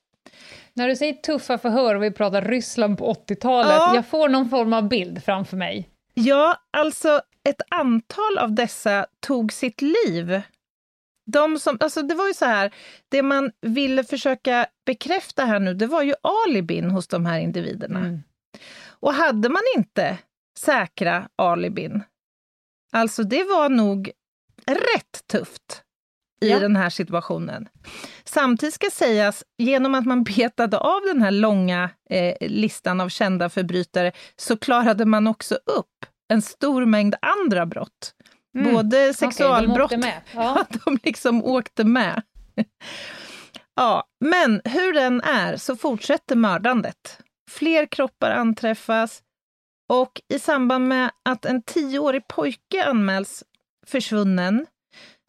När 0.73 0.87
du 0.87 0.95
säger 0.95 1.13
tuffa 1.13 1.57
förhör 1.57 1.95
och 1.95 2.03
vi 2.03 2.11
pratar 2.11 2.41
Ryssland 2.41 2.97
på 2.97 3.13
80-talet, 3.13 3.71
ja. 3.71 3.95
jag 3.95 4.07
får 4.07 4.29
någon 4.29 4.49
form 4.49 4.73
av 4.73 4.87
bild 4.87 5.23
framför 5.23 5.57
mig. 5.57 5.89
Ja, 6.13 6.55
alltså 6.71 7.21
ett 7.49 7.61
antal 7.69 8.37
av 8.39 8.55
dessa 8.55 9.05
tog 9.19 9.53
sitt 9.53 9.81
liv 9.81 10.41
de 11.31 11.59
som, 11.59 11.77
alltså 11.79 12.01
det 12.01 12.15
var 12.15 12.27
ju 12.27 12.33
så 12.33 12.45
här, 12.45 12.73
det 13.09 13.21
man 13.21 13.51
ville 13.61 14.03
försöka 14.03 14.65
bekräfta 14.85 15.45
här 15.45 15.59
nu, 15.59 15.73
det 15.73 15.87
var 15.87 16.01
ju 16.01 16.13
alibin 16.21 16.91
hos 16.91 17.07
de 17.07 17.25
här 17.25 17.39
individerna. 17.39 17.99
Mm. 17.99 18.23
Och 18.87 19.13
hade 19.13 19.49
man 19.49 19.61
inte 19.77 20.17
säkra 20.59 21.29
alibin, 21.35 22.03
alltså 22.91 23.23
det 23.23 23.43
var 23.43 23.69
nog 23.69 24.11
rätt 24.65 25.27
tufft 25.27 25.83
i 26.41 26.49
ja. 26.49 26.59
den 26.59 26.75
här 26.75 26.89
situationen. 26.89 27.67
Samtidigt 28.23 28.75
ska 28.75 28.89
sägas, 28.91 29.43
genom 29.57 29.95
att 29.95 30.05
man 30.05 30.23
betade 30.23 30.77
av 30.77 31.01
den 31.07 31.21
här 31.21 31.31
långa 31.31 31.89
eh, 32.09 32.49
listan 32.49 33.01
av 33.01 33.09
kända 33.09 33.49
förbrytare 33.49 34.11
så 34.35 34.57
klarade 34.57 35.05
man 35.05 35.27
också 35.27 35.55
upp 35.55 36.05
en 36.27 36.41
stor 36.41 36.85
mängd 36.85 37.15
andra 37.21 37.65
brott. 37.65 38.13
Mm. 38.57 38.73
Både 38.73 39.13
sexualbrott... 39.13 39.91
Okay, 39.91 39.97
de 39.97 40.07
åkte 40.07 40.07
med. 40.07 40.21
Ja. 40.43 40.65
de 40.85 40.99
liksom 41.03 41.43
åkte 41.43 41.83
med. 41.83 42.21
ja, 43.75 44.03
men 44.25 44.61
hur 44.65 44.93
den 44.93 45.21
är 45.21 45.57
så 45.57 45.75
fortsätter 45.75 46.35
mördandet. 46.35 47.21
Fler 47.51 47.85
kroppar 47.85 48.31
anträffas 48.31 49.21
och 49.89 50.21
i 50.33 50.39
samband 50.39 50.87
med 50.87 51.11
att 51.29 51.45
en 51.45 51.61
tioårig 51.61 52.27
pojke 52.27 52.85
anmäls 52.85 53.43
försvunnen 53.87 54.65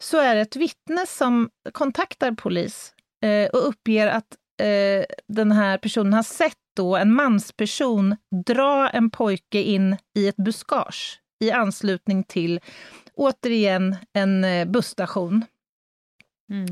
så 0.03 0.17
är 0.17 0.35
det 0.35 0.41
ett 0.41 0.55
vittne 0.55 1.05
som 1.07 1.49
kontaktar 1.71 2.31
polis 2.31 2.93
eh, 3.23 3.49
och 3.49 3.67
uppger 3.67 4.07
att 4.07 4.35
eh, 4.61 5.05
den 5.27 5.51
här 5.51 5.77
personen 5.77 6.13
har 6.13 6.23
sett 6.23 6.57
då 6.75 6.95
en 6.95 7.13
mansperson 7.13 8.15
dra 8.45 8.89
en 8.89 9.09
pojke 9.09 9.61
in 9.61 9.97
i 10.15 10.27
ett 10.27 10.35
buskage 10.35 11.19
i 11.43 11.51
anslutning 11.51 12.23
till 12.23 12.59
återigen 13.15 13.95
en 14.13 14.43
eh, 14.43 14.65
busstation. 14.65 15.45
Mm. 16.51 16.67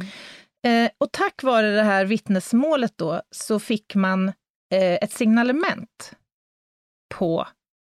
Eh, 0.64 0.92
och 0.98 1.12
tack 1.12 1.44
vare 1.44 1.72
det 1.72 1.84
här 1.84 2.06
vittnesmålet 2.06 2.98
då 2.98 3.22
så 3.32 3.60
fick 3.60 3.96
man 3.96 4.28
eh, 4.74 4.94
ett 5.02 5.12
signalement 5.12 6.14
på 7.14 7.48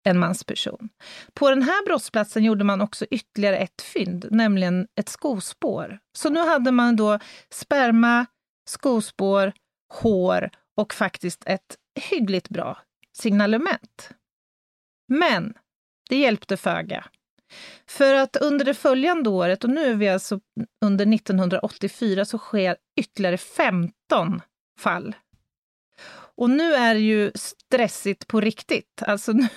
en 0.04 0.18
mansperson. 0.18 0.88
På 1.34 1.50
den 1.50 1.62
här 1.62 1.86
brottsplatsen 1.86 2.44
gjorde 2.44 2.64
man 2.64 2.80
också 2.80 3.06
ytterligare 3.10 3.56
ett 3.56 3.82
fynd, 3.82 4.26
nämligen 4.30 4.88
ett 5.00 5.08
skospår. 5.08 5.98
Så 6.16 6.30
nu 6.30 6.40
hade 6.40 6.72
man 6.72 6.96
då 6.96 7.18
sperma, 7.50 8.26
skospår, 8.68 9.52
hår 9.94 10.50
och 10.76 10.94
faktiskt 10.94 11.42
ett 11.46 11.76
hyggligt 12.10 12.48
bra 12.48 12.78
signalement. 13.16 14.10
Men 15.08 15.54
det 16.08 16.16
hjälpte 16.16 16.56
föga. 16.56 17.04
För 17.86 18.14
att 18.14 18.36
under 18.36 18.64
det 18.64 18.74
följande 18.74 19.30
året, 19.30 19.64
och 19.64 19.70
nu 19.70 19.84
är 19.84 19.94
vi 19.94 20.08
alltså 20.08 20.40
under 20.84 21.14
1984, 21.14 22.24
så 22.24 22.38
sker 22.38 22.76
ytterligare 22.96 23.38
15 23.38 24.40
fall. 24.80 25.14
Och 26.36 26.50
nu 26.50 26.74
är 26.74 26.94
det 26.94 27.00
ju 27.00 27.32
stressigt 27.34 28.26
på 28.26 28.40
riktigt. 28.40 29.02
Alltså 29.06 29.32
nu, 29.32 29.48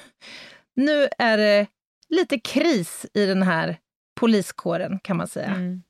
nu 0.76 1.08
är 1.18 1.38
det 1.38 1.68
lite 2.10 2.40
kris 2.40 3.06
i 3.14 3.26
den 3.26 3.44
här 3.44 3.78
poliskåren, 4.20 5.00
kan 5.00 5.18
man 5.18 5.28
säga. 5.28 5.48
Mm. 5.48 5.84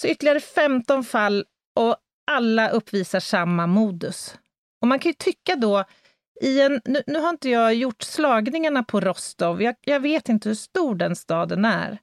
Så 0.00 0.06
ytterligare 0.06 0.40
15 0.40 1.04
fall 1.04 1.44
och 1.74 1.96
alla 2.30 2.68
uppvisar 2.70 3.20
samma 3.20 3.66
modus. 3.66 4.38
Och 4.82 4.88
man 4.88 4.98
kan 4.98 5.10
ju 5.10 5.14
tycka 5.14 5.56
då 5.56 5.84
i 6.40 6.60
en, 6.60 6.80
nu, 6.84 7.02
nu, 7.06 7.18
har 7.18 7.30
inte 7.30 7.50
jag 7.50 7.74
gjort 7.74 8.02
slagningarna 8.02 8.82
på 8.82 9.00
Rostov, 9.00 9.62
jag, 9.62 9.74
jag, 9.80 10.00
vet 10.00 10.28
inte 10.28 10.48
hur 10.48 10.56
stor 10.56 10.94
den 10.94 11.16
staden 11.16 11.64
är. 11.64 11.98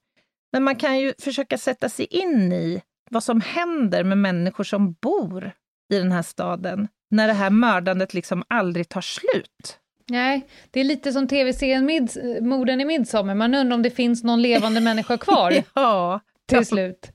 Men 0.52 0.64
man 0.64 0.76
kan 0.76 1.00
ju 1.00 1.14
försöka 1.20 1.58
sätta 1.58 1.90
sig 1.90 2.06
in 2.06 2.54
i 2.54 2.82
vad 3.10 3.24
som 3.24 3.42
händer 3.42 4.04
med 4.04 4.18
människor 4.18 4.64
som 4.64 4.94
bor 4.94 5.52
i 5.94 5.98
den 5.98 6.12
här 6.12 6.22
staden 6.22 6.88
när 7.10 7.28
det 7.28 7.34
här 7.34 7.50
mördandet 7.50 8.14
liksom 8.14 8.44
aldrig 8.48 8.90
tar 8.90 9.02
slut. 9.02 9.80
Nej, 10.10 10.48
det 10.72 10.80
är 10.80 10.84
lite 10.84 11.14
som 11.14 11.28
tv-serien 11.28 12.10
Morden 12.42 12.82
i 12.82 12.86
Midsommar. 12.86 13.36
Man 13.36 13.56
undrar 13.56 13.76
om 13.76 13.84
det 13.84 13.90
finns 13.90 14.24
någon 14.24 14.42
levande 14.42 14.82
människa 14.82 15.18
kvar. 15.18 15.54
ja, 15.74 16.20
till 16.48 16.66
slut. 16.66 17.12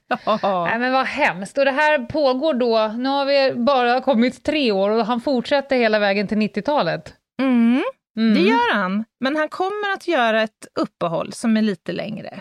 Nej, 0.65 0.79
men 0.79 0.93
vad 0.93 1.07
hemskt. 1.07 1.59
Och 1.59 1.65
det 1.65 1.71
här 1.71 1.99
pågår 1.99 2.55
då, 2.55 2.95
nu 2.99 3.09
har 3.09 3.27
vi 3.27 3.55
bara 3.55 4.01
kommit 4.01 4.45
tre 4.45 4.73
år 4.73 4.91
och 4.91 5.07
han 5.07 5.21
fortsätter 5.21 5.77
hela 5.77 5.99
vägen 5.99 6.29
till 6.29 6.39
90-talet. 6.39 7.15
Mm, 7.41 7.83
mm. 8.17 8.35
det 8.35 8.41
gör 8.41 8.75
han. 8.75 9.05
Men 9.21 9.37
han 9.37 9.49
kommer 9.49 9.93
att 9.95 10.09
göra 10.09 10.43
ett 10.43 10.67
uppehåll 10.75 11.33
som 11.33 11.57
är 11.57 11.63
lite 11.63 11.93
längre. 11.93 12.41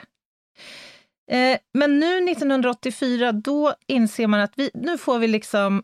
Eh, 1.31 1.57
men 1.73 1.99
nu 1.99 2.31
1984, 2.31 3.31
då 3.31 3.73
inser 3.87 4.27
man 4.27 4.39
att 4.39 4.53
vi, 4.55 4.71
nu 4.73 4.97
får 4.97 5.19
vi 5.19 5.27
liksom 5.27 5.83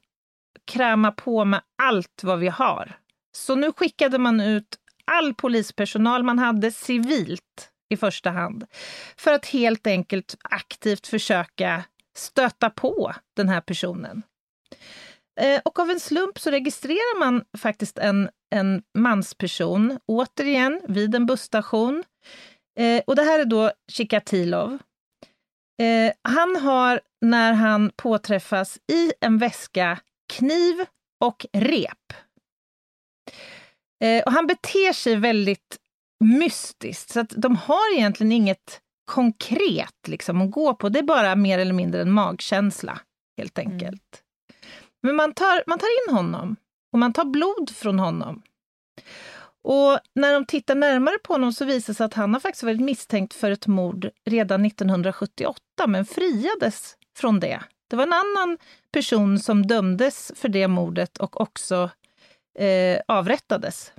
kräma 0.71 1.11
på 1.11 1.45
med 1.45 1.61
allt 1.83 2.21
vad 2.23 2.39
vi 2.39 2.47
har. 2.47 2.97
Så 3.37 3.55
nu 3.55 3.71
skickade 3.71 4.17
man 4.17 4.39
ut 4.41 4.77
all 5.11 5.33
polispersonal 5.33 6.23
man 6.23 6.39
hade 6.39 6.71
civilt 6.71 7.71
i 7.89 7.97
första 7.97 8.29
hand. 8.29 8.65
För 9.17 9.33
att 9.33 9.45
helt 9.45 9.87
enkelt 9.87 10.37
aktivt 10.43 11.07
försöka 11.07 11.83
stöta 12.17 12.69
på 12.69 13.13
den 13.35 13.49
här 13.49 13.61
personen. 13.61 14.23
Eh, 15.39 15.61
och 15.65 15.79
av 15.79 15.89
en 15.89 15.99
slump 15.99 16.39
så 16.39 16.51
registrerar 16.51 17.19
man 17.19 17.43
faktiskt 17.57 17.97
en, 17.97 18.29
en 18.55 18.83
mansperson, 18.97 19.99
återigen 20.05 20.81
vid 20.87 21.15
en 21.15 21.25
busstation. 21.25 22.03
Eh, 22.79 23.01
och 23.07 23.15
det 23.15 23.23
här 23.23 23.39
är 23.39 23.45
då 23.45 23.71
Chikatilov. 23.91 24.77
Eh, 25.81 26.13
han 26.21 26.55
har, 26.55 27.01
när 27.21 27.53
han 27.53 27.91
påträffas, 27.95 28.79
i 28.91 29.13
en 29.21 29.37
väska 29.37 29.99
kniv 30.33 30.85
och 31.19 31.45
rep. 31.53 32.13
Eh, 34.03 34.23
och 34.23 34.31
han 34.31 34.47
beter 34.47 34.93
sig 34.93 35.15
väldigt 35.15 35.77
mystiskt. 36.19 37.09
Så 37.09 37.19
att 37.19 37.29
de 37.29 37.55
har 37.55 37.95
egentligen 37.95 38.31
inget 38.31 38.81
konkret 39.05 40.07
liksom, 40.07 40.41
att 40.41 40.51
gå 40.51 40.75
på. 40.75 40.89
Det 40.89 40.99
är 40.99 41.03
bara 41.03 41.35
mer 41.35 41.59
eller 41.59 41.73
mindre 41.73 42.01
en 42.01 42.11
magkänsla, 42.11 42.99
helt 43.37 43.57
mm. 43.57 43.71
enkelt. 43.71 43.91
Mm. 43.91 44.01
Men 45.03 45.15
man 45.15 45.33
tar, 45.33 45.63
man 45.67 45.79
tar 45.79 46.07
in 46.07 46.15
honom 46.15 46.55
och 46.93 46.99
man 46.99 47.13
tar 47.13 47.25
blod 47.25 47.69
från 47.75 47.99
honom. 47.99 48.41
Och 49.63 49.99
när 50.15 50.33
de 50.33 50.45
tittar 50.45 50.75
närmare 50.75 51.17
på 51.23 51.33
honom 51.33 51.53
så 51.53 51.65
visar 51.65 51.93
det 51.93 51.97
sig 51.97 52.05
att 52.05 52.13
han 52.13 52.33
har 52.33 52.39
faktiskt 52.39 52.63
varit 52.63 52.81
misstänkt 52.81 53.33
för 53.33 53.51
ett 53.51 53.67
mord 53.67 54.09
redan 54.25 54.65
1978, 54.65 55.61
men 55.87 56.05
friades 56.05 56.95
från 57.17 57.39
det. 57.39 57.59
Det 57.89 57.95
var 57.95 58.03
en 58.03 58.13
annan 58.13 58.57
person 58.91 59.39
som 59.39 59.67
dömdes 59.67 60.31
för 60.35 60.49
det 60.49 60.67
mordet 60.67 61.17
och 61.17 61.41
också 61.41 61.89
eh, 62.59 63.01
avrättades. 63.07 63.91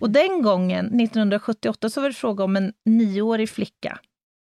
Och 0.00 0.10
den 0.10 0.42
gången, 0.42 0.86
1978, 0.86 1.90
så 1.90 2.00
var 2.00 2.08
det 2.08 2.14
fråga 2.14 2.44
om 2.44 2.56
en 2.56 2.72
nioårig 2.84 3.50
flicka 3.50 3.98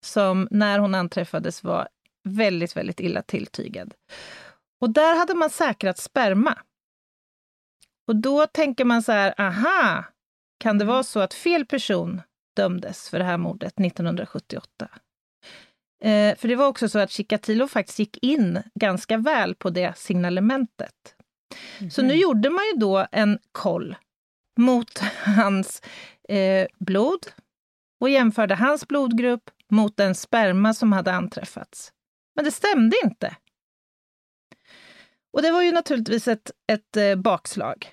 som 0.05 0.47
när 0.51 0.79
hon 0.79 0.95
anträffades 0.95 1.63
var 1.63 1.87
väldigt, 2.23 2.77
väldigt 2.77 2.99
illa 2.99 3.21
tilltygad. 3.21 3.93
Och 4.81 4.89
där 4.89 5.15
hade 5.15 5.33
man 5.33 5.49
säkrat 5.49 5.97
sperma. 5.97 6.57
Och 8.07 8.15
då 8.15 8.47
tänker 8.47 8.85
man 8.85 9.03
så 9.03 9.11
här, 9.11 9.41
aha, 9.41 10.03
kan 10.59 10.77
det 10.77 10.85
vara 10.85 11.03
så 11.03 11.19
att 11.19 11.33
fel 11.33 11.65
person 11.65 12.21
dömdes 12.55 13.09
för 13.09 13.19
det 13.19 13.25
här 13.25 13.37
mordet 13.37 13.79
1978? 13.79 14.89
Eh, 16.03 16.35
för 16.37 16.47
det 16.47 16.55
var 16.55 16.67
också 16.67 16.89
så 16.89 16.99
att 16.99 17.11
Chikatilo 17.11 17.67
faktiskt 17.67 17.99
gick 17.99 18.17
in 18.23 18.63
ganska 18.75 19.17
väl 19.17 19.55
på 19.55 19.69
det 19.69 19.97
signalementet. 19.97 21.15
Mm. 21.79 21.91
Så 21.91 22.01
nu 22.01 22.13
gjorde 22.13 22.49
man 22.49 22.63
ju 22.73 22.79
då 22.79 23.07
en 23.11 23.39
koll 23.51 23.95
mot 24.57 24.99
hans 25.23 25.81
eh, 26.29 26.67
blod 26.79 27.27
och 28.01 28.09
jämförde 28.09 28.55
hans 28.55 28.87
blodgrupp 28.87 29.49
mot 29.71 29.97
den 29.97 30.15
sperma 30.15 30.73
som 30.73 30.91
hade 30.91 31.13
anträffats. 31.13 31.91
Men 32.35 32.45
det 32.45 32.51
stämde 32.51 32.97
inte. 33.03 33.35
Och 35.33 35.41
det 35.41 35.51
var 35.51 35.61
ju 35.61 35.71
naturligtvis 35.71 36.27
ett, 36.27 36.51
ett 36.71 36.97
eh, 36.97 37.15
bakslag. 37.15 37.91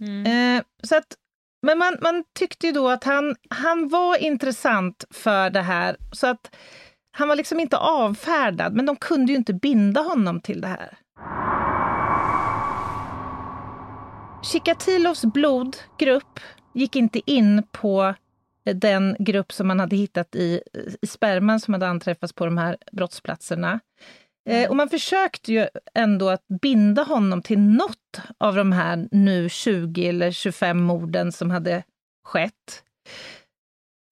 Mm. 0.00 0.26
Eh, 0.56 0.64
så 0.82 0.96
att, 0.96 1.16
men 1.62 1.78
man, 1.78 1.96
man 2.02 2.24
tyckte 2.38 2.66
ju 2.66 2.72
då 2.72 2.88
att 2.88 3.04
han, 3.04 3.36
han 3.50 3.88
var 3.88 4.16
intressant 4.16 5.04
för 5.10 5.50
det 5.50 5.62
här, 5.62 5.96
så 6.12 6.26
att 6.26 6.56
han 7.12 7.28
var 7.28 7.36
liksom 7.36 7.60
inte 7.60 7.76
avfärdad, 7.76 8.74
men 8.74 8.86
de 8.86 8.96
kunde 8.96 9.32
ju 9.32 9.38
inte 9.38 9.54
binda 9.54 10.00
honom 10.00 10.40
till 10.40 10.60
det 10.60 10.68
här. 10.68 10.98
Chikatilos 14.42 15.24
blodgrupp 15.24 16.40
gick 16.74 16.96
inte 16.96 17.30
in 17.30 17.62
på 17.72 18.14
den 18.74 19.16
grupp 19.18 19.52
som 19.52 19.68
man 19.68 19.80
hade 19.80 19.96
hittat 19.96 20.34
i, 20.34 20.62
i 21.02 21.06
sperman 21.06 21.60
som 21.60 21.74
hade 21.74 21.88
anträffats 21.88 22.32
på 22.32 22.44
de 22.44 22.58
här 22.58 22.76
brottsplatserna. 22.92 23.80
Eh, 24.48 24.70
och 24.70 24.76
man 24.76 24.88
försökte 24.88 25.52
ju 25.52 25.66
ändå 25.94 26.28
att 26.28 26.48
binda 26.62 27.02
honom 27.02 27.42
till 27.42 27.58
något 27.58 28.20
av 28.38 28.54
de 28.54 28.72
här 28.72 29.08
nu 29.10 29.48
20 29.48 30.08
eller 30.08 30.30
25 30.30 30.80
morden 30.80 31.32
som 31.32 31.50
hade 31.50 31.82
skett. 32.24 32.82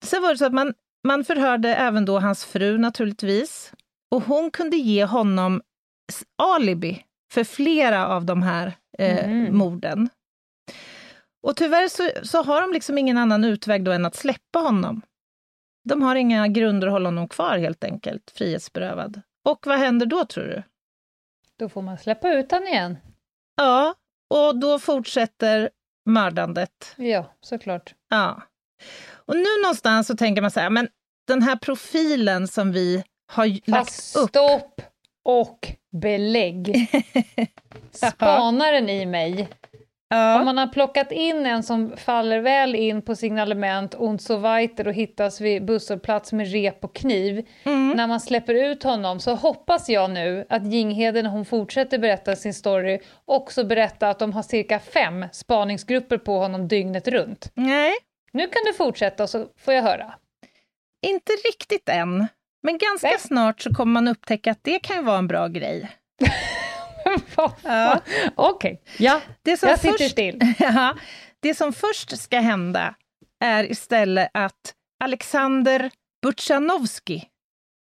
Sen 0.05 0.21
var 0.21 0.31
det 0.31 0.37
så 0.37 0.45
att 0.45 0.53
man, 0.53 0.73
man 1.07 1.23
förhörde 1.23 1.75
även 1.75 2.05
då 2.05 2.19
hans 2.19 2.45
fru 2.45 2.77
naturligtvis. 2.77 3.73
Och 4.11 4.23
hon 4.23 4.51
kunde 4.51 4.77
ge 4.77 5.05
honom 5.05 5.61
alibi 6.43 7.05
för 7.31 7.43
flera 7.43 8.07
av 8.07 8.25
de 8.25 8.41
här 8.41 8.77
eh, 8.99 9.25
mm. 9.25 9.57
morden. 9.57 10.09
Och 11.41 11.55
tyvärr 11.55 11.87
så, 11.87 12.25
så 12.27 12.43
har 12.43 12.61
de 12.61 12.73
liksom 12.73 12.97
ingen 12.97 13.17
annan 13.17 13.43
utväg 13.43 13.83
då 13.83 13.91
än 13.91 14.05
att 14.05 14.15
släppa 14.15 14.59
honom. 14.59 15.01
De 15.83 16.01
har 16.01 16.15
inga 16.15 16.47
grunder 16.47 16.87
att 16.87 16.93
hålla 16.93 17.07
honom 17.07 17.27
kvar 17.27 17.57
helt 17.57 17.83
enkelt, 17.83 18.31
frihetsberövad. 18.35 19.21
Och 19.45 19.67
vad 19.67 19.79
händer 19.79 20.05
då 20.05 20.25
tror 20.25 20.43
du? 20.43 20.63
Då 21.59 21.69
får 21.69 21.81
man 21.81 21.97
släppa 21.97 22.33
ut 22.33 22.51
honom 22.51 22.67
igen. 22.67 22.97
Ja, 23.55 23.95
och 24.29 24.59
då 24.59 24.79
fortsätter 24.79 25.69
mördandet. 26.05 26.93
Ja, 26.97 27.33
såklart. 27.41 27.95
Ja. 28.09 28.41
Och 29.13 29.35
nu 29.35 29.61
någonstans 29.63 30.07
så 30.07 30.17
tänker 30.17 30.41
man 30.41 30.51
så 30.51 30.59
här, 30.59 30.69
men 30.69 30.87
den 31.27 31.41
här 31.41 31.55
profilen 31.55 32.47
som 32.47 32.71
vi 32.71 33.03
har 33.31 33.47
Fast 33.47 33.67
lagt 33.67 34.23
upp... 34.23 34.29
stopp 34.29 34.81
och 35.23 35.67
belägg. 36.01 36.89
Spanaren 37.91 38.89
i 38.89 39.05
mig 39.05 39.49
Ja. 40.09 40.39
Om 40.39 40.45
man 40.45 40.57
har 40.57 40.67
plockat 40.67 41.11
in 41.11 41.45
en 41.45 41.63
som 41.63 41.97
faller 41.97 42.39
väl 42.39 42.75
in 42.75 43.01
på 43.01 43.15
signalement 43.15 43.93
und 43.93 44.21
so 44.21 44.37
weiter 44.37 44.87
och 44.87 44.93
hittas 44.93 45.41
vid 45.41 45.65
busshållplats 45.65 46.33
med 46.33 46.51
rep 46.51 46.83
och 46.83 46.95
kniv. 46.95 47.47
Mm. 47.63 47.89
När 47.89 48.07
man 48.07 48.19
släpper 48.19 48.53
ut 48.53 48.83
honom 48.83 49.19
så 49.19 49.35
hoppas 49.35 49.89
jag 49.89 50.09
nu 50.11 50.45
att 50.49 50.65
Ginghede 50.65 51.21
när 51.21 51.29
hon 51.29 51.45
fortsätter 51.45 51.99
berätta 51.99 52.35
sin 52.35 52.53
story 52.53 52.99
också 53.25 53.63
berättar 53.63 54.09
att 54.09 54.19
de 54.19 54.33
har 54.33 54.43
cirka 54.43 54.79
fem 54.79 55.25
spaningsgrupper 55.31 56.17
på 56.17 56.37
honom 56.37 56.67
dygnet 56.67 57.07
runt. 57.07 57.51
Nej. 57.53 57.93
Nu 58.31 58.47
kan 58.47 58.61
du 58.65 58.73
fortsätta 58.73 59.27
så 59.27 59.45
får 59.65 59.73
jag 59.73 59.83
höra. 59.83 60.13
Inte 61.07 61.31
riktigt 61.31 61.89
än. 61.89 62.27
Men 62.63 62.77
ganska 62.77 63.07
Nej. 63.07 63.19
snart 63.19 63.61
så 63.61 63.73
kommer 63.73 63.93
man 63.93 64.07
upptäcka 64.07 64.51
att 64.51 64.59
det 64.61 64.79
kan 64.79 64.95
ju 64.95 65.03
vara 65.03 65.17
en 65.17 65.27
bra 65.27 65.47
grej. 65.47 65.89
ja. 67.63 68.01
Okej, 68.35 68.81
okay. 68.81 69.05
ja, 69.05 69.21
det 69.41 69.57
som 69.57 69.69
jag 69.69 69.79
sitter 69.79 69.97
först, 69.97 70.11
still. 70.11 70.39
Ja, 70.59 70.95
det 71.39 71.55
som 71.55 71.73
först 71.73 72.17
ska 72.17 72.39
hända 72.39 72.95
är 73.39 73.71
istället 73.71 74.29
att 74.33 74.73
Alexander 75.03 75.91
Butchanovsky, 76.21 77.21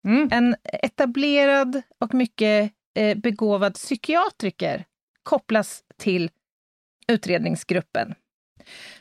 mm. 0.06 0.28
en 0.33 0.56
etablerad 0.64 1.83
och 2.00 2.14
mycket 2.14 2.72
eh, 2.98 3.18
begåvad 3.18 3.74
psykiatriker, 3.74 4.85
kopplas 5.22 5.83
till 5.98 6.30
utredningsgruppen. 7.09 8.14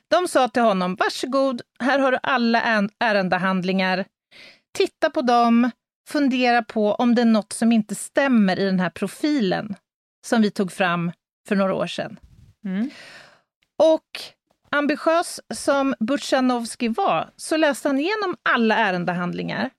De 0.07 0.27
sa 0.27 0.47
till 0.47 0.61
honom, 0.61 0.95
varsågod, 0.95 1.61
här 1.79 1.99
har 1.99 2.11
du 2.11 2.19
alla 2.23 2.89
ärendehandlingar. 2.99 4.05
Titta 4.77 5.09
på 5.09 5.21
dem, 5.21 5.71
fundera 6.09 6.63
på 6.63 6.93
om 6.93 7.15
det 7.15 7.21
är 7.21 7.25
något 7.25 7.53
som 7.53 7.71
inte 7.71 7.95
stämmer 7.95 8.59
i 8.59 8.65
den 8.65 8.79
här 8.79 8.89
profilen 8.89 9.75
som 10.25 10.41
vi 10.41 10.51
tog 10.51 10.71
fram 10.71 11.11
för 11.47 11.55
några 11.55 11.73
år 11.73 11.87
sedan. 11.87 12.19
Mm. 12.65 12.89
Och 13.83 14.21
ambitiös 14.71 15.39
som 15.53 15.95
Butchanovsky 15.99 16.89
var, 16.89 17.29
så 17.35 17.57
läste 17.57 17.89
han 17.89 17.99
igenom 17.99 18.37
alla 18.43 18.75
ärendehandlingar. 18.75 19.69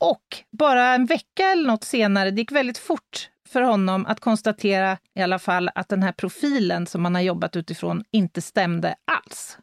Och 0.00 0.24
bara 0.50 0.94
en 0.94 1.06
vecka 1.06 1.46
eller 1.46 1.66
något 1.66 1.84
senare, 1.84 2.30
det 2.30 2.40
gick 2.40 2.52
väldigt 2.52 2.78
fort 2.78 3.30
för 3.48 3.62
honom 3.62 4.06
att 4.06 4.20
konstatera 4.20 4.98
i 5.14 5.22
alla 5.22 5.38
fall 5.38 5.70
att 5.74 5.88
den 5.88 6.02
här 6.02 6.12
profilen 6.12 6.86
som 6.86 7.02
man 7.02 7.14
har 7.14 7.22
jobbat 7.22 7.56
utifrån 7.56 8.04
inte 8.10 8.42
stämde 8.42 8.94
alls. 9.04 9.58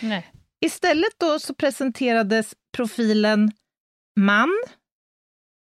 Nej. 0.00 0.32
Istället 0.60 1.18
då 1.18 1.38
så 1.38 1.54
presenterades 1.54 2.54
profilen 2.76 3.52
man, 4.16 4.50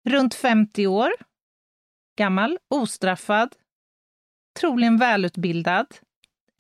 runt 0.09 0.35
50 0.35 0.87
år, 0.87 1.11
gammal, 2.17 2.59
ostraffad, 2.71 3.55
troligen 4.61 4.97
välutbildad, 4.97 5.87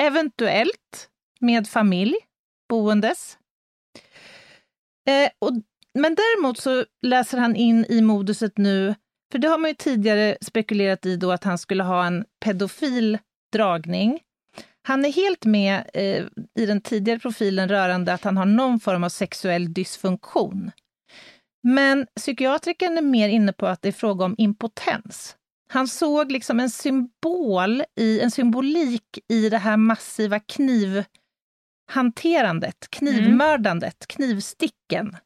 eventuellt 0.03 1.11
med 1.41 1.69
familj 1.69 2.17
boendes. 2.69 3.39
Eh, 5.09 5.31
och, 5.39 5.53
men 5.95 6.15
däremot 6.15 6.59
så 6.59 6.85
läser 7.03 7.39
han 7.39 7.57
in 7.57 7.85
i 7.89 8.01
moduset 8.01 8.59
nu, 8.59 8.95
för 9.33 9.39
det 9.39 9.49
har 9.49 9.59
man 9.59 9.71
ju 9.71 9.75
tidigare 9.75 10.37
spekulerat 10.41 11.07
i 11.07 11.17
då 11.17 11.33
att 11.33 11.45
han 11.45 11.59
skulle 11.59 11.83
ha 11.83 12.07
en 12.07 12.25
pedofil 12.45 13.19
dragning. 13.53 14.21
Han 14.83 15.05
är 15.05 15.13
helt 15.13 15.45
med 15.45 15.91
eh, 15.95 16.25
i 16.59 16.67
den 16.67 16.81
tidigare 16.81 17.19
profilen 17.19 17.69
rörande 17.69 18.13
att 18.13 18.25
han 18.25 18.37
har 18.37 18.47
någon 18.47 18.81
form 18.81 19.05
av 19.05 19.09
sexuell 19.09 19.73
dysfunktion. 19.75 20.71
Men 21.63 22.07
psykiatrikern 22.17 22.99
är 22.99 23.03
mer 23.03 23.29
inne 23.29 23.53
på 23.53 23.67
att 23.67 23.83
det 23.83 23.89
är 23.89 23.93
fråga 23.93 24.25
om 24.25 24.35
impotens. 24.39 25.37
Han 25.75 25.89
såg 25.89 26.33
liksom 26.33 26.61
en 26.61 26.71
symbol, 26.71 27.83
i, 27.97 28.21
en 28.21 28.31
symbolik 28.31 29.19
i 29.29 29.49
det 29.49 29.59
här 29.59 29.77
massiva 29.77 30.41
knivhanterandet, 30.41 32.91
knivmördandet, 32.91 33.97
mm. 34.01 34.07
knivsticken. 34.07 35.17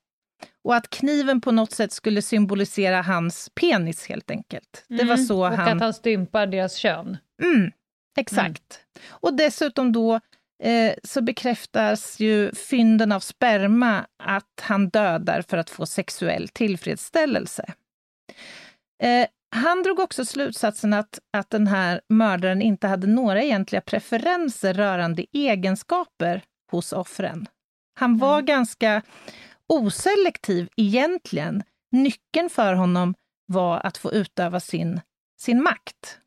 Och 0.64 0.76
att 0.76 0.90
kniven 0.90 1.40
på 1.40 1.52
något 1.52 1.72
sätt 1.72 1.92
skulle 1.92 2.22
symbolisera 2.22 3.02
hans 3.02 3.50
penis 3.54 4.06
helt 4.06 4.30
enkelt. 4.30 4.84
Det 4.88 5.04
var 5.04 5.14
mm. 5.14 5.26
så 5.26 5.46
och 5.46 5.56
han... 5.56 5.76
att 5.76 5.82
han 5.82 5.94
stympar 5.94 6.46
deras 6.46 6.76
kön. 6.76 7.16
Mm, 7.42 7.70
exakt. 8.18 8.80
Mm. 8.96 9.04
Och 9.08 9.34
dessutom 9.34 9.92
då 9.92 10.20
eh, 10.62 10.94
så 11.04 11.22
bekräftas 11.22 12.20
ju 12.20 12.54
fynden 12.54 13.12
av 13.12 13.20
sperma 13.20 14.06
att 14.22 14.60
han 14.60 14.88
dödar 14.88 15.42
för 15.42 15.56
att 15.56 15.70
få 15.70 15.86
sexuell 15.86 16.48
tillfredsställelse. 16.48 17.72
Eh, 19.02 19.26
han 19.50 19.82
drog 19.82 19.98
också 19.98 20.24
slutsatsen 20.24 20.92
att, 20.92 21.18
att 21.32 21.50
den 21.50 21.66
här 21.66 22.00
mördaren 22.08 22.62
inte 22.62 22.86
hade 22.86 23.06
några 23.06 23.42
egentliga 23.42 23.80
preferenser 23.80 24.74
rörande 24.74 25.26
egenskaper 25.32 26.42
hos 26.70 26.92
offren. 26.92 27.46
Han 27.94 28.18
var 28.18 28.34
mm. 28.34 28.46
ganska 28.46 29.02
oselektiv 29.68 30.68
egentligen. 30.76 31.62
Nyckeln 31.92 32.50
för 32.50 32.74
honom 32.74 33.14
var 33.46 33.86
att 33.86 33.98
få 33.98 34.12
utöva 34.12 34.60
sin, 34.60 35.00
sin 35.40 35.62
makt. 35.62 36.18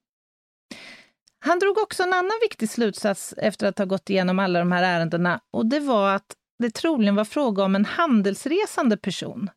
Han 1.40 1.60
drog 1.60 1.78
också 1.78 2.04
en 2.04 2.14
annan 2.14 2.40
viktig 2.42 2.70
slutsats 2.70 3.34
efter 3.38 3.68
att 3.68 3.78
ha 3.78 3.86
gått 3.86 4.10
igenom 4.10 4.40
alla 4.40 4.60
de 4.60 4.72
här 4.72 4.84
ärendena 4.84 5.42
och 5.52 5.66
det 5.66 5.80
var 5.80 6.16
att 6.16 6.36
det 6.60 6.72
troligen 6.72 7.16
var 7.16 7.26
fråga 7.26 7.64
om 7.64 7.76
en 7.76 7.86
handelsresande 7.86 8.98
person. 8.98 9.50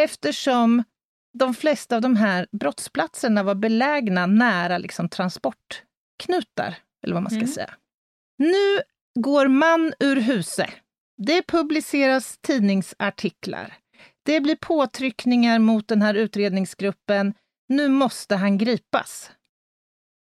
Eftersom 0.00 0.84
de 1.38 1.54
flesta 1.54 1.96
av 1.96 2.02
de 2.02 2.16
här 2.16 2.46
brottsplatserna 2.52 3.42
var 3.42 3.54
belägna 3.54 4.26
nära 4.26 4.78
liksom, 4.78 5.08
transportknutar, 5.08 6.74
eller 7.02 7.14
vad 7.14 7.22
man 7.22 7.30
ska 7.30 7.38
mm. 7.38 7.48
säga. 7.48 7.74
Nu 8.38 8.82
går 9.20 9.48
man 9.48 9.92
ur 10.00 10.16
huse. 10.16 10.70
Det 11.16 11.42
publiceras 11.46 12.38
tidningsartiklar. 12.40 13.76
Det 14.22 14.40
blir 14.40 14.56
påtryckningar 14.56 15.58
mot 15.58 15.88
den 15.88 16.02
här 16.02 16.14
utredningsgruppen. 16.14 17.34
Nu 17.68 17.88
måste 17.88 18.36
han 18.36 18.58
gripas. 18.58 19.30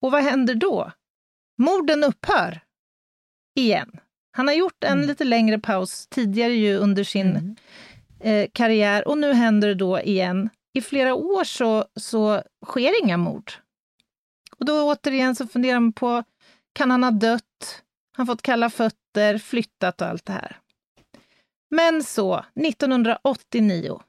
Och 0.03 0.13
vad 0.13 0.23
händer 0.23 0.55
då? 0.55 0.93
Morden 1.59 2.05
upphör. 2.05 2.61
Igen. 3.59 4.01
Han 4.31 4.49
har 4.49 4.55
gjort 4.55 4.85
en 4.85 4.93
mm. 4.93 5.07
lite 5.07 5.25
längre 5.25 5.59
paus 5.59 6.07
tidigare 6.07 6.55
ju 6.55 6.77
under 6.77 7.05
sin 7.05 7.27
mm. 7.37 7.57
eh, 8.21 8.49
karriär 8.53 9.09
och 9.09 9.19
nu 9.19 9.33
händer 9.33 9.69
det 9.69 9.75
då 9.75 10.01
igen. 10.01 10.51
I 10.79 10.81
flera 10.81 11.15
år 11.15 11.45
så, 11.45 11.85
så 12.01 12.43
sker 12.67 13.03
inga 13.03 13.17
mord. 13.17 13.53
Och 14.57 14.65
då 14.65 14.93
återigen 14.93 15.35
så 15.35 15.47
funderar 15.47 15.81
man 15.81 15.93
på, 15.93 16.25
kan 16.73 16.91
han 16.91 17.05
ha 17.05 17.11
dött? 17.11 17.83
Han 18.17 18.27
fått 18.27 18.43
kalla 18.43 18.71
fötter, 18.71 19.39
flyttat 19.39 20.01
och 20.01 20.07
allt 20.07 20.27
det 20.27 20.33
här. 20.33 20.59
Men 21.71 22.03
så, 22.03 22.45
1989, 22.67 24.01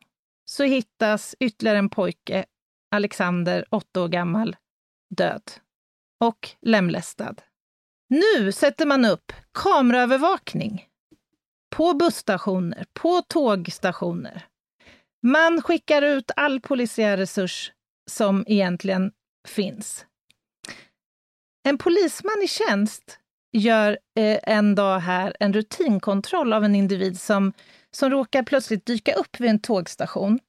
så 0.46 0.64
hittas 0.64 1.36
ytterligare 1.40 1.78
en 1.78 1.90
pojke, 1.90 2.46
Alexander, 2.92 3.66
åtta 3.70 4.02
år 4.02 4.08
gammal, 4.08 4.56
död 5.16 5.52
och 6.20 6.50
lemlästad. 6.62 7.36
Nu 8.10 8.52
sätter 8.52 8.86
man 8.86 9.06
upp 9.06 9.34
kameraövervakning 9.52 10.88
på 11.70 11.94
busstationer, 11.94 12.86
på 12.94 13.22
tågstationer. 13.22 14.46
Man 15.24 15.62
skickar 15.62 16.02
ut 16.02 16.32
all 16.36 16.60
polisiär 16.60 17.18
resurs 17.18 17.72
som 18.10 18.46
egentligen 18.48 19.12
finns. 19.48 20.06
En 21.64 21.78
polisman 21.78 22.42
i 22.44 22.48
tjänst 22.48 23.20
gör 23.52 23.98
eh, 24.20 24.40
en 24.44 24.76
dag 24.76 25.00
här 25.00 25.36
en 25.40 25.54
rutinkontroll 25.54 26.54
av 26.54 26.66
en 26.66 26.76
individ 26.76 27.20
som, 27.20 27.54
som 27.92 28.10
råkar 28.10 28.44
plötsligt 28.44 28.86
dyka 28.86 29.14
upp 29.14 29.40
vid 29.40 29.50
en 29.50 29.60
tågstation. 29.60 30.40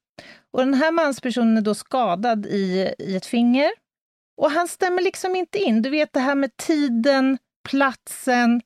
Och 0.53 0.59
den 0.59 0.73
här 0.73 0.91
manspersonen 0.91 1.57
är 1.57 1.61
då 1.61 1.75
skadad 1.75 2.45
i, 2.45 2.93
i 2.99 3.15
ett 3.15 3.25
finger. 3.25 3.71
Och 4.41 4.51
han 4.51 4.67
stämmer 4.67 5.01
liksom 5.01 5.35
inte 5.35 5.59
in. 5.59 5.81
Du 5.81 5.89
vet 5.89 6.13
det 6.13 6.19
här 6.19 6.35
med 6.35 6.57
tiden, 6.57 7.37
platsen. 7.69 8.61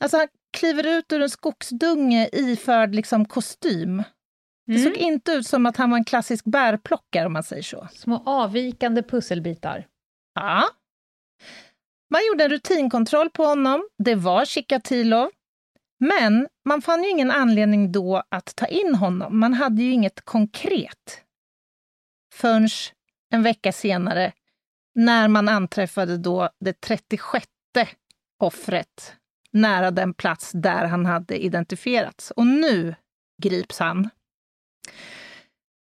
Alltså 0.00 0.16
han 0.16 0.28
kliver 0.58 0.86
ut 0.86 1.12
ur 1.12 1.22
en 1.22 1.30
skogsdunge 1.30 2.28
iförd 2.32 2.94
liksom 2.94 3.24
kostym. 3.24 4.02
Mm. 4.70 4.82
Det 4.82 4.90
såg 4.90 4.96
inte 4.96 5.32
ut 5.32 5.46
som 5.46 5.66
att 5.66 5.76
han 5.76 5.90
var 5.90 5.98
en 5.98 6.04
klassisk 6.04 6.44
bärplockare 6.44 7.26
om 7.26 7.32
man 7.32 7.42
säger 7.42 7.62
så. 7.62 7.88
Små 7.92 8.22
avvikande 8.26 9.02
pusselbitar. 9.02 9.86
Ja. 10.34 10.64
Man 12.10 12.20
gjorde 12.28 12.44
en 12.44 12.50
rutinkontroll 12.50 13.30
på 13.30 13.44
honom. 13.44 13.88
Det 13.98 14.14
var 14.14 14.44
Chikatilo. 14.44 15.30
Men 16.00 16.48
man 16.64 16.82
fann 16.82 17.04
ju 17.04 17.10
ingen 17.10 17.30
anledning 17.30 17.92
då 17.92 18.22
att 18.28 18.56
ta 18.56 18.66
in 18.66 18.94
honom. 18.94 19.40
Man 19.40 19.54
hade 19.54 19.82
ju 19.82 19.92
inget 19.92 20.20
konkret. 20.20 21.22
Förrän 22.34 22.68
en 23.30 23.42
vecka 23.42 23.72
senare 23.72 24.32
när 24.94 25.28
man 25.28 25.48
anträffade 25.48 26.16
då 26.16 26.48
det 26.60 26.80
36 26.80 27.46
offret 28.38 29.14
nära 29.52 29.90
den 29.90 30.14
plats 30.14 30.52
där 30.52 30.84
han 30.84 31.06
hade 31.06 31.44
identifierats. 31.44 32.30
Och 32.30 32.46
nu 32.46 32.94
grips 33.42 33.78
han. 33.78 34.10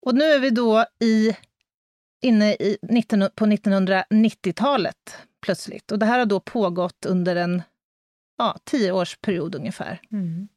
Och 0.06 0.14
nu 0.14 0.24
är 0.24 0.38
vi 0.38 0.50
då 0.50 0.84
i, 1.00 1.36
inne 2.22 2.52
i 2.52 2.78
19, 2.82 3.28
på 3.34 3.46
1990-talet 3.46 5.18
plötsligt. 5.40 5.92
Och 5.92 5.98
det 5.98 6.06
här 6.06 6.18
har 6.18 6.26
då 6.26 6.40
pågått 6.40 7.06
under 7.06 7.36
en 7.36 7.62
ja, 8.38 8.56
tioårsperiod 8.64 9.54
ungefär. 9.54 10.00
Mm. 10.12 10.48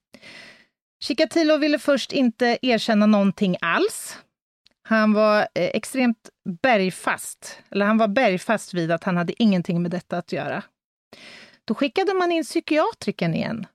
Chikatilo 1.04 1.58
ville 1.58 1.80
först 1.80 2.12
inte 2.12 2.58
erkänna 2.62 3.06
någonting 3.06 3.58
alls. 3.62 4.18
Han 4.84 5.14
var 5.14 5.40
eh, 5.42 5.48
extremt 5.54 6.30
bergfast, 6.62 7.60
eller 7.70 7.86
han 7.86 7.98
var 7.98 8.08
bergfast 8.08 8.74
vid 8.74 8.92
att 8.92 9.04
han 9.04 9.18
hade 9.18 9.44
ingenting 9.44 9.82
med 9.82 9.92
detta 9.92 10.18
att 10.18 10.32
göra. 10.32 10.64
Då 11.66 11.76
skickade 11.76 12.14
man 12.14 12.32
in 12.32 12.44
psykiatriken 12.44 13.34
igen 13.34 13.68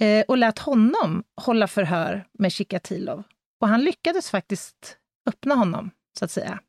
eh, 0.00 0.24
och 0.28 0.38
lät 0.38 0.58
honom 0.58 1.24
hålla 1.36 1.66
förhör 1.66 2.26
med 2.32 2.52
Chikatilov. 2.52 3.22
Och 3.60 3.68
han 3.68 3.80
lyckades 3.80 4.30
faktiskt 4.30 4.96
öppna 5.28 5.54
honom, 5.54 5.90
så 6.18 6.24
att 6.24 6.30
säga. 6.30 6.60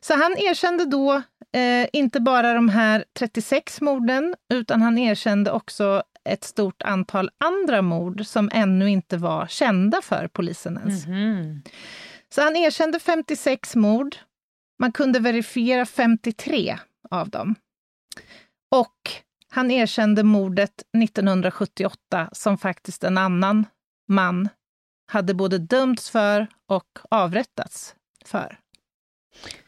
Så 0.00 0.14
han 0.14 0.36
erkände 0.38 0.84
då 0.84 1.22
eh, 1.52 1.88
inte 1.92 2.20
bara 2.20 2.52
de 2.52 2.68
här 2.68 3.04
36 3.18 3.80
morden, 3.80 4.34
utan 4.54 4.82
han 4.82 4.98
erkände 4.98 5.50
också 5.50 6.02
ett 6.24 6.44
stort 6.44 6.82
antal 6.82 7.30
andra 7.38 7.82
mord 7.82 8.26
som 8.26 8.50
ännu 8.52 8.90
inte 8.90 9.16
var 9.16 9.46
kända 9.46 10.02
för 10.02 10.28
polisen 10.28 10.78
ens. 10.78 11.06
Mm. 11.06 11.62
Så 12.34 12.42
han 12.42 12.56
erkände 12.56 13.00
56 13.00 13.76
mord. 13.76 14.16
Man 14.78 14.92
kunde 14.92 15.20
verifiera 15.20 15.86
53 15.86 16.78
av 17.10 17.30
dem. 17.30 17.54
Och 18.70 19.10
han 19.50 19.70
erkände 19.70 20.22
mordet 20.22 20.82
1978 20.98 22.28
som 22.32 22.58
faktiskt 22.58 23.04
en 23.04 23.18
annan 23.18 23.66
man 24.08 24.48
hade 25.08 25.34
både 25.34 25.58
dömts 25.58 26.10
för 26.10 26.46
och 26.66 26.98
avrättats 27.10 27.94
för. 28.24 28.58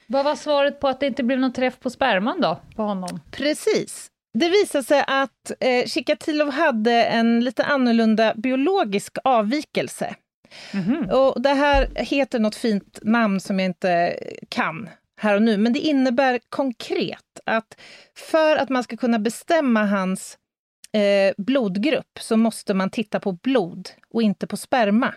Vad 0.06 0.24
var 0.24 0.36
svaret 0.36 0.80
på 0.80 0.88
att 0.88 1.00
det 1.00 1.06
inte 1.06 1.22
blev 1.22 1.38
någon 1.38 1.52
träff 1.52 1.80
på 1.80 1.90
sperman 1.90 2.40
då, 2.40 2.60
på 2.76 2.82
honom? 2.82 3.20
Precis. 3.30 4.10
Det 4.38 4.48
visade 4.48 4.84
sig 4.84 5.04
att 5.06 5.52
eh, 5.60 5.86
Chikatilov 5.86 6.50
hade 6.50 7.04
en 7.04 7.40
lite 7.40 7.64
annorlunda 7.64 8.34
biologisk 8.36 9.16
avvikelse. 9.24 10.14
Mm 10.72 10.86
-hmm. 10.86 11.10
Och 11.10 11.42
det 11.42 11.54
här 11.54 11.88
heter 11.94 12.38
något 12.38 12.54
fint 12.54 12.98
namn 13.02 13.40
som 13.40 13.58
jag 13.60 13.66
inte 13.66 14.18
kan 14.48 14.88
här 15.20 15.34
och 15.34 15.42
nu, 15.42 15.58
men 15.58 15.72
det 15.72 15.78
innebär 15.78 16.40
konkret 16.48 17.40
att 17.46 17.80
för 18.16 18.56
att 18.56 18.68
man 18.68 18.82
ska 18.82 18.96
kunna 18.96 19.18
bestämma 19.18 19.86
hans 19.86 20.38
eh, 20.92 21.34
blodgrupp 21.36 22.18
så 22.20 22.36
måste 22.36 22.74
man 22.74 22.90
titta 22.90 23.20
på 23.20 23.32
blod 23.32 23.88
och 24.10 24.22
inte 24.22 24.46
på 24.46 24.56
sperma. 24.56 25.14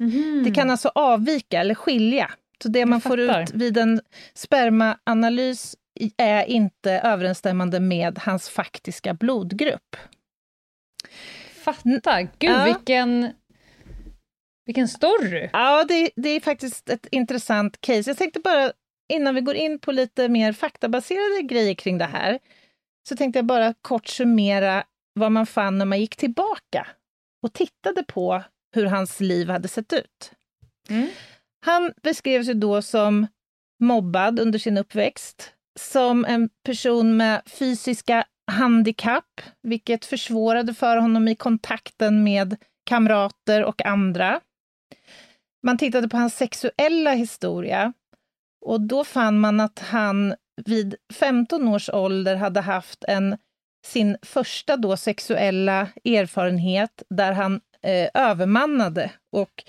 Mm. 0.00 0.42
Det 0.44 0.50
kan 0.50 0.70
alltså 0.70 0.90
avvika 0.94 1.60
eller 1.60 1.74
skilja. 1.74 2.30
Så 2.62 2.68
det 2.68 2.86
man 2.86 3.00
får 3.00 3.20
ut 3.20 3.50
vid 3.54 3.78
en 3.78 4.00
spermaanalys 4.34 5.76
är 6.16 6.44
inte 6.44 6.92
överensstämmande 6.92 7.80
med 7.80 8.18
hans 8.18 8.48
faktiska 8.48 9.14
blodgrupp. 9.14 9.96
Fattar! 11.54 12.28
Gud, 12.38 12.50
ja. 12.50 12.64
vilken, 12.64 13.32
vilken 14.66 14.88
story! 14.88 15.50
Ja, 15.52 15.84
det, 15.84 16.10
det 16.16 16.28
är 16.28 16.40
faktiskt 16.40 16.88
ett 16.88 17.06
intressant 17.10 17.80
case. 17.80 18.10
Jag 18.10 18.16
tänkte 18.16 18.40
bara 18.40 18.72
innan 19.08 19.34
vi 19.34 19.40
går 19.40 19.54
in 19.54 19.78
på 19.78 19.92
lite 19.92 20.28
mer 20.28 20.52
faktabaserade 20.52 21.42
grejer 21.42 21.74
kring 21.74 21.98
det 21.98 22.04
här, 22.04 22.38
så 23.08 23.16
tänkte 23.16 23.38
jag 23.38 23.46
bara 23.46 23.74
kort 23.82 24.06
summera 24.06 24.84
vad 25.12 25.32
man 25.32 25.46
fann 25.46 25.78
när 25.78 25.84
man 25.84 26.00
gick 26.00 26.16
tillbaka 26.16 26.86
och 27.42 27.52
tittade 27.52 28.02
på 28.02 28.42
hur 28.74 28.86
hans 28.86 29.20
liv 29.20 29.50
hade 29.50 29.68
sett 29.68 29.92
ut. 29.92 30.32
Mm. 30.88 31.08
Han 31.66 31.92
beskrevs 32.02 32.48
ju 32.48 32.54
då 32.54 32.82
som 32.82 33.26
mobbad 33.80 34.40
under 34.40 34.58
sin 34.58 34.78
uppväxt, 34.78 35.52
som 35.80 36.24
en 36.24 36.50
person 36.64 37.16
med 37.16 37.42
fysiska 37.46 38.24
handikapp, 38.50 39.40
vilket 39.62 40.04
försvårade 40.04 40.74
för 40.74 40.96
honom 40.96 41.28
i 41.28 41.34
kontakten 41.34 42.24
med 42.24 42.56
kamrater 42.84 43.64
och 43.64 43.86
andra. 43.86 44.40
Man 45.62 45.78
tittade 45.78 46.08
på 46.08 46.16
hans 46.16 46.36
sexuella 46.36 47.12
historia 47.12 47.92
och 48.60 48.80
då 48.80 49.04
fann 49.04 49.40
man 49.40 49.60
att 49.60 49.78
han 49.78 50.34
vid 50.64 50.94
15 51.12 51.68
års 51.68 51.88
ålder 51.88 52.36
hade 52.36 52.60
haft 52.60 53.04
en, 53.08 53.38
sin 53.86 54.16
första 54.22 54.76
då 54.76 54.96
sexuella 54.96 55.88
erfarenhet 56.04 57.02
där 57.10 57.32
han 57.32 57.60
eh, 57.86 58.08
övermannade 58.14 59.10
och 59.32 59.64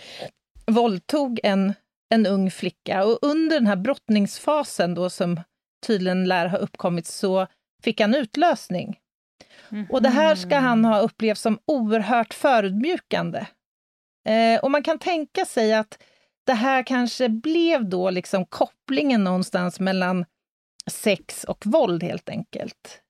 våldtog 0.67 1.39
en, 1.43 1.73
en 2.09 2.25
ung 2.25 2.51
flicka. 2.51 3.05
Och 3.05 3.19
under 3.21 3.55
den 3.55 3.67
här 3.67 3.75
brottningsfasen 3.75 4.95
då 4.95 5.09
som 5.09 5.41
tydligen 5.87 6.25
lär 6.25 6.45
ha 6.45 6.57
uppkommit 6.57 7.07
så 7.07 7.47
fick 7.83 8.01
han 8.01 8.15
utlösning. 8.15 8.99
Mm 9.71 9.85
-hmm. 9.85 9.89
Och 9.89 10.01
det 10.01 10.09
här 10.09 10.35
ska 10.35 10.57
han 10.57 10.85
ha 10.85 10.99
upplevt 10.99 11.37
som 11.37 11.59
oerhört 11.65 12.33
förödmjukande. 12.33 13.45
Eh, 14.27 14.59
och 14.59 14.71
man 14.71 14.83
kan 14.83 14.99
tänka 14.99 15.45
sig 15.45 15.73
att 15.73 16.03
det 16.45 16.53
här 16.53 16.83
kanske 16.83 17.29
blev 17.29 17.89
då 17.89 18.09
liksom 18.09 18.45
kopplingen 18.45 19.23
någonstans 19.23 19.79
mellan 19.79 20.25
sex 20.87 21.43
och 21.43 21.65
våld 21.65 22.03
helt 22.03 22.29
enkelt. 22.29 23.01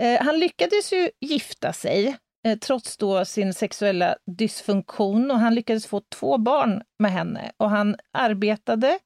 Eh, 0.00 0.22
han 0.22 0.38
lyckades 0.38 0.92
ju 0.92 1.10
gifta 1.20 1.72
sig 1.72 2.16
Eh, 2.48 2.58
trots 2.58 2.96
då 2.96 3.24
sin 3.24 3.54
sexuella 3.54 4.16
dysfunktion 4.26 5.30
och 5.30 5.38
han 5.38 5.54
lyckades 5.54 5.86
få 5.86 6.00
två 6.00 6.38
barn 6.38 6.82
med 6.98 7.12
henne 7.12 7.52
och 7.56 7.70
han 7.70 7.96
arbetade 8.12 8.98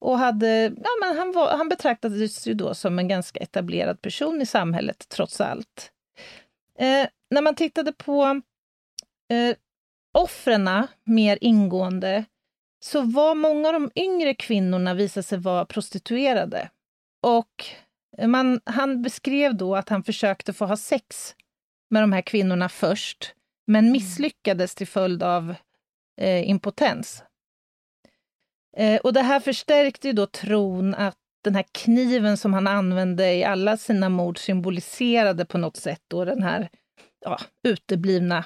och 0.00 0.18
hade, 0.18 0.62
ja, 0.62 0.90
men 1.00 1.18
han, 1.18 1.32
var, 1.32 1.56
han 1.56 1.68
betraktades 1.68 2.46
ju 2.46 2.54
då 2.54 2.74
som 2.74 2.98
en 2.98 3.08
ganska 3.08 3.40
etablerad 3.40 4.02
person 4.02 4.42
i 4.42 4.46
samhället 4.46 5.08
trots 5.08 5.40
allt. 5.40 5.92
Eh, 6.78 7.06
när 7.30 7.42
man 7.42 7.54
tittade 7.54 7.92
på 7.92 8.40
eh, 9.30 9.56
offren 10.18 10.86
mer 11.04 11.38
ingående 11.40 12.24
så 12.80 13.02
var 13.02 13.34
många 13.34 13.68
av 13.68 13.72
de 13.74 13.90
yngre 13.94 14.34
kvinnorna 14.34 14.94
visade 14.94 15.24
sig 15.24 15.38
vara 15.38 15.64
prostituerade. 15.64 16.70
Och 17.22 17.64
man, 18.26 18.60
han 18.64 19.02
beskrev 19.02 19.56
då 19.56 19.76
att 19.76 19.88
han 19.88 20.04
försökte 20.04 20.52
få 20.52 20.64
ha 20.64 20.76
sex 20.76 21.34
med 21.90 22.02
de 22.02 22.12
här 22.12 22.22
kvinnorna 22.22 22.68
först, 22.68 23.34
men 23.66 23.84
mm. 23.84 23.92
misslyckades 23.92 24.74
till 24.74 24.86
följd 24.86 25.22
av 25.22 25.54
eh, 26.20 26.50
impotens. 26.50 27.22
Eh, 28.76 29.00
och 29.00 29.12
det 29.12 29.22
här 29.22 29.40
förstärkte 29.40 30.08
ju 30.08 30.12
då 30.12 30.26
tron 30.26 30.94
att 30.94 31.16
den 31.44 31.54
här 31.54 31.64
kniven 31.72 32.36
som 32.36 32.54
han 32.54 32.66
använde 32.66 33.34
i 33.34 33.44
alla 33.44 33.76
sina 33.76 34.08
mord 34.08 34.38
symboliserade 34.38 35.44
på 35.44 35.58
något 35.58 35.76
sätt 35.76 36.02
då 36.08 36.24
den 36.24 36.42
här 36.42 36.68
ja, 37.20 37.38
uteblivna 37.62 38.44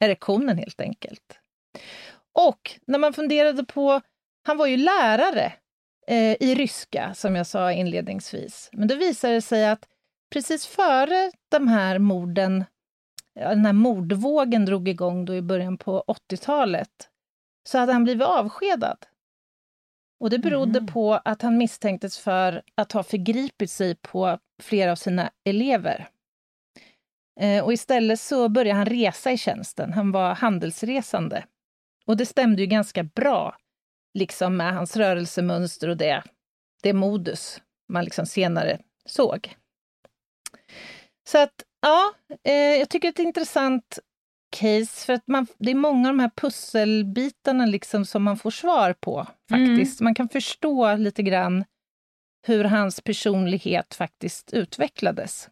erektionen 0.00 0.58
helt 0.58 0.80
enkelt. 0.80 1.38
Och 2.32 2.80
när 2.86 2.98
man 2.98 3.12
funderade 3.12 3.64
på, 3.64 4.00
han 4.46 4.56
var 4.56 4.66
ju 4.66 4.76
lärare 4.76 5.52
eh, 6.06 6.36
i 6.40 6.54
ryska 6.54 7.14
som 7.14 7.36
jag 7.36 7.46
sa 7.46 7.72
inledningsvis, 7.72 8.70
men 8.72 8.88
då 8.88 8.94
visade 8.94 9.34
det 9.34 9.42
sig 9.42 9.68
att 9.68 9.88
precis 10.30 10.66
före 10.66 11.30
de 11.48 11.68
här 11.68 11.98
morden, 11.98 12.64
den 13.34 13.66
här 13.66 13.72
mordvågen 13.72 14.64
drog 14.64 14.88
igång 14.88 15.24
då 15.24 15.34
i 15.34 15.42
början 15.42 15.78
på 15.78 16.04
80-talet, 16.06 17.08
så 17.68 17.78
hade 17.78 17.92
han 17.92 18.04
blivit 18.04 18.26
avskedad. 18.26 19.06
Och 20.20 20.30
det 20.30 20.38
berodde 20.38 20.78
mm. 20.78 20.86
på 20.86 21.14
att 21.14 21.42
han 21.42 21.58
misstänktes 21.58 22.18
för 22.18 22.62
att 22.74 22.92
ha 22.92 23.02
förgripit 23.02 23.70
sig 23.70 23.94
på 23.94 24.38
flera 24.62 24.92
av 24.92 24.96
sina 24.96 25.30
elever. 25.44 26.08
Eh, 27.40 27.64
och 27.64 27.72
istället 27.72 28.20
så 28.20 28.48
började 28.48 28.78
han 28.78 28.86
resa 28.86 29.32
i 29.32 29.38
tjänsten. 29.38 29.92
Han 29.92 30.12
var 30.12 30.34
handelsresande. 30.34 31.44
Och 32.06 32.16
det 32.16 32.26
stämde 32.26 32.62
ju 32.62 32.66
ganska 32.66 33.02
bra 33.02 33.56
liksom 34.14 34.56
med 34.56 34.74
hans 34.74 34.96
rörelsemönster 34.96 35.88
och 35.88 35.96
det, 35.96 36.22
det 36.82 36.92
modus 36.92 37.60
man 37.88 38.04
liksom 38.04 38.26
senare 38.26 38.80
såg. 39.06 39.56
Så 41.28 41.38
att, 41.38 41.54
ja, 41.82 42.12
eh, 42.44 42.52
jag 42.52 42.88
tycker 42.88 43.08
det 43.08 43.20
är 43.20 43.22
ett 43.22 43.26
intressant 43.26 43.98
case, 44.56 45.06
för 45.06 45.12
att 45.12 45.28
man, 45.28 45.46
det 45.58 45.70
är 45.70 45.74
många 45.74 46.08
av 46.08 46.14
de 46.14 46.20
här 46.20 46.30
pusselbitarna 46.36 47.66
liksom 47.66 48.04
som 48.04 48.22
man 48.22 48.36
får 48.36 48.50
svar 48.50 48.92
på, 48.92 49.26
faktiskt. 49.48 50.00
Mm. 50.00 50.04
Man 50.04 50.14
kan 50.14 50.28
förstå 50.28 50.94
lite 50.94 51.22
grann 51.22 51.64
hur 52.46 52.64
hans 52.64 53.00
personlighet 53.00 53.94
faktiskt 53.94 54.52
utvecklades. 54.52 55.48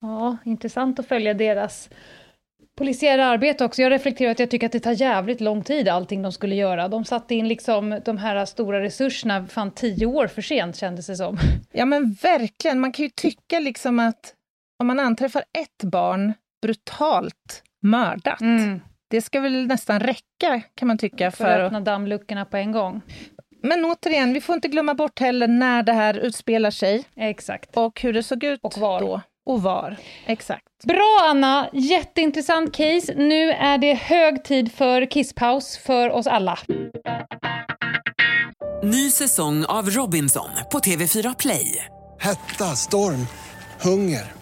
Ja, 0.00 0.36
intressant 0.44 0.98
att 0.98 1.06
följa 1.06 1.34
deras 1.34 1.90
polisiära 2.76 3.26
arbete 3.26 3.64
också. 3.64 3.82
Jag 3.82 3.92
reflekterar 3.92 4.30
att 4.30 4.38
jag 4.38 4.50
tycker 4.50 4.66
att 4.66 4.72
det 4.72 4.80
tar 4.80 4.92
jävligt 4.92 5.40
lång 5.40 5.64
tid 5.64 5.88
allting 5.88 6.22
de 6.22 6.32
skulle 6.32 6.54
göra. 6.54 6.88
De 6.88 7.04
satte 7.04 7.34
in 7.34 7.48
liksom 7.48 8.00
de 8.04 8.18
här 8.18 8.44
stora 8.44 8.80
resurserna 8.80 9.46
fan 9.46 9.70
tio 9.70 10.06
år 10.06 10.26
för 10.26 10.42
sent 10.42 10.76
kändes 10.76 11.06
det 11.06 11.16
som. 11.16 11.38
Ja 11.72 11.84
men 11.84 12.12
verkligen, 12.12 12.80
man 12.80 12.92
kan 12.92 13.02
ju 13.02 13.10
tycka 13.10 13.58
liksom 13.58 13.98
att 13.98 14.34
om 14.82 14.86
man 14.86 15.00
anträffar 15.00 15.44
ett 15.58 15.90
barn 15.90 16.34
brutalt 16.62 17.62
mördat, 17.82 18.40
mm. 18.40 18.80
det 19.10 19.20
ska 19.22 19.40
väl 19.40 19.66
nästan 19.66 20.00
räcka 20.00 20.62
kan 20.74 20.88
man 20.88 20.98
tycka. 20.98 21.30
För, 21.30 21.44
för 21.44 21.58
att 21.58 21.66
öppna 21.66 21.80
dammluckorna 21.80 22.44
på 22.44 22.56
en 22.56 22.72
gång. 22.72 23.00
Men 23.62 23.84
återigen, 23.84 24.32
vi 24.32 24.40
får 24.40 24.54
inte 24.54 24.68
glömma 24.68 24.94
bort 24.94 25.18
heller 25.20 25.48
när 25.48 25.82
det 25.82 25.92
här 25.92 26.18
utspelar 26.18 26.70
sig. 26.70 27.04
Exakt. 27.16 27.76
Och 27.76 28.00
hur 28.00 28.12
det 28.12 28.22
såg 28.22 28.44
ut 28.44 28.60
och 28.62 28.78
var. 28.78 29.00
då. 29.00 29.20
Och 29.46 29.62
var. 29.62 29.96
Exakt. 30.26 30.64
Bra 30.84 31.18
Anna, 31.28 31.68
jätteintressant 31.72 32.76
case. 32.76 33.14
Nu 33.16 33.52
är 33.52 33.78
det 33.78 33.94
hög 33.94 34.44
tid 34.44 34.72
för 34.72 35.10
kisspaus 35.10 35.78
för 35.78 36.10
oss 36.10 36.26
alla. 36.26 36.58
Ny 38.82 39.10
säsong 39.10 39.64
av 39.64 39.90
Robinson 39.90 40.50
på 40.72 40.78
TV4 40.78 41.34
Play. 41.38 41.86
Hetta, 42.20 42.64
storm, 42.64 43.26
hunger. 43.80 44.41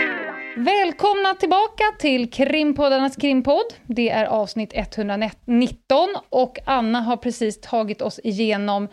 Välkomna 0.57 1.35
tillbaka 1.39 1.83
till 1.99 2.31
Krimpoddarnas 2.31 3.15
krimpodd. 3.15 3.73
Det 3.85 4.09
är 4.09 4.25
avsnitt 4.25 4.71
119 4.73 6.09
och 6.29 6.59
Anna 6.65 7.01
har 7.01 7.17
precis 7.17 7.61
tagit 7.61 8.01
oss 8.01 8.19
igenom 8.23 8.87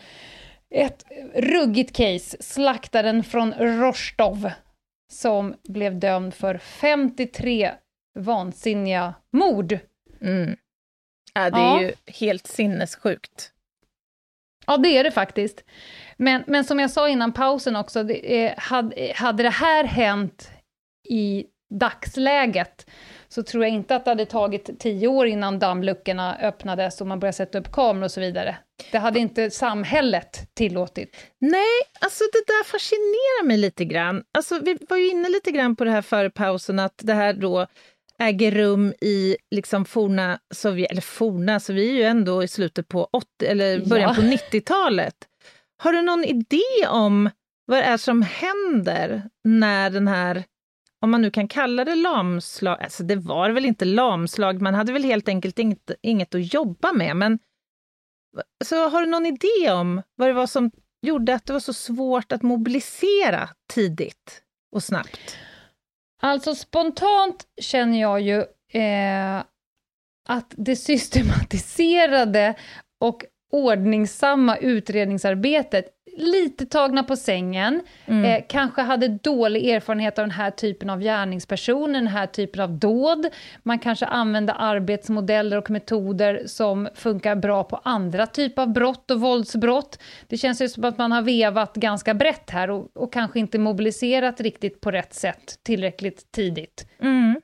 ett 0.75 1.05
ruggigt 1.35 1.97
case, 1.97 2.37
slaktaren 2.41 3.25
från 3.25 3.55
Rostov, 3.55 4.51
som 5.13 5.55
blev 5.69 5.99
dömd 5.99 6.35
för 6.35 6.59
53 6.59 7.71
vansinniga 8.19 9.15
mord. 9.33 9.79
Mm. 10.21 10.57
Ja, 11.35 11.51
det 11.51 11.59
är 11.59 11.61
ja. 11.61 11.83
ju 11.83 11.93
helt 12.07 12.47
sinnessjukt. 12.47 13.53
Ja, 14.67 14.77
det 14.77 14.99
är 14.99 15.05
det 15.05 15.11
faktiskt. 15.11 15.65
Men, 16.17 16.45
men 16.47 16.65
som 16.65 16.81
jag 16.81 16.91
sa 16.91 17.09
innan 17.09 17.33
pausen 17.33 17.77
också, 17.77 18.03
det, 18.03 18.55
hade, 18.59 19.13
hade 19.17 19.43
det 19.43 19.51
här 19.51 19.85
hänt 19.85 20.51
i 21.09 21.45
dagsläget 21.71 22.91
så 23.29 23.43
tror 23.43 23.65
jag 23.65 23.73
inte 23.73 23.97
att 23.97 24.05
det 24.05 24.11
hade 24.11 24.27
tagit 24.27 24.81
tio 24.81 25.09
år 25.09 25.27
innan 25.27 25.59
dammluckorna 25.59 26.37
öppnades 26.37 27.01
och 27.01 27.07
man 27.07 27.21
började 27.21 27.37
sätta 27.37 27.59
upp 27.59 27.73
kameror 27.73 28.05
och 28.05 28.11
så 28.11 28.21
vidare. 28.21 28.57
Det 28.93 28.99
hade 28.99 29.19
inte 29.19 29.51
samhället 29.51 30.55
tillåtit. 30.55 31.17
Nej, 31.39 31.81
alltså 32.01 32.25
det 32.33 32.45
där 32.47 32.65
fascinerar 32.65 33.45
mig 33.45 33.57
lite 33.57 33.85
grann. 33.85 34.23
Alltså, 34.39 34.59
vi 34.59 34.79
var 34.89 34.97
ju 34.97 35.11
inne 35.11 35.29
lite 35.29 35.51
grann 35.51 35.77
på 35.77 35.85
det 35.85 35.91
här 35.91 36.03
före 36.03 36.31
pausen, 36.31 36.79
att 36.79 37.01
det 37.03 37.15
här 37.15 37.33
då 37.33 37.67
äger 38.19 38.53
rum 38.53 38.95
i 39.01 39.37
liksom 39.51 39.85
forna 39.85 40.39
Sovjet, 40.55 40.91
eller 40.91 41.01
forna, 41.01 41.61
så 41.61 41.73
vi 41.73 41.91
är 41.91 41.95
ju 41.95 42.03
ändå 42.03 42.43
i 42.43 42.49
slutet 42.49 42.89
på 42.89 43.09
80, 43.13 43.47
eller 43.47 43.81
början 43.87 44.09
ja. 44.09 44.15
på 44.15 44.21
90-talet. 44.21 45.15
Har 45.83 45.93
du 45.93 46.03
någon 46.03 46.25
idé 46.25 46.87
om 46.89 47.31
vad 47.67 47.79
det 47.79 47.85
är 47.85 47.97
som 47.97 48.23
händer 48.23 49.23
när 49.45 49.91
den 49.91 50.09
här, 50.09 50.45
om 51.01 51.11
man 51.11 51.23
nu 51.23 51.31
kan 51.31 51.49
kalla 51.49 51.85
det 51.85 51.95
lamslag, 51.95 52.83
alltså 52.83 53.03
det 53.03 53.17
var 53.17 53.51
väl 53.51 53.67
inte 53.67 53.85
lamslag, 53.85 54.63
man 54.63 54.75
hade 54.75 54.93
väl 54.93 55.05
helt 55.05 55.29
enkelt 55.29 55.59
inget, 55.59 55.91
inget 56.03 56.35
att 56.35 56.55
jobba 56.55 56.93
med, 56.93 57.17
men 57.17 57.39
så 58.65 58.89
har 58.89 59.01
du 59.01 59.07
någon 59.07 59.27
idé 59.27 59.71
om 59.71 60.03
vad 60.15 60.29
det 60.29 60.33
var 60.33 60.47
som 60.47 60.71
gjorde 61.03 61.35
att 61.35 61.47
det 61.47 61.53
var 61.53 61.61
så 61.61 61.73
svårt 61.73 62.33
att 62.33 62.43
mobilisera 62.43 63.49
tidigt 63.73 64.43
och 64.73 64.83
snabbt? 64.83 65.37
Alltså 66.23 66.55
spontant 66.55 67.47
känner 67.61 68.01
jag 68.01 68.21
ju 68.21 68.39
eh, 68.83 69.43
att 70.29 70.55
det 70.57 70.77
systematiserade 70.77 72.55
och 73.01 73.25
ordningsamma 73.53 74.57
utredningsarbetet 74.57 75.85
lite 76.19 76.67
tagna 76.67 77.03
på 77.03 77.17
sängen, 77.17 77.83
eh, 78.07 78.45
kanske 78.49 78.83
hade 78.83 79.09
dålig 79.09 79.71
erfarenhet 79.71 80.19
av 80.19 80.23
den 80.23 80.31
här 80.31 80.51
typen 80.51 80.91
av 80.91 81.01
gärningspersoner, 81.01 81.95
den 81.95 82.07
här 82.07 82.27
typen 82.27 82.61
av 82.63 82.79
dåd. 82.79 83.27
Man 83.63 83.79
kanske 83.79 84.07
använder 84.07 84.55
arbetsmodeller 84.59 85.57
och 85.57 85.71
metoder 85.71 86.43
som 86.47 86.89
funkar 86.95 87.37
bra 87.37 87.65
på 87.65 87.77
andra 87.77 88.27
typer 88.27 88.63
av 88.63 88.73
brott 88.73 89.11
och 89.11 89.21
våldsbrott. 89.21 89.99
Det 90.27 90.37
känns 90.37 90.63
ju 90.63 90.69
som 90.69 90.85
att 90.85 90.99
man 90.99 91.13
har 91.13 91.23
vevat 91.23 91.75
ganska 91.75 92.15
brett 92.15 92.51
här 92.51 92.71
och, 92.71 92.97
och 92.97 93.13
kanske 93.13 93.39
inte 93.39 93.59
mobiliserat 93.59 94.41
riktigt 94.41 94.81
på 94.81 94.91
rätt 94.91 95.15
sätt 95.15 95.59
tillräckligt 95.63 96.33
tidigt. 96.33 96.87
Mm. 97.03 97.41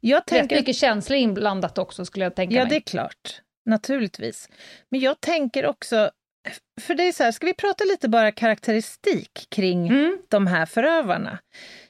Jag 0.00 0.18
Rätt 0.18 0.26
tänker... 0.26 0.56
mycket 0.56 0.76
känslor 0.76 1.18
inblandat 1.18 1.78
också 1.78 2.04
skulle 2.04 2.24
jag 2.24 2.34
tänka 2.34 2.54
Ja, 2.54 2.62
mig. 2.62 2.70
det 2.70 2.76
är 2.76 2.80
klart. 2.80 3.42
Naturligtvis. 3.66 4.48
Men 4.88 5.00
jag 5.00 5.20
tänker 5.20 5.66
också... 5.66 6.10
För 6.80 6.94
det 6.94 7.02
är 7.02 7.12
så 7.12 7.24
här, 7.24 7.32
ska 7.32 7.46
vi 7.46 7.54
prata 7.54 7.84
lite 7.84 8.08
bara 8.08 8.32
karaktäristik 8.32 9.46
kring 9.50 9.88
Mm. 9.88 10.18
de 10.28 10.46
här 10.46 10.66
förövarna? 10.66 11.38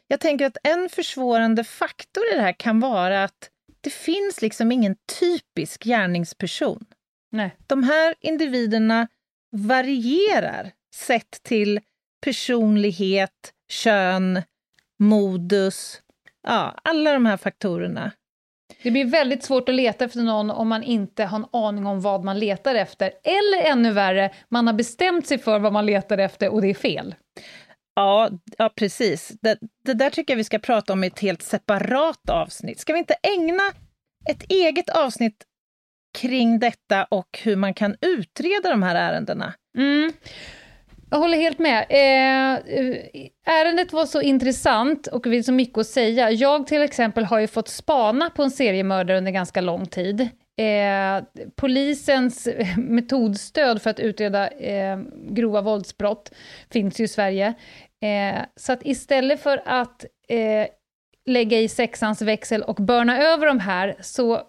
Jag 0.06 0.20
tänker 0.20 0.46
att 0.46 0.56
en 0.62 0.88
försvårande 0.88 1.64
faktor 1.64 2.24
i 2.32 2.36
det 2.36 2.42
här 2.42 2.52
kan 2.52 2.80
vara 2.80 3.24
att 3.24 3.50
det 3.80 3.90
finns 3.90 4.42
liksom 4.42 4.72
ingen 4.72 4.96
typisk 5.20 5.84
gärningsperson. 5.84 6.84
Nej. 7.32 7.56
De 7.66 7.82
här 7.82 8.14
individerna 8.20 9.08
varierar 9.52 10.72
sett 10.94 11.42
till 11.42 11.80
personlighet, 12.24 13.52
kön, 13.68 14.42
modus, 14.98 16.02
ja, 16.42 16.78
alla 16.84 17.12
de 17.12 17.26
här 17.26 17.36
faktorerna. 17.36 18.12
Det 18.82 18.90
blir 18.90 19.04
väldigt 19.04 19.42
svårt 19.42 19.68
att 19.68 19.74
leta 19.74 20.04
efter 20.04 20.20
någon 20.20 20.50
om 20.50 20.68
man 20.68 20.82
inte 20.82 21.24
har 21.24 21.38
en 21.38 21.46
aning 21.52 21.86
om 21.86 22.00
vad 22.00 22.24
man 22.24 22.38
letar 22.38 22.74
efter. 22.74 23.12
Eller 23.24 23.70
ännu 23.70 23.92
värre, 23.92 24.30
man 24.48 24.66
har 24.66 24.74
bestämt 24.74 25.26
sig 25.26 25.38
för 25.38 25.58
vad 25.58 25.72
man 25.72 25.86
letar 25.86 26.18
efter 26.18 26.48
och 26.48 26.62
det 26.62 26.70
är 26.70 26.74
fel. 26.74 27.14
Ja, 27.94 28.30
ja 28.58 28.72
precis. 28.76 29.32
Det, 29.42 29.58
det 29.84 29.94
där 29.94 30.10
tycker 30.10 30.32
jag 30.34 30.36
vi 30.36 30.44
ska 30.44 30.58
prata 30.58 30.92
om 30.92 31.04
i 31.04 31.06
ett 31.06 31.20
helt 31.20 31.42
separat 31.42 32.30
avsnitt. 32.30 32.80
Ska 32.80 32.92
vi 32.92 32.98
inte 32.98 33.16
ägna 33.22 33.62
ett 34.30 34.42
eget 34.48 34.88
avsnitt 34.88 35.44
kring 36.18 36.58
detta 36.58 37.04
och 37.04 37.38
hur 37.42 37.56
man 37.56 37.74
kan 37.74 37.96
utreda 38.00 38.70
de 38.70 38.82
här 38.82 38.94
ärendena? 38.94 39.54
Mm. 39.78 40.12
Jag 41.10 41.18
håller 41.18 41.38
helt 41.38 41.58
med. 41.58 41.86
Eh, 41.88 42.54
eh, 42.76 42.96
ärendet 43.46 43.92
var 43.92 44.06
så 44.06 44.22
intressant 44.22 45.06
och 45.06 45.22
det 45.22 45.30
finns 45.30 45.46
så 45.46 45.52
mycket 45.52 45.78
att 45.78 45.86
säga. 45.86 46.30
Jag 46.30 46.66
till 46.66 46.82
exempel 46.82 47.24
har 47.24 47.38
ju 47.38 47.46
fått 47.46 47.68
spana 47.68 48.30
på 48.30 48.42
en 48.42 48.50
seriemördare 48.50 49.18
under 49.18 49.32
ganska 49.32 49.60
lång 49.60 49.86
tid. 49.86 50.20
Eh, 50.58 51.24
polisens 51.56 52.48
metodstöd 52.76 53.82
för 53.82 53.90
att 53.90 54.00
utreda 54.00 54.48
eh, 54.48 54.98
grova 55.28 55.60
våldsbrott 55.60 56.32
finns 56.70 57.00
ju 57.00 57.04
i 57.04 57.08
Sverige. 57.08 57.54
Eh, 58.02 58.42
så 58.56 58.72
att 58.72 58.80
istället 58.86 59.42
för 59.42 59.62
att 59.64 60.04
eh, 60.28 60.66
lägga 61.26 61.60
i 61.60 61.68
sexans 61.68 62.22
växel 62.22 62.62
och 62.62 62.76
börna 62.76 63.18
över 63.18 63.46
de 63.46 63.60
här 63.60 63.96
så 64.00 64.42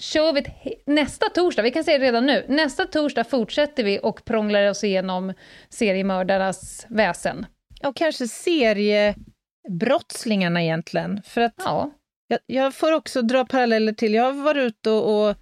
kör 0.00 0.32
vi 0.32 0.44
nästa 0.86 1.28
torsdag, 1.28 1.62
vi 1.62 1.70
kan 1.70 1.84
säga 1.84 1.98
det 1.98 2.04
redan 2.04 2.26
nu, 2.26 2.44
nästa 2.48 2.84
torsdag 2.84 3.24
fortsätter 3.24 3.84
vi 3.84 4.00
och 4.02 4.24
prånglar 4.24 4.70
oss 4.70 4.84
igenom 4.84 5.34
seriemördarnas 5.68 6.86
väsen. 6.88 7.46
Och 7.84 7.96
kanske 7.96 8.28
seriebrottslingarna 8.28 10.62
egentligen. 10.62 11.22
För 11.24 11.40
att 11.40 11.54
Ja, 11.56 11.90
jag, 12.28 12.40
jag 12.46 12.74
får 12.74 12.92
också 12.92 13.22
dra 13.22 13.44
paralleller 13.44 13.92
till, 13.92 14.14
jag 14.14 14.24
har 14.24 14.32
varit 14.32 14.62
ute 14.62 14.90
och, 14.90 15.28
och 15.28 15.36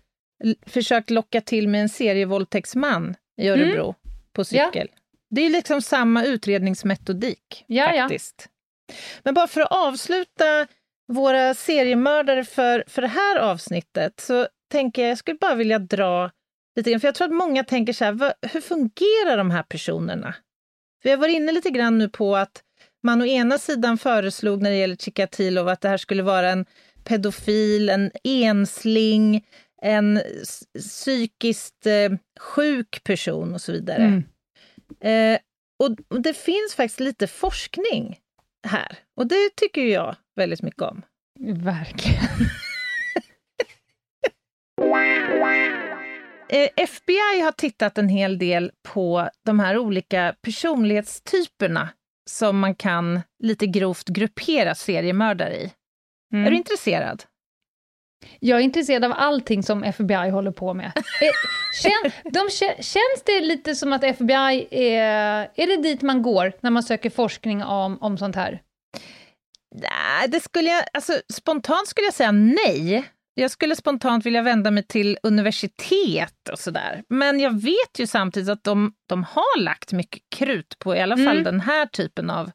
försökt 0.66 1.10
locka 1.10 1.40
till 1.40 1.68
med 1.68 1.80
en 1.80 1.88
serievåldtäktsman 1.88 3.14
i 3.40 3.48
Örebro 3.48 3.94
på 4.32 4.44
cykel. 4.44 4.88
Det 5.30 5.40
är 5.40 5.50
liksom 5.50 5.82
samma 5.82 6.24
utredningsmetodik 6.24 7.64
Ja, 7.66 7.94
ja. 7.94 8.02
faktiskt. 8.02 8.48
Men 9.22 9.34
bara 9.34 9.46
för 9.46 9.60
att 9.60 9.72
avsluta 9.72 10.66
våra 11.10 11.54
seriemördare 11.54 12.44
för, 12.44 12.84
för 12.86 13.02
det 13.02 13.08
här 13.08 13.36
avsnittet 13.38 14.20
så 14.20 14.48
tänker 14.70 15.02
jag, 15.02 15.10
jag 15.10 15.18
skulle 15.18 15.38
bara 15.38 15.54
vilja 15.54 15.78
dra 15.78 16.30
lite 16.76 16.90
grann, 16.90 17.00
för 17.00 17.08
jag 17.08 17.14
tror 17.14 17.26
att 17.26 17.34
många 17.34 17.64
tänker 17.64 17.92
så 17.92 18.04
här, 18.04 18.12
vad, 18.12 18.32
hur 18.52 18.60
fungerar 18.60 19.36
de 19.36 19.50
här 19.50 19.62
personerna? 19.62 20.34
Vi 21.02 21.10
har 21.10 21.16
varit 21.16 21.34
inne 21.34 21.52
lite 21.52 21.70
grann 21.70 21.98
nu 21.98 22.08
på 22.08 22.36
att 22.36 22.62
man 23.02 23.22
å 23.22 23.26
ena 23.26 23.58
sidan 23.58 23.98
föreslog 23.98 24.62
när 24.62 24.70
det 24.70 24.76
gäller 24.76 24.96
Chikatilo 24.96 25.68
att 25.68 25.80
det 25.80 25.88
här 25.88 25.96
skulle 25.96 26.22
vara 26.22 26.50
en 26.50 26.66
pedofil, 27.04 27.88
en 27.88 28.10
ensling, 28.24 29.46
en 29.82 30.20
psykiskt 30.78 31.86
eh, 31.86 32.10
sjuk 32.40 33.04
person 33.04 33.54
och 33.54 33.60
så 33.60 33.72
vidare. 33.72 34.22
Mm. 35.00 35.34
Eh, 35.34 35.40
och, 35.78 35.96
och 36.08 36.20
det 36.20 36.34
finns 36.34 36.74
faktiskt 36.76 37.00
lite 37.00 37.26
forskning 37.26 38.18
här 38.66 38.98
och 39.16 39.26
det 39.26 39.50
tycker 39.56 39.84
jag 39.84 40.16
väldigt 40.40 40.62
mycket 40.62 40.82
om. 40.82 41.02
verkligen. 41.40 42.24
Eh, 46.52 46.68
FBI 46.76 47.40
har 47.44 47.52
tittat 47.52 47.98
en 47.98 48.08
hel 48.08 48.38
del 48.38 48.70
på 48.82 49.28
de 49.46 49.60
här 49.60 49.78
olika 49.78 50.34
personlighetstyperna 50.42 51.88
som 52.30 52.58
man 52.58 52.74
kan 52.74 53.20
lite 53.42 53.66
grovt 53.66 54.08
gruppera 54.08 54.74
seriemördare 54.74 55.54
i. 55.56 55.72
Mm. 56.32 56.46
Är 56.46 56.50
du 56.50 56.56
intresserad? 56.56 57.22
Jag 58.40 58.58
är 58.58 58.62
intresserad 58.64 59.04
av 59.04 59.12
allting 59.16 59.62
som 59.62 59.84
FBI 59.84 60.30
håller 60.30 60.50
på 60.50 60.74
med. 60.74 60.86
Eh, 60.96 61.02
Kän, 61.82 62.12
de, 62.32 62.38
kä- 62.38 62.82
känns 62.82 63.22
det 63.26 63.40
lite 63.40 63.74
som 63.74 63.92
att 63.92 64.04
FBI 64.04 64.68
är... 64.70 65.48
Är 65.54 65.66
det 65.66 65.82
dit 65.82 66.02
man 66.02 66.22
går 66.22 66.52
när 66.60 66.70
man 66.70 66.82
söker 66.82 67.10
forskning 67.10 67.62
om, 67.64 67.98
om 68.02 68.18
sånt 68.18 68.36
här? 68.36 68.62
Nej, 69.74 70.28
det 70.28 70.40
skulle 70.40 70.68
jag, 70.70 70.84
alltså, 70.92 71.12
spontant 71.32 71.88
skulle 71.88 72.06
jag 72.06 72.14
säga 72.14 72.32
nej. 72.32 73.10
Jag 73.34 73.50
skulle 73.50 73.76
spontant 73.76 74.26
vilja 74.26 74.42
vända 74.42 74.70
mig 74.70 74.82
till 74.86 75.18
universitet 75.22 76.48
och 76.52 76.58
sådär. 76.58 77.02
Men 77.08 77.40
jag 77.40 77.62
vet 77.62 77.98
ju 77.98 78.06
samtidigt 78.06 78.48
att 78.48 78.64
de, 78.64 78.92
de 79.08 79.24
har 79.24 79.58
lagt 79.60 79.92
mycket 79.92 80.22
krut 80.36 80.78
på 80.78 80.96
i 80.96 81.00
alla 81.00 81.16
fall 81.16 81.26
Mm. 81.26 81.44
den 81.44 81.60
här 81.60 81.86
typen 81.86 82.30
av 82.30 82.50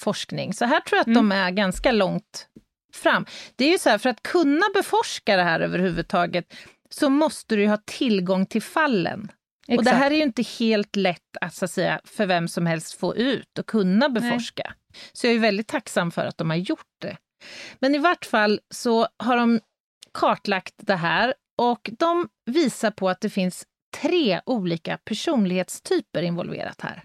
forskning. 0.00 0.54
Så 0.54 0.64
här 0.64 0.80
tror 0.80 0.96
jag 0.96 1.00
att 1.00 1.06
Mm. 1.06 1.28
de 1.28 1.32
är 1.32 1.50
ganska 1.50 1.92
långt 1.92 2.46
fram. 2.94 3.26
Det 3.56 3.64
är 3.64 3.70
ju 3.72 3.78
så 3.78 3.90
här, 3.90 3.98
för 3.98 4.08
att 4.10 4.22
kunna 4.22 4.66
beforska 4.74 5.36
det 5.36 5.42
här 5.42 5.60
överhuvudtaget 5.60 6.54
så 6.90 7.08
måste 7.10 7.56
du 7.56 7.68
ha 7.68 7.78
tillgång 7.84 8.46
till 8.46 8.62
fallen. 8.62 9.32
Och 9.68 9.84
det 9.84 9.90
här 9.90 10.10
är 10.10 10.14
ju 10.16 10.22
inte 10.22 10.42
helt 10.42 10.96
lätt 10.96 11.36
att, 11.40 11.54
så 11.54 11.64
att 11.64 11.70
säga, 11.70 12.00
för 12.04 12.26
vem 12.26 12.48
som 12.48 12.66
helst 12.66 12.98
få 13.00 13.16
ut 13.16 13.58
och 13.58 13.66
kunna 13.66 14.08
beforska. 14.08 14.74
Så 15.12 15.26
jag 15.26 15.34
är 15.34 15.38
väldigt 15.38 15.68
tacksam 15.68 16.10
för 16.10 16.26
att 16.26 16.38
de 16.38 16.50
har 16.50 16.56
gjort 16.56 16.94
det. 17.00 17.16
Men 17.78 17.94
i 17.94 17.98
vart 17.98 18.24
fall 18.24 18.60
så 18.74 19.08
har 19.16 19.36
de 19.36 19.60
kartlagt 20.14 20.74
det 20.76 20.96
här 20.96 21.34
och 21.58 21.90
de 21.98 22.28
visar 22.46 22.90
på 22.90 23.08
att 23.08 23.20
det 23.20 23.30
finns 23.30 23.64
tre 24.00 24.40
olika 24.46 24.98
personlighetstyper 25.04 26.22
involverat 26.22 26.80
här. 26.80 27.02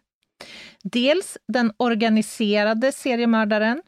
Dels 0.83 1.37
den 1.47 1.73
organiserade 1.77 2.91
seriemördaren, 2.91 3.81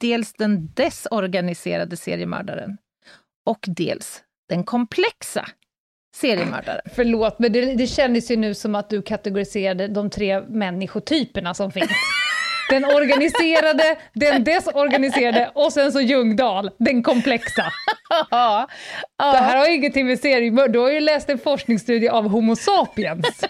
dels 0.00 0.32
den 0.32 0.72
desorganiserade 0.74 1.96
seriemördaren 1.96 2.76
och 3.46 3.64
dels 3.66 4.22
den 4.48 4.64
komplexa 4.64 5.48
seriemördaren. 6.16 6.82
Förlåt, 6.94 7.38
men 7.38 7.52
det, 7.52 7.74
det 7.74 7.86
kändes 7.86 8.30
ju 8.30 8.36
nu 8.36 8.54
som 8.54 8.74
att 8.74 8.90
du 8.90 9.02
kategoriserade 9.02 9.88
de 9.88 10.10
tre 10.10 10.40
människotyperna 10.40 11.54
som 11.54 11.72
finns. 11.72 11.90
Den 12.70 12.84
organiserade, 12.84 13.96
den 14.14 14.44
desorganiserade 14.44 15.50
och 15.54 15.72
sen 15.72 15.92
så 15.92 16.00
Ljungdahl, 16.00 16.70
den 16.78 17.02
komplexa. 17.02 17.64
Ja, 18.30 18.68
Det 19.18 19.38
här 19.38 19.56
har 19.56 19.66
ju 19.66 19.74
ingenting 19.74 20.06
med 20.06 20.20
seriemördare, 20.20 20.72
du 20.72 20.78
har 20.78 20.90
ju 20.90 21.00
läst 21.00 21.30
en 21.30 21.38
forskningsstudie 21.38 22.08
av 22.08 22.28
Homo 22.28 22.56
sapiens. 22.56 23.44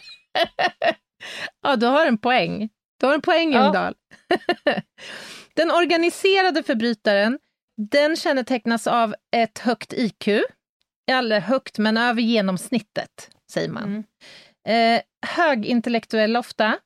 Ja, 1.63 1.77
du 1.77 1.87
har 1.87 2.07
en 2.07 2.19
poäng. 2.19 2.69
Du 3.01 3.07
har 3.07 3.15
en 3.15 3.23
poäng, 3.23 3.53
Ja. 3.53 3.63
Ljungdahl. 3.63 3.95
den 5.55 5.71
organiserade 5.71 6.63
förbrytaren, 6.63 7.39
den 7.91 8.17
kännetecknas 8.17 8.87
av 8.87 9.15
ett 9.37 9.59
högt 9.59 9.93
IQ. 9.93 10.29
Eller 11.11 11.41
högt, 11.41 11.79
men 11.79 11.97
över 11.97 12.21
genomsnittet, 12.23 13.31
säger 13.53 13.69
man. 13.69 14.05
Mm. 14.69 14.97
Eh, 14.97 15.03
högintellektuell 15.27 16.37
ofta. 16.37 16.79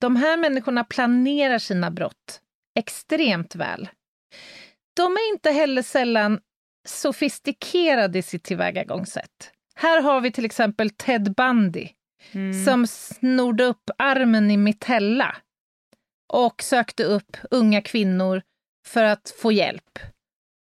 De 0.00 0.16
här 0.16 0.36
människorna 0.36 0.84
planerar 0.84 1.58
sina 1.58 1.90
brott 1.90 2.40
extremt 2.78 3.54
väl. 3.54 3.88
De 4.96 5.12
är 5.12 5.32
inte 5.32 5.50
heller 5.50 5.82
sällan 5.82 6.40
sofistikerade 6.88 8.18
i 8.18 8.22
sitt 8.22 8.44
tillvägagångssätt. 8.44 9.52
Här 9.74 10.02
har 10.02 10.20
vi 10.20 10.32
till 10.32 10.44
exempel 10.44 10.90
Ted 10.90 11.34
Bundy 11.34 11.88
som 12.64 12.86
snodde 12.86 13.64
upp 13.64 13.90
armen 13.98 14.50
i 14.50 14.56
Mitella 14.56 15.36
och 16.32 16.62
sökte 16.62 17.04
upp 17.04 17.36
unga 17.50 17.82
kvinnor 17.82 18.42
för 18.86 19.02
att 19.02 19.34
få 19.38 19.52
hjälp. 19.52 19.98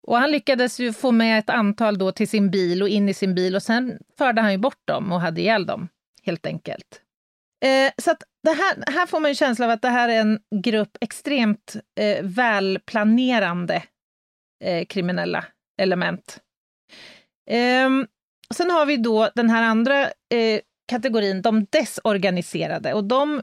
Och 0.07 0.17
han 0.17 0.31
lyckades 0.31 0.79
ju 0.79 0.93
få 0.93 1.11
med 1.11 1.39
ett 1.39 1.49
antal 1.49 1.97
då 1.97 2.11
till 2.11 2.27
sin 2.27 2.51
bil 2.51 2.81
och 2.81 2.89
in 2.89 3.09
i 3.09 3.13
sin 3.13 3.35
bil 3.35 3.55
och 3.55 3.63
sen 3.63 3.99
förde 4.17 4.41
han 4.41 4.51
ju 4.51 4.57
bort 4.57 4.81
dem 4.85 5.11
och 5.11 5.21
hade 5.21 5.41
ihjäl 5.41 5.65
dem, 5.65 5.89
helt 6.23 6.45
enkelt. 6.45 7.01
Eh, 7.65 7.91
så 7.97 8.11
att 8.11 8.23
det 8.43 8.51
här, 8.51 8.91
här 8.91 9.05
får 9.05 9.19
man 9.19 9.29
en 9.29 9.35
känsla 9.35 9.65
av 9.65 9.71
att 9.71 9.81
det 9.81 9.89
här 9.89 10.09
är 10.09 10.21
en 10.21 10.39
grupp 10.63 10.97
extremt 11.01 11.75
eh, 11.99 12.23
välplanerande 12.23 13.83
eh, 14.63 14.85
kriminella 14.85 15.45
element. 15.81 16.39
Ehm, 17.49 18.07
sen 18.53 18.71
har 18.71 18.85
vi 18.85 18.97
då 18.97 19.29
den 19.35 19.49
här 19.49 19.63
andra 19.63 20.03
eh, 20.05 20.61
kategorin, 20.87 21.41
de 21.41 21.65
desorganiserade. 21.69 22.93
Och 22.93 23.03
de 23.03 23.41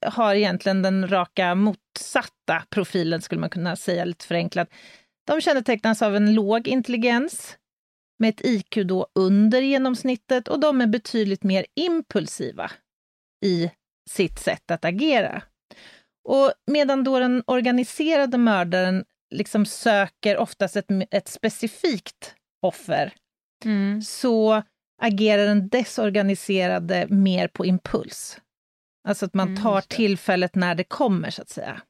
eh, 0.00 0.12
har 0.12 0.34
egentligen 0.34 0.82
den 0.82 1.08
raka 1.08 1.54
motsatta 1.54 2.62
profilen, 2.70 3.22
skulle 3.22 3.40
man 3.40 3.50
kunna 3.50 3.76
säga 3.76 4.04
lite 4.04 4.26
förenklat. 4.26 4.68
De 5.26 5.40
kännetecknas 5.40 6.02
av 6.02 6.16
en 6.16 6.34
låg 6.34 6.68
intelligens, 6.68 7.58
med 8.18 8.28
ett 8.28 8.44
IQ 8.44 8.74
då 8.84 9.06
under 9.14 9.60
genomsnittet 9.60 10.48
och 10.48 10.60
de 10.60 10.80
är 10.80 10.86
betydligt 10.86 11.42
mer 11.42 11.66
impulsiva 11.74 12.70
i 13.44 13.70
sitt 14.10 14.38
sätt 14.38 14.70
att 14.70 14.84
agera. 14.84 15.42
Och 16.28 16.52
medan 16.66 17.04
då 17.04 17.18
den 17.18 17.42
organiserade 17.46 18.38
mördaren 18.38 19.04
liksom 19.34 19.66
söker 19.66 20.36
oftast 20.36 20.76
ett, 20.76 20.86
ett 21.10 21.28
specifikt 21.28 22.34
offer, 22.62 23.12
Mm. 23.64 24.02
så 24.02 24.62
agerar 25.02 25.46
den 25.46 25.68
desorganiserade 25.68 27.06
mer 27.10 27.48
på 27.48 27.66
impuls. 27.66 28.38
Alltså 29.08 29.26
att 29.26 29.34
man 29.34 29.48
Mm, 29.48 29.62
tar 29.62 29.80
det. 29.80 29.88
tillfället 29.88 30.54
när 30.54 30.74
det 30.74 30.84
kommer, 30.84 31.30
så 31.30 31.42
att 31.42 31.48
säga. 31.48 31.80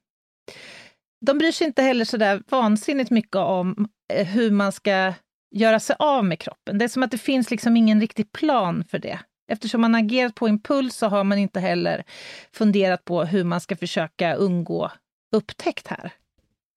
De 1.26 1.38
bryr 1.38 1.52
sig 1.52 1.66
inte 1.66 1.82
heller 1.82 2.04
så 2.04 2.16
där 2.16 2.42
vansinnigt 2.48 3.10
mycket 3.10 3.36
om 3.36 3.88
eh, 4.12 4.26
hur 4.26 4.50
man 4.50 4.72
ska 4.72 5.12
göra 5.54 5.80
sig 5.80 5.96
av 5.98 6.24
med 6.24 6.38
kroppen. 6.40 6.78
Det 6.78 6.84
är 6.84 6.88
som 6.88 7.02
att 7.02 7.10
det 7.10 7.18
finns 7.18 7.50
liksom 7.50 7.76
ingen 7.76 8.00
riktig 8.00 8.32
plan 8.32 8.84
för 8.84 8.98
det. 8.98 9.18
Eftersom 9.48 9.80
man 9.80 9.94
agerat 9.94 10.34
på 10.34 10.48
impuls 10.48 10.96
så 10.96 11.06
har 11.06 11.24
man 11.24 11.38
inte 11.38 11.60
heller 11.60 12.04
funderat 12.52 13.04
på 13.04 13.24
hur 13.24 13.44
man 13.44 13.60
ska 13.60 13.76
försöka 13.76 14.34
undgå 14.34 14.90
upptäckt 15.32 15.86
här. 15.88 16.12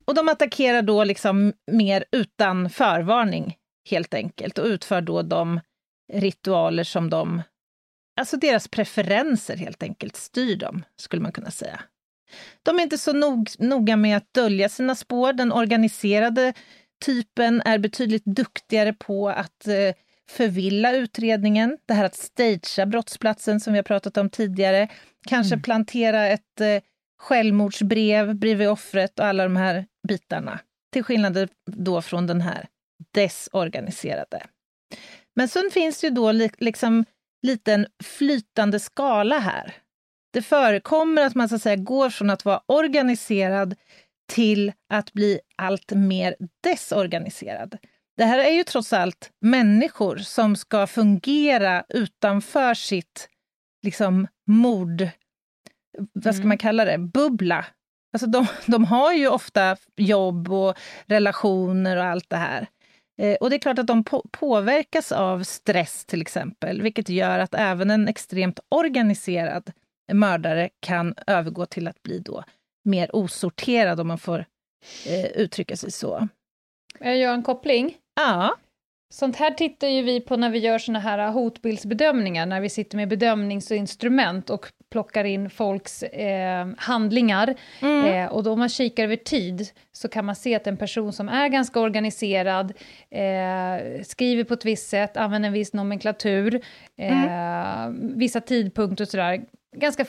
Och 0.06 0.16
de 0.16 0.30
attackerar 0.30 0.82
då 0.82 1.04
liksom 1.04 1.54
mer 1.72 2.06
utan 2.12 2.70
förvarning, 2.70 3.58
helt 3.90 4.14
enkelt, 4.14 4.58
och 4.58 4.66
utför 4.66 5.02
då 5.02 5.22
de 5.22 5.60
ritualer 6.14 6.84
som 6.84 7.10
de... 7.10 7.42
Alltså 8.20 8.38
deras 8.38 8.68
preferenser 8.68 9.58
helt 9.58 9.84
enkelt 9.84 10.16
styr 10.16 10.56
dem, 10.56 10.86
skulle 10.96 11.22
man 11.22 11.32
kunna 11.32 11.52
säga. 11.52 11.80
De 12.64 12.80
är 12.80 12.84
inte 12.84 12.98
så 12.98 13.14
nog, 13.14 13.50
noga 13.60 13.96
med 13.96 14.18
att 14.18 14.34
dölja 14.34 14.70
sina 14.70 14.96
spår. 14.96 15.34
Den 15.34 15.52
organiserade 15.52 16.54
typen 17.06 17.62
är 17.66 17.78
betydligt 17.78 18.26
duktigare 18.26 18.94
på 18.94 19.30
att 19.30 19.68
eh, 19.68 19.94
förvilla 20.30 20.92
utredningen. 20.92 21.78
Det 21.86 21.94
här 21.94 22.06
att 22.06 22.16
stagea 22.16 22.86
brottsplatsen 22.86 23.60
som 23.60 23.74
vi 23.74 23.80
har 23.80 23.84
pratat 23.84 24.18
om 24.18 24.30
tidigare. 24.30 24.88
Kanske 25.28 25.58
plantera 25.58 26.28
ett 26.28 26.62
eh, 26.62 26.82
självmordsbrev 27.20 28.36
bredvid 28.36 28.70
offret 28.70 29.20
och 29.20 29.26
alla 29.26 29.44
de 29.44 29.56
här 29.56 29.86
bitarna. 30.08 30.60
Till 30.94 31.04
skillnad 31.04 31.50
då 31.66 32.02
från 32.02 32.28
den 32.28 32.42
här 32.42 32.68
desorganiserade. 33.14 34.44
Men 35.36 35.48
sen 35.48 35.70
finns 35.74 36.04
ju 36.04 36.10
då 36.10 36.32
li 36.32 36.50
liksom 36.58 37.06
lite 37.42 37.74
en 37.74 37.88
flytande 38.04 38.80
skala 38.80 39.40
här. 39.40 39.76
Det 40.34 40.42
förekommer 40.42 41.22
att 41.22 41.36
man 41.36 41.50
så 41.50 41.56
att 41.56 41.62
säga 41.62 41.76
går 41.76 42.10
från 42.10 42.30
att 42.30 42.46
vara 42.46 42.62
organiserad 42.66 43.76
till 44.28 44.74
att 44.90 45.14
bli 45.14 45.40
allt 45.56 45.92
mer 45.92 46.36
desorganiserad. 46.64 47.78
Det 48.18 48.26
här 48.26 48.40
är 48.40 48.52
ju 48.52 48.64
trots 48.64 48.94
allt 48.94 49.32
människor 49.42 50.18
som 50.18 50.56
ska 50.56 50.88
fungera 50.88 51.84
utanför 51.90 52.74
sitt 52.74 53.30
liksom 53.84 54.28
mord... 54.48 55.08
Vad 56.14 56.36
ska 56.36 56.42
Mm. 56.42 56.48
man 56.48 56.58
kalla 56.58 56.86
det? 56.86 56.98
Bubbla. 56.98 57.66
Alltså 58.14 58.28
de, 58.28 58.48
de 58.66 58.86
har 58.86 59.14
ju 59.14 59.28
ofta 59.28 59.78
jobb 59.96 60.52
och 60.52 60.78
relationer 61.06 61.98
och 61.98 62.04
allt 62.04 62.30
det 62.30 62.38
här. 62.38 62.68
Eh, 63.22 63.36
och 63.36 63.50
det 63.50 63.56
är 63.56 63.60
klart 63.60 63.80
att 63.80 63.88
de 63.88 64.04
på 64.04 64.26
påverkas 64.32 65.12
av 65.12 65.44
stress 65.44 66.06
till 66.06 66.22
exempel, 66.22 66.82
vilket 66.82 67.10
gör 67.10 67.40
att 67.40 67.54
även 67.54 67.92
en 67.92 68.08
extremt 68.08 68.60
organiserad 68.70 69.72
mördare 70.14 70.70
kan 70.80 71.16
övergå 71.28 71.66
till 71.66 71.88
att 71.88 72.04
bli 72.04 72.20
då 72.20 72.44
mer 72.86 73.16
osorterad, 73.16 74.00
om 74.00 74.08
man 74.08 74.18
får 74.18 74.46
eh, 75.08 75.26
uttrycka 75.26 75.78
sig 75.78 75.92
så. 75.92 76.28
Jag 77.00 77.18
gör 77.18 77.34
en 77.34 77.44
koppling. 77.44 77.96
Ja, 78.18 78.56
Sånt 79.10 79.36
här 79.36 79.52
tittar 79.52 79.88
ju 79.88 80.02
vi 80.02 80.22
på 80.22 80.38
när 80.38 80.50
vi 80.50 80.60
gör 80.60 80.78
såna 80.78 81.00
här 81.00 81.32
hotbildsbedömningar, 81.32 82.46
när 82.46 82.62
vi 82.62 82.70
sitter 82.70 82.98
med 82.98 83.08
bedömningsinstrument 83.08 84.50
och 84.50 84.68
plockar 84.92 85.24
in 85.24 85.50
folks 85.50 86.04
eh, 86.04 86.68
handlingar. 86.78 87.56
Eh, 87.82 88.26
och 88.26 88.44
då 88.44 88.52
om 88.52 88.60
man 88.60 88.70
kikar 88.70 89.04
över 89.04 89.16
tid 89.16 89.70
så 89.92 90.08
kan 90.08 90.26
man 90.26 90.36
se 90.36 90.56
att 90.56 90.68
en 90.68 90.78
person 90.78 91.14
som 91.14 91.30
är 91.30 91.48
ganska 91.48 91.80
organiserad, 91.80 92.74
eh, 93.10 94.04
skriver 94.04 94.44
på 94.44 94.54
ett 94.54 94.66
visst 94.66 94.90
sätt, 94.90 95.18
använder 95.18 95.48
en 95.48 95.54
viss 95.54 95.74
nomenklatur, 95.74 96.62
eh, 96.98 97.90
vissa 98.00 98.42
tidpunkter 98.42 99.04
och 99.04 99.10
sådär, 99.10 99.42
ganska 99.76 100.06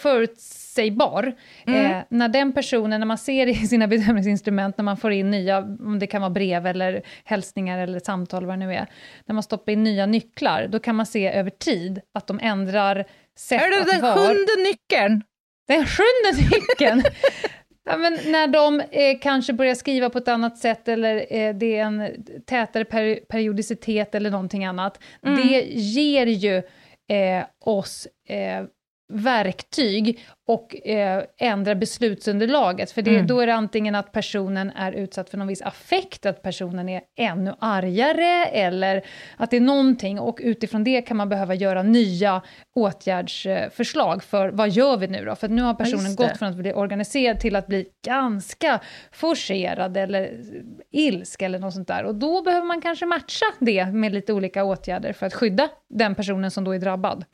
förutsägbar. 0.78 1.34
Eh, 1.66 1.98
när 2.08 2.28
den 2.28 2.52
personen, 2.52 3.00
när 3.00 3.06
man 3.06 3.18
ser 3.18 3.46
i 3.46 3.54
sina 3.54 3.86
bedömningsinstrument, 3.86 4.78
när 4.78 4.84
man 4.84 4.96
får 4.96 5.12
in 5.12 5.30
nya, 5.30 5.58
om 5.58 5.98
det 5.98 6.06
kan 6.06 6.20
vara 6.20 6.30
brev 6.30 6.66
eller 6.66 7.02
hälsningar 7.24 7.78
eller 7.78 8.00
samtal, 8.00 8.46
vad 8.46 8.58
det 8.58 8.66
nu 8.66 8.74
är, 8.74 8.86
när 9.26 9.34
man 9.34 9.42
stoppar 9.42 9.72
in 9.72 9.82
nya 9.82 10.06
nycklar, 10.06 10.68
då 10.68 10.78
kan 10.78 10.96
man 10.96 11.06
se 11.06 11.28
över 11.28 11.50
tid 11.50 12.00
att 12.14 12.26
de 12.26 12.40
ändrar 12.42 13.04
sätt 13.38 13.62
är 13.62 13.70
det 13.70 13.80
att 13.80 14.00
den 14.00 14.16
sjunde 14.16 14.70
nyckeln? 14.70 15.22
Den 15.68 15.86
sjunde 15.86 16.50
nyckeln! 16.50 17.02
ja, 17.84 17.96
men 17.96 18.18
när 18.32 18.46
de 18.46 18.80
eh, 18.80 19.18
kanske 19.20 19.52
börjar 19.52 19.74
skriva 19.74 20.10
på 20.10 20.18
ett 20.18 20.28
annat 20.28 20.58
sätt 20.58 20.88
eller 20.88 21.16
eh, 21.16 21.54
det 21.54 21.76
är 21.76 21.84
en 21.84 22.24
tätare 22.46 22.84
per 22.84 23.14
periodicitet 23.28 24.14
eller 24.14 24.30
någonting 24.30 24.64
annat. 24.64 25.00
Det 25.22 25.62
ger 25.70 26.26
ju 26.26 26.56
eh, 27.10 27.44
oss 27.64 28.08
eh, 28.28 28.64
verktyg 29.08 30.20
och 30.46 30.86
eh, 30.86 31.24
ändrar 31.38 31.74
beslutsunderlaget. 31.74 32.90
För 32.90 33.02
det, 33.02 33.22
då 33.22 33.40
är 33.40 33.46
det 33.46 33.54
antingen 33.54 33.94
att 33.94 34.12
personen 34.12 34.70
är 34.70 34.92
utsatt 34.92 35.30
för 35.30 35.38
någon 35.38 35.48
viss 35.48 35.62
affekt, 35.62 36.26
att 36.26 36.42
personen 36.42 36.88
är 36.88 37.02
ännu 37.18 37.54
argare 37.58 38.44
eller 38.44 39.04
att 39.36 39.50
det 39.50 39.56
är 39.56 39.60
någonting 39.60 40.20
och 40.20 40.38
utifrån 40.42 40.84
det 40.84 41.02
kan 41.02 41.16
man 41.16 41.28
behöva 41.28 41.54
göra 41.54 41.82
nya 41.82 42.42
åtgärdsförslag 42.74 44.22
för 44.22 44.48
vad 44.48 44.70
gör 44.70 44.96
vi 44.96 45.06
nu 45.06 45.24
då? 45.24 45.34
För 45.34 45.48
nu 45.48 45.62
har 45.62 45.74
personen 45.74 46.16
det. 46.16 46.24
gått 46.26 46.38
från 46.38 46.48
att 46.48 46.56
bli 46.56 46.72
organiserad 46.72 47.40
till 47.40 47.56
att 47.56 47.66
bli 47.66 47.86
ganska 48.06 48.80
forcerad 49.12 49.96
eller 49.96 50.40
ilsk 50.90 51.42
eller 51.42 51.58
något 51.58 51.74
sånt 51.74 51.88
där. 51.88 52.04
Och 52.04 52.14
då 52.14 52.42
behöver 52.42 52.66
man 52.66 52.80
kanske 52.80 53.06
matcha 53.06 53.46
det 53.58 53.86
med 53.86 54.14
lite 54.14 54.32
olika 54.32 54.64
åtgärder 54.64 55.12
för 55.12 55.26
att 55.26 55.34
skydda 55.34 55.68
den 55.88 56.14
personen 56.14 56.50
som 56.50 56.64
då 56.64 56.74
är 56.74 56.78
drabbad. 56.78 57.24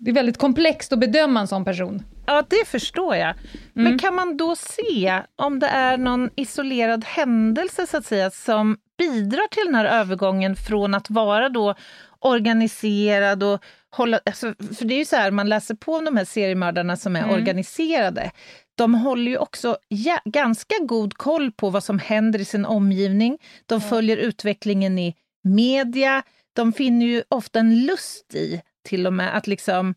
Det 0.00 0.10
är 0.10 0.14
väldigt 0.14 0.38
komplext 0.38 0.92
att 0.92 0.98
bedöma 0.98 1.40
en 1.40 1.48
sån 1.48 1.64
person. 1.64 2.02
Ja, 2.26 2.44
det 2.48 2.68
förstår 2.68 3.16
jag. 3.16 3.34
Men 3.72 3.98
kan 3.98 4.14
man 4.14 4.36
då 4.36 4.56
se 4.56 5.22
om 5.36 5.58
det 5.58 5.66
är 5.66 5.98
någon 5.98 6.30
isolerad 6.36 7.04
händelse 7.04 7.86
så 7.86 7.96
att 7.96 8.06
säga 8.06 8.30
som 8.30 8.76
bidrar 8.98 9.48
till 9.48 9.64
den 9.66 9.74
här 9.74 9.84
övergången 9.84 10.56
från 10.56 10.94
att 10.94 11.10
vara 11.10 11.48
då 11.48 11.74
organiserad 12.18 13.42
och 13.42 13.64
hålla... 13.90 14.20
Alltså, 14.26 14.54
för 14.78 14.84
det 14.84 14.94
är 14.94 14.98
ju 14.98 15.04
så 15.04 15.16
här, 15.16 15.30
man 15.30 15.48
läser 15.48 15.74
på 15.74 15.94
om 15.94 16.04
de 16.04 16.16
här 16.16 16.24
seriemördarna 16.24 16.96
som 16.96 17.16
är 17.16 17.32
organiserade. 17.32 18.30
De 18.74 18.94
håller 18.94 19.30
ju 19.30 19.38
också 19.38 19.76
ja, 19.88 20.18
ganska 20.24 20.74
god 20.82 21.14
koll 21.14 21.52
på 21.52 21.70
vad 21.70 21.84
som 21.84 21.98
händer 21.98 22.38
i 22.38 22.44
sin 22.44 22.64
omgivning. 22.64 23.38
De 23.66 23.80
följer 23.80 24.16
utvecklingen 24.16 24.98
i 24.98 25.14
media. 25.42 26.22
De 26.52 26.72
finner 26.72 27.06
ju 27.06 27.22
ofta 27.28 27.58
en 27.58 27.86
lust 27.86 28.34
i 28.34 28.62
till 28.90 29.06
och 29.06 29.12
med 29.12 29.36
att 29.36 29.46
liksom 29.46 29.94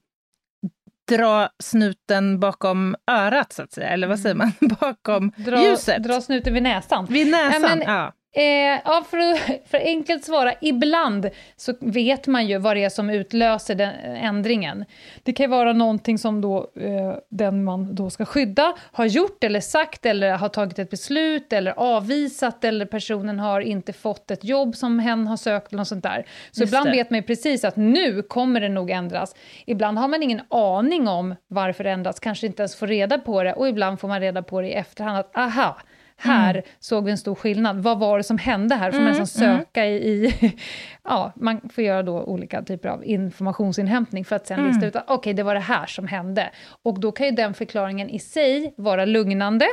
dra 1.12 1.50
snuten 1.64 2.40
bakom 2.40 2.96
örat, 3.12 3.54
så 3.54 3.62
att 3.64 3.72
säga. 3.72 3.88
Eller 3.90 4.08
vad 4.08 4.20
säger 4.20 4.36
man? 4.36 4.52
Bakom 4.80 5.32
Dra, 5.38 5.64
ljuset. 5.64 6.04
dra 6.04 6.22
snuten 6.22 6.54
vid 6.54 6.64
näsan. 6.64 7.06
Vid 7.06 7.32
näsan. 7.32 7.62
Ja, 7.62 7.76
men- 7.76 7.82
ja. 7.96 8.14
Eh, 8.36 8.82
ja, 8.86 9.06
för 9.10 9.18
att 9.18 9.40
för 9.66 9.78
enkelt 9.78 10.26
svara, 10.26 10.54
ibland 10.62 11.30
så 11.56 11.74
vet 11.80 12.28
man 12.28 12.48
ju 12.48 12.58
vad 12.58 12.76
det 12.76 12.84
är 12.84 12.90
som 12.90 13.10
utlöser 13.10 13.76
den 13.76 13.94
ändringen. 14.04 14.86
Det 15.24 15.34
kan 15.34 15.50
vara 15.50 15.74
någonting 15.74 16.18
som 16.18 16.42
då 16.42 16.72
eh, 16.76 17.16
den 17.30 17.64
man 17.64 17.96
då 17.96 18.10
ska 18.10 18.26
skydda 18.26 18.74
har 18.92 19.06
gjort 19.06 19.44
eller 19.44 19.60
sagt 19.60 20.06
eller 20.06 20.32
har 20.32 20.50
tagit 20.50 20.80
ett 20.80 20.90
beslut 20.90 21.54
eller 21.54 21.74
avvisat 21.78 22.64
eller 22.64 22.86
personen 22.86 23.40
har 23.40 23.62
inte 23.62 23.94
fått 23.94 24.32
ett 24.32 24.44
jobb 24.44 24.76
som 24.76 25.00
hen 25.00 25.28
har 25.28 25.38
sökt 25.38 25.72
eller 25.72 25.78
något 25.78 25.88
sånt 25.88 26.04
där. 26.04 26.26
Så 26.52 26.62
Just 26.62 26.70
ibland 26.70 26.86
det. 26.86 26.92
vet 26.92 27.10
man 27.10 27.20
ju 27.20 27.24
precis 27.24 27.64
att 27.64 27.76
nu 27.76 28.22
kommer 28.22 28.60
det 28.60 28.70
nog 28.70 28.90
ändras. 28.90 29.36
Ibland 29.66 29.98
har 29.98 30.08
man 30.08 30.24
ingen 30.24 30.42
aning 30.50 31.08
om 31.08 31.36
varför 31.48 31.84
det 31.84 31.92
ändras, 31.92 32.20
kanske 32.20 32.48
inte 32.48 32.62
ens 32.62 32.76
får 32.76 32.88
reda 32.88 33.18
på 33.18 33.44
det 33.44 33.54
och 33.54 33.68
ibland 33.68 34.00
får 34.00 34.08
man 34.08 34.20
reda 34.20 34.44
på 34.44 34.62
det 34.62 34.68
i 34.68 34.74
efterhand 34.74 35.18
att 35.18 35.38
aha, 35.38 35.78
Här 36.24 36.64
såg 36.80 37.06
vi 37.06 37.12
en 37.12 37.18
stor 37.18 37.36
skillnad. 37.36 37.78
Vad 37.84 38.00
var 38.00 38.18
det 38.18 38.24
som 38.24 38.38
hände 38.38 38.76
här? 38.76 38.92
Får 38.92 39.00
man 39.00 39.08
nästan 39.08 39.28
söka 39.28 39.86
i... 39.86 39.96
i 39.96 40.34
ja, 41.04 41.32
man 41.36 41.62
får 41.74 41.84
göra 41.84 42.04
då 42.04 42.24
olika 42.24 42.62
typer 42.62 42.90
av 42.90 43.06
informationsinhämtning 43.06 44.26
för 44.26 44.36
att 44.36 44.48
sen 44.48 44.68
lista 44.68 44.86
ut 44.86 44.96
att 44.96 45.04
okej, 45.08 45.34
det 45.34 45.44
var 45.44 45.54
det 45.54 45.60
här 45.60 45.86
som 45.86 46.08
hände. 46.08 46.50
Och 46.84 47.00
då 47.00 47.12
kan 47.12 47.26
ju 47.26 47.32
den 47.32 47.54
förklaringen 47.54 48.10
i 48.10 48.20
sig 48.20 48.74
vara 48.78 49.06
lugnande, 49.06 49.66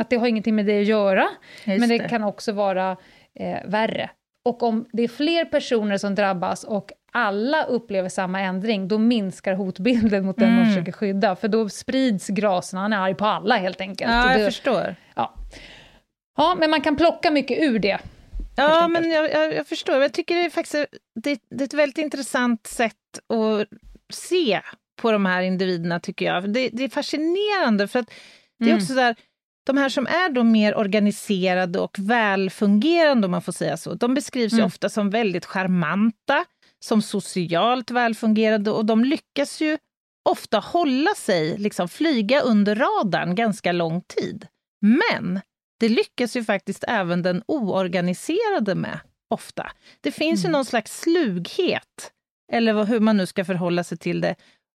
att 0.00 0.10
det 0.10 0.16
har 0.16 0.26
ingenting 0.26 0.54
med 0.54 0.66
det 0.66 0.80
att 0.80 0.86
göra, 0.86 1.24
Just 1.64 1.80
men 1.80 1.88
det, 1.88 1.98
det. 1.98 2.08
kan 2.08 2.24
också 2.24 2.52
vara 2.52 2.96
eh, 3.40 3.58
värre. 3.66 4.10
Och 4.44 4.62
om 4.62 4.86
det 4.92 5.02
är 5.02 5.08
fler 5.08 5.44
personer 5.44 5.96
som 5.96 6.14
drabbas 6.14 6.64
och 6.64 6.92
alla 7.12 7.64
upplever 7.64 8.08
samma 8.08 8.40
ändring, 8.40 8.88
då 8.88 8.98
minskar 8.98 9.54
hotbilden 9.54 10.26
mot 10.26 10.36
den 10.36 10.48
Mm. 10.48 10.60
man 10.60 10.66
försöker 10.66 10.92
skydda, 10.92 11.36
för 11.36 11.48
då 11.48 11.68
sprids 11.68 12.28
grasen, 12.28 12.78
han 12.78 12.92
är 12.92 12.98
arg 12.98 13.14
på 13.14 13.24
alla 13.26 13.56
helt 13.56 13.80
enkelt. 13.80 14.10
Ja, 14.12 14.30
jag 14.30 14.40
det, 14.40 14.44
förstår. 14.44 14.94
ja. 15.14 15.34
Ja, 16.36 16.54
men 16.58 16.70
man 16.70 16.80
kan 16.80 16.96
plocka 16.96 17.30
mycket 17.30 17.58
ur 17.62 17.78
det. 17.78 17.98
Ja, 18.56 18.88
men 18.88 19.10
jag, 19.10 19.30
jag, 19.32 19.54
jag 19.54 19.66
förstår. 19.66 20.02
Jag 20.02 20.12
tycker 20.12 20.34
det 20.34 20.40
är 20.44 20.50
faktiskt 20.50 20.74
det, 21.22 21.38
det 21.50 21.64
är 21.64 21.66
ett 21.66 21.74
väldigt 21.74 21.98
intressant 21.98 22.66
sätt 22.66 22.94
att 23.28 23.68
se 24.12 24.60
på 25.02 25.12
de 25.12 25.26
här 25.26 25.42
individerna, 25.42 26.00
tycker 26.00 26.24
jag. 26.26 26.52
Det, 26.52 26.68
det 26.72 26.84
är 26.84 26.88
fascinerande, 26.88 27.88
för 27.88 27.98
att 27.98 28.10
det 28.58 28.64
är 28.64 28.68
Mm. 28.68 28.82
också 28.82 28.94
där, 28.94 29.16
de 29.66 29.76
här 29.76 29.88
som 29.88 30.06
är 30.06 30.28
då 30.28 30.44
mer 30.44 30.76
organiserade 30.78 31.78
och 31.80 31.96
välfungerande, 31.98 33.24
om 33.24 33.30
man 33.30 33.42
får 33.42 33.52
säga 33.52 33.76
så, 33.76 33.94
de 33.94 34.14
beskrivs 34.14 34.52
ju 34.52 34.56
Mm. 34.56 34.66
ofta 34.66 34.88
som 34.88 35.10
väldigt 35.10 35.44
charmanta, 35.46 36.44
som 36.80 37.02
socialt 37.02 37.90
välfungerande 37.90 38.70
och 38.70 38.84
de 38.84 39.04
lyckas 39.04 39.60
ju 39.60 39.78
ofta 40.24 40.58
hålla 40.58 41.14
sig, 41.14 41.58
liksom 41.58 41.88
flyga 41.88 42.40
under 42.40 42.74
radarn 42.74 43.34
ganska 43.34 43.72
lång 43.72 44.00
tid. 44.00 44.46
Men 44.80 45.40
det 45.84 45.88
lyckas 45.88 46.36
ju 46.36 46.44
faktiskt 46.44 46.84
även 46.88 47.22
den 47.22 47.42
oorganiserade 47.46 48.74
med, 48.74 49.00
ofta. 49.30 49.72
Det 50.00 50.12
finns 50.12 50.44
ju 50.44 50.48
någon 50.48 50.64
slags 50.64 51.00
slughet, 51.00 52.12
eller 52.52 52.72
vad, 52.72 52.88
hur 52.88 53.00
man 53.00 53.16
nu 53.16 53.26
ska 53.26 53.44
förhålla 53.44 53.84
sig 53.84 53.98
till 53.98 54.20
det, 54.20 54.34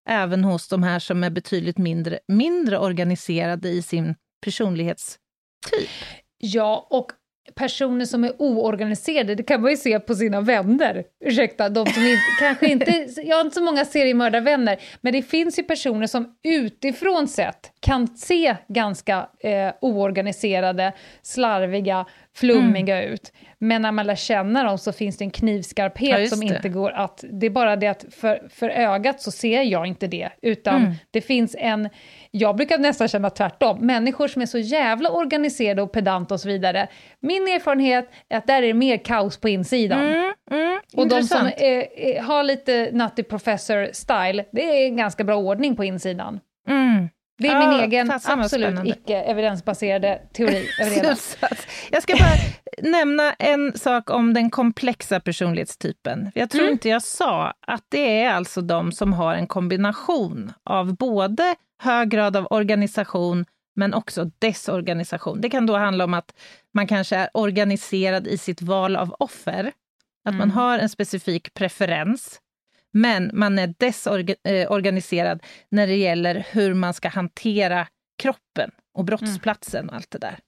även 0.10 0.44
hos 0.44 0.68
de 0.68 0.84
här 0.84 1.00
som 1.00 1.24
är 1.24 1.30
betydligt 1.30 1.78
mindre, 1.78 2.20
mindre 2.28 2.80
organiserade 2.80 3.70
i 3.70 3.82
sin 3.82 4.16
personlighetstyp. 4.42 5.90
Ja, 6.38 6.88
och 6.90 7.12
personer 7.56 8.06
som 8.06 8.24
är 8.24 8.42
oorganiserade, 8.42 9.36
det 9.36 9.44
kan 9.44 9.62
man 9.62 9.72
ju 9.72 9.78
se 9.78 10.00
på 10.00 10.16
sina 10.16 10.42
vänner. 10.42 11.04
Ursäkta, 11.26 11.70
de 11.70 11.86
som 11.86 12.04
inte, 12.04 12.22
kanske 12.40 12.68
inte, 12.68 13.08
jag 13.24 13.36
har 13.36 13.42
inte 13.42 13.56
så 13.56 13.64
många 13.64 13.86
seriemördarvänner, 13.86 14.80
men 15.02 15.14
det 15.14 15.22
finns 15.22 15.60
ju 15.60 15.64
personer 15.64 16.08
som 16.08 16.36
utifrån 16.44 17.28
sett 17.28 17.72
kan 17.80 18.08
se 18.08 18.56
ganska 18.68 19.30
eh, 19.40 19.74
oorganiserade, 19.82 20.94
slarviga, 21.22 22.06
flummiga 22.40 23.04
ut. 23.04 23.34
Men 23.60 23.82
när 23.82 23.92
man 23.92 24.08
lär 24.08 24.16
känna 24.16 24.64
dem 24.64 24.78
så 24.78 24.92
finns 24.92 25.18
det 25.18 25.24
en 25.26 25.32
knivskarphet 25.32 26.20
Ja, 26.20 26.28
som 26.28 26.40
det. 26.40 26.46
inte 26.46 26.70
går 26.70 26.92
att... 26.92 27.24
Det 27.32 27.46
är 27.46 27.50
bara 27.50 27.76
det 27.76 27.88
att 27.88 28.06
för, 28.12 28.48
för 28.50 28.70
ögat 28.70 29.22
så 29.22 29.32
ser 29.32 29.62
jag 29.62 29.86
inte 29.88 30.08
det, 30.08 30.30
utan 30.42 30.76
Mm. 30.82 30.94
det 31.12 31.22
finns 31.22 31.56
en... 31.60 31.90
Jag 32.32 32.56
brukar 32.56 32.78
nästan 32.78 33.08
känna 33.08 33.30
tvärtom. 33.30 33.86
Människor 33.86 34.28
som 34.28 34.42
är 34.42 34.46
så 34.46 34.58
jävla 34.58 35.10
organiserade 35.10 35.82
och 35.82 35.92
pedanta 35.92 36.34
och 36.34 36.40
så 36.40 36.48
vidare. 36.48 36.88
Min 37.20 37.44
erfarenhet 37.44 38.10
är 38.30 38.38
att 38.38 38.48
där 38.48 38.64
är 38.64 38.68
det 38.68 38.74
mer 38.74 38.98
kaos 38.98 39.38
på 39.38 39.50
insidan. 39.50 40.00
Mm, 40.00 40.34
mm, 40.52 40.80
och 40.96 41.08
de 41.08 41.24
som 41.24 41.46
är, 41.46 42.00
är, 42.00 42.22
har 42.22 42.44
lite 42.44 42.90
Nutty 42.92 43.24
Professor-style, 43.24 44.46
det 44.52 44.62
är 44.64 44.86
en 44.88 44.98
ganska 44.98 45.24
bra 45.24 45.36
ordning 45.36 45.76
på 45.76 45.84
insidan. 45.84 46.40
Mm. 46.70 47.10
Det 47.40 47.48
är 47.48 47.62
Ja, 47.62 47.70
min 47.70 47.80
egen 47.80 48.08
fasen 48.08 48.38
vad 48.38 48.46
absolut 48.46 48.68
spännande. 48.68 48.92
icke-evidensbaserade 48.92 50.20
teori. 50.34 50.68
Jag 51.92 52.04
ska 52.04 52.14
bara 52.16 52.90
nämna 52.92 53.34
en 53.34 53.78
sak 53.78 54.10
om 54.10 54.34
den 54.34 54.50
komplexa 54.50 55.20
personlighetstypen. 55.20 56.32
Jag 56.36 56.50
tror 56.50 56.62
Mm. 56.62 56.72
inte 56.74 56.90
jag 56.90 57.02
sa 57.04 57.54
att 57.68 57.84
det 57.90 58.22
är 58.24 58.34
alltså 58.34 58.62
de 58.62 58.92
som 58.92 59.14
har 59.14 59.34
en 59.36 59.48
kombination 59.48 60.54
av 60.64 60.96
både 60.98 61.56
hög 61.82 62.10
grad 62.10 62.36
av 62.38 62.48
organisation 62.50 63.46
men 63.76 63.94
också 63.94 64.32
desorganisation. 64.40 65.42
Det 65.42 65.50
kan 65.50 65.66
då 65.66 65.78
handla 65.78 66.04
om 66.04 66.14
att 66.14 66.34
man 66.74 66.88
kanske 66.88 67.16
är 67.16 67.30
organiserad 67.34 68.28
i 68.28 68.38
sitt 68.38 68.62
val 68.62 68.96
av 68.96 69.16
offer, 69.20 69.72
att 70.30 70.36
man 70.36 70.52
har 70.52 70.80
en 70.80 70.90
specifik 70.90 71.54
preferens, 71.54 72.40
men 72.94 73.32
man 73.34 73.60
är 73.60 73.74
desorganiserad 73.78 75.38
eh, 75.44 75.48
när 75.72 75.88
det 75.88 75.96
gäller 75.96 76.48
hur 76.52 76.74
man 76.74 76.94
ska 76.94 77.08
hantera 77.10 77.88
kroppen 78.22 78.72
och 78.98 79.06
brottsplatsen 79.06 79.90
och 79.90 79.96
allt 79.96 80.12
det 80.12 80.20
där. 80.20 80.40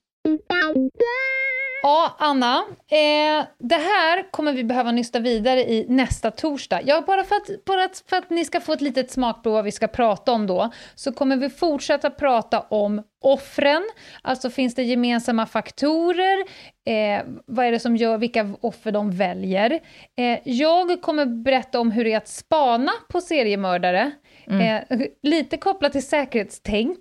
Ja, 1.84 2.16
Anna, 2.18 2.56
eh, 2.90 3.46
det 3.58 3.74
här 3.74 4.30
kommer 4.30 4.52
vi 4.52 4.64
behöva 4.64 4.92
nysta 4.92 5.18
vidare 5.18 5.60
i 5.60 5.86
nästa 5.88 6.30
torsdag. 6.30 6.80
Ja, 6.84 7.04
bara 7.06 7.24
för 7.24 7.36
att, 7.36 7.64
bara 7.64 7.88
för 8.08 8.16
att 8.16 8.30
ni 8.30 8.44
ska 8.44 8.60
få 8.60 8.72
ett 8.72 8.80
litet 8.80 9.10
smakprov 9.10 9.52
vad 9.52 9.64
vi 9.64 9.72
ska 9.72 9.88
prata 9.88 10.32
om 10.32 10.46
då, 10.46 10.70
så 10.94 11.12
kommer 11.12 11.36
vi 11.36 11.50
fortsätta 11.50 12.10
prata 12.10 12.60
om 12.60 13.02
offren, 13.20 13.82
alltså 14.22 14.50
finns 14.50 14.74
det 14.74 14.82
gemensamma 14.82 15.46
faktorer, 15.46 16.38
eh, 16.86 17.24
vad 17.46 17.66
är 17.66 17.72
det 17.72 17.80
som 17.80 17.96
gör 17.96 18.18
vilka 18.18 18.54
offer 18.60 18.92
de 18.92 19.10
väljer. 19.10 19.80
Eh, 20.18 20.38
jag 20.44 21.02
kommer 21.02 21.26
berätta 21.26 21.80
om 21.80 21.90
hur 21.90 22.04
det 22.04 22.12
är 22.12 22.16
att 22.16 22.28
spana 22.28 22.92
på 23.08 23.20
seriemördare, 23.20 24.10
eh, 24.46 25.00
lite 25.22 25.56
kopplat 25.56 25.92
till 25.92 26.06
säkerhetstänk, 26.06 26.98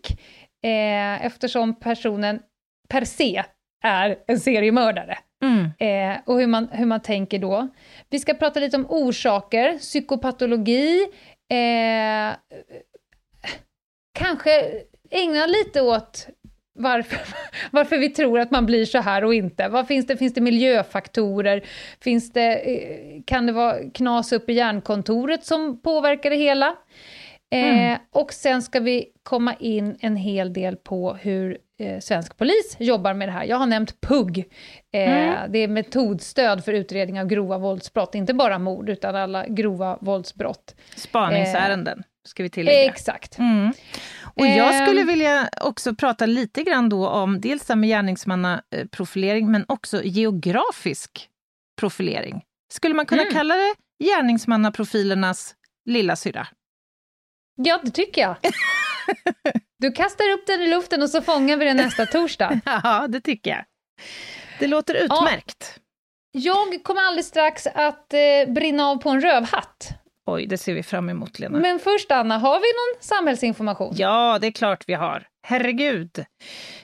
eh, 0.64 1.26
eftersom 1.26 1.80
personen 1.80 2.40
per 2.90 3.06
se 3.06 3.44
är 3.82 4.18
en 4.28 4.40
seriemördare. 4.40 5.18
Mm. 5.44 5.66
Eh, 5.80 6.20
och 6.26 6.40
hur 6.40 6.48
man, 6.48 6.68
hur 6.72 6.86
man 6.86 7.02
tänker 7.02 7.40
då. 7.40 7.68
Vi 8.10 8.20
ska 8.20 8.34
prata 8.34 8.60
lite 8.60 8.78
om 8.78 8.86
orsaker, 8.90 9.78
psykopatologi, 9.78 11.08
eh, 11.50 12.36
kanske 14.20 14.72
ägna 15.12 15.46
lite 15.46 15.82
åt 15.82 16.28
varför, 16.74 17.20
varför 17.72 17.98
vi 17.98 18.10
tror 18.10 18.40
att 18.40 18.52
man 18.52 18.66
blir 18.66 18.86
så 18.86 18.98
här 18.98 19.24
och 19.24 19.34
inte. 19.34 19.68
Vad 19.68 19.88
finns 19.88 20.08
det? 20.08 20.18
Finns 20.18 20.34
det 20.34 20.42
miljöfaktorer? 20.42 21.64
Finns 22.02 22.34
det, 22.34 22.56
eh, 22.56 23.22
kan 23.26 23.46
det 23.46 23.54
vara 23.54 23.90
knas 23.94 24.32
upp 24.32 24.50
i 24.50 24.54
hjärnkontoret 24.54 25.46
som 25.46 25.82
påverkar 25.82 26.30
det 26.30 26.36
hela? 26.36 26.76
Eh, 27.52 27.98
och 28.12 28.34
sen 28.34 28.62
ska 28.62 28.80
vi 28.80 29.06
komma 29.24 29.54
in 29.60 29.98
en 30.00 30.16
hel 30.16 30.54
del 30.54 30.76
på 30.76 31.14
hur 31.14 31.58
eh, 31.80 32.00
svensk 32.00 32.38
polis 32.38 32.76
jobbar 32.80 33.14
med 33.14 33.28
det 33.28 33.32
här. 33.32 33.44
Jag 33.44 33.58
har 33.58 33.66
nämnt 33.66 34.02
PUG. 34.02 34.38
Eh, 34.94 35.34
Det 35.50 35.60
är 35.60 35.68
metodstöd 35.68 36.66
för 36.66 36.74
utredning 36.74 37.20
av 37.22 37.28
grova 37.28 37.58
våldsbrott, 37.58 38.16
inte 38.16 38.34
bara 38.34 38.60
mord, 38.60 38.90
utan 38.90 39.16
alla 39.16 39.48
grova 39.48 39.98
våldsbrott. 40.02 40.76
Spaningsärenden, 40.96 42.04
ska 42.28 42.44
vi 42.44 42.50
tillägga. 42.50 42.84
Exakt. 42.86 43.40
Mm. 43.40 43.74
Och 44.36 44.48
jag 44.48 44.76
Ehm. 44.76 44.86
skulle 44.86 45.04
vilja 45.04 45.50
också 45.62 45.96
prata 45.96 46.26
lite 46.26 46.64
grann 46.64 46.90
då 46.90 47.08
om 47.10 47.42
dels 47.42 47.66
det 47.66 47.76
med 47.76 47.90
gärningsmannaprofilering, 47.90 49.52
men 49.52 49.66
också 49.68 50.02
geografisk 50.04 51.30
profilering. 51.80 52.42
Skulle 52.74 52.96
man 52.96 53.06
kunna 53.06 53.22
Mm. 53.22 53.34
kalla 53.34 53.56
det 53.56 53.74
gärningsmannaprofilernas 54.06 55.56
lilla 55.86 56.16
syra? 56.16 56.48
Ja, 57.56 57.80
det 57.84 57.92
tycker 57.92 58.22
jag. 58.22 58.36
Du 59.80 59.92
kastar 59.92 60.30
upp 60.32 60.48
den 60.48 60.62
i 60.62 60.68
luften 60.68 61.02
och 61.02 61.10
så 61.10 61.22
fångar 61.22 61.58
vi 61.58 61.66
den 61.66 61.78
nästa 61.78 62.06
torsdag. 62.06 62.60
Ja, 62.66 63.08
det 63.10 63.22
tycker 63.22 63.52
jag. 63.52 63.64
Det 64.60 64.68
låter 64.68 64.94
utmärkt. 64.94 65.80
Jag 66.32 66.84
kommer 66.84 67.02
alldeles 67.02 67.28
strax 67.28 67.68
att 67.68 68.14
eh, 68.14 68.54
brinna 68.54 68.86
av 68.88 68.96
på 68.96 69.10
en 69.10 69.22
rövhatt. 69.22 69.90
Oj, 70.26 70.46
det 70.46 70.58
ser 70.58 70.74
vi 70.74 70.84
fram 70.84 71.10
emot, 71.10 71.40
Lena. 71.40 71.60
Men 71.60 71.80
först, 71.80 72.12
Anna, 72.12 72.38
har 72.38 72.60
vi 72.60 72.66
någon 72.66 73.04
samhällsinformation? 73.04 73.94
Ja, 73.98 74.38
det 74.42 74.48
är 74.48 74.52
klart 74.52 74.84
vi 74.88 74.94
har. 74.94 75.28
Herregud. 75.48 76.26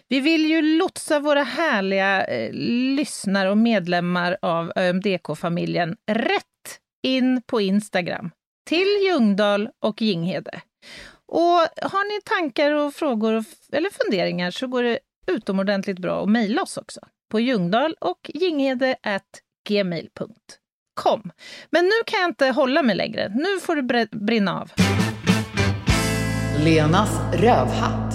Vi 0.08 0.20
vill 0.20 0.46
ju 0.46 0.62
lotsa 0.62 1.20
våra 1.20 1.44
härliga 1.44 2.26
eh, 2.26 2.50
lyssnare 2.96 3.50
och 3.52 3.58
medlemmar 3.58 4.38
av 4.42 4.72
ÖMDK-familjen 4.76 5.96
rätt 6.12 6.80
in 7.04 7.42
på 7.42 7.62
Instagram 7.62 8.32
till 8.68 8.88
Ljungdahl 9.08 9.70
och 9.80 10.02
Ginghede. 10.02 10.62
Och 11.26 11.90
har 11.92 12.16
ni 12.16 12.22
tankar 12.22 12.72
och 12.72 12.94
frågor 12.94 13.34
och, 13.34 13.44
eller 13.72 13.90
funderingar 13.90 14.52
så 14.52 14.68
går 14.68 14.84
det 14.84 15.00
utomordentligt 15.28 16.00
bra 16.00 16.24
att 16.24 16.30
mejla 16.30 16.62
oss 16.62 16.78
också 16.78 17.00
på 17.32 17.40
ljungdahl 17.40 17.96
och 18.00 18.32
ginghede 18.34 18.96
gmail.com. 19.70 21.32
Men 21.70 21.86
nu 21.86 21.92
kan 22.06 22.20
jag 22.20 22.30
inte 22.30 22.48
hålla 22.48 22.84
mig 22.84 22.96
längre. 22.96 23.30
Nu 23.36 23.60
får 23.60 23.76
det 23.76 24.10
brinna 24.12 24.62
av. 24.62 24.72
Lenas 26.64 27.20
rövhatt. 27.34 28.14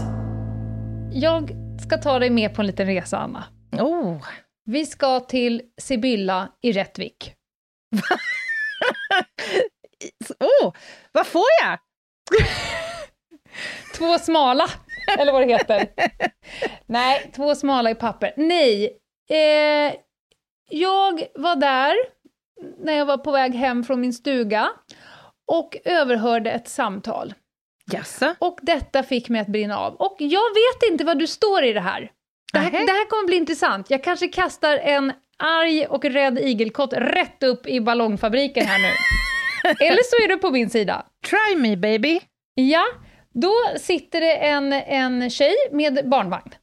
Jag 1.13 1.51
ska 1.87 1.99
ta 1.99 2.19
dig 2.19 2.31
med 2.31 2.55
på 2.55 2.63
en 2.63 2.67
liten 2.67 2.87
resa, 2.87 3.19
Anna. 3.19 3.45
Oh. 3.73 4.27
Vi 4.65 4.87
ska 4.87 5.21
till 5.21 5.63
Sibylla 5.81 6.49
i 6.63 6.73
Rättvik. 6.73 7.35
Oh, 10.41 10.73
vad 11.13 11.27
får 11.27 11.47
jag? 11.63 11.79
Två 13.99 14.19
smala 14.19 14.69
Eller 15.19 15.33
vad 15.33 15.43
det 15.43 15.53
heter. 15.53 15.87
Nej, 16.87 17.31
två 17.37 17.55
smala 17.55 17.91
i 17.91 17.95
papper. 17.95 18.33
Nej, 18.37 18.99
eh, 19.31 19.95
jag 20.71 21.27
var 21.35 21.57
där 21.57 21.95
när 22.79 22.93
jag 22.93 23.07
var 23.07 23.19
på 23.19 23.33
väg 23.33 23.55
hem 23.55 23.85
från 23.85 24.01
min 24.01 24.13
stuga 24.13 24.69
och 25.47 25.77
överhörde 25.85 26.51
ett 26.51 26.69
samtal. 26.69 27.35
Jaså? 27.93 28.35
Och 28.39 28.59
detta 28.63 29.03
fick 29.03 29.29
mig 29.29 29.41
att 29.41 29.49
brinna 29.49 29.79
av. 29.79 29.95
Och 29.95 30.17
jag 30.19 30.51
vet 30.55 30.91
inte 30.91 31.05
vad 31.05 31.19
du 31.19 31.27
står 31.27 31.65
i 31.65 31.73
det 31.73 31.81
här. 31.81 32.11
Det 32.53 32.59
här, 32.59 32.71
det 32.71 32.93
här 32.93 33.09
kommer 33.09 33.27
bli 33.27 33.37
intressant. 33.37 33.91
Jag 33.91 34.05
kanske 34.05 34.29
kastar 34.29 34.77
en 34.77 35.13
arg 35.39 35.87
och 35.87 36.05
rädd 36.05 36.39
igelkott 36.39 36.93
rätt 36.93 37.43
upp 37.43 37.67
i 37.67 37.81
ballongfabriken 37.81 38.67
här 38.67 38.79
nu. 38.79 38.89
Eller 39.81 40.03
så 40.03 40.25
är 40.25 40.29
du 40.29 40.37
på 40.39 40.51
min 40.51 40.71
sida. 40.71 41.07
Try 41.31 41.57
me 41.57 41.77
baby. 41.77 42.21
Ja, 42.55 42.85
då 43.35 43.53
sitter 43.79 44.21
det 44.21 44.33
en, 44.37 44.73
en 44.73 45.31
tjej 45.31 45.55
med 45.71 46.09
barnvagn. 46.09 46.55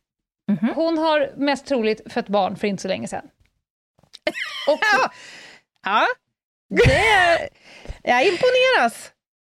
Mhm. 0.52 0.74
Hon 0.76 0.98
har 0.98 1.34
mest 1.38 1.66
troligt 1.66 2.14
fött 2.14 2.28
barn 2.28 2.56
för 2.56 2.68
inte 2.68 2.82
så 2.82 2.88
länge 2.88 3.08
sedan. 3.08 3.26
Och, 4.68 4.80
Ja, 5.86 6.06
det, 6.70 7.50
jag 8.04 8.26
imponeras. 8.28 9.12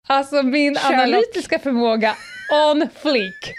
alltså 0.07 0.43
min 0.43 0.75
Sherlock. 0.75 0.93
analytiska 1.07 1.59
förmåga 1.59 2.15
on 2.69 2.87
fleek. 2.95 3.53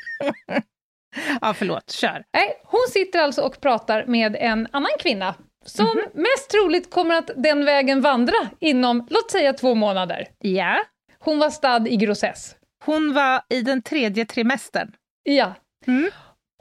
Ja, 1.41 1.55
förlåt, 1.55 1.91
kör. 1.91 2.25
Nej, 2.33 2.61
hon 2.65 2.87
sitter 2.93 3.19
alltså 3.19 3.43
och 3.43 3.61
pratar 3.61 4.07
med 4.07 4.37
en 4.41 4.69
annan 4.73 4.91
kvinna 4.99 5.35
som 5.67 5.87
Mhm. 5.87 6.03
mest 6.15 6.51
troligt 6.51 6.91
kommer 6.91 7.15
att 7.15 7.31
den 7.37 7.65
vägen 7.65 8.01
vandra 8.01 8.51
inom, 8.61 9.07
låt 9.11 9.31
säga 9.31 9.53
två 9.53 9.75
månader. 9.75 10.29
Ja, 10.39 10.83
Hon 11.19 11.39
var 11.39 11.51
stadd 11.51 11.89
i 11.89 11.97
grossess. 11.97 12.57
hon 12.85 13.15
var 13.15 13.43
i 13.49 13.61
den 13.63 13.83
tredje 13.83 14.25
trimestern. 14.27 14.93
Ja. 15.23 15.55
Mm. 15.87 16.11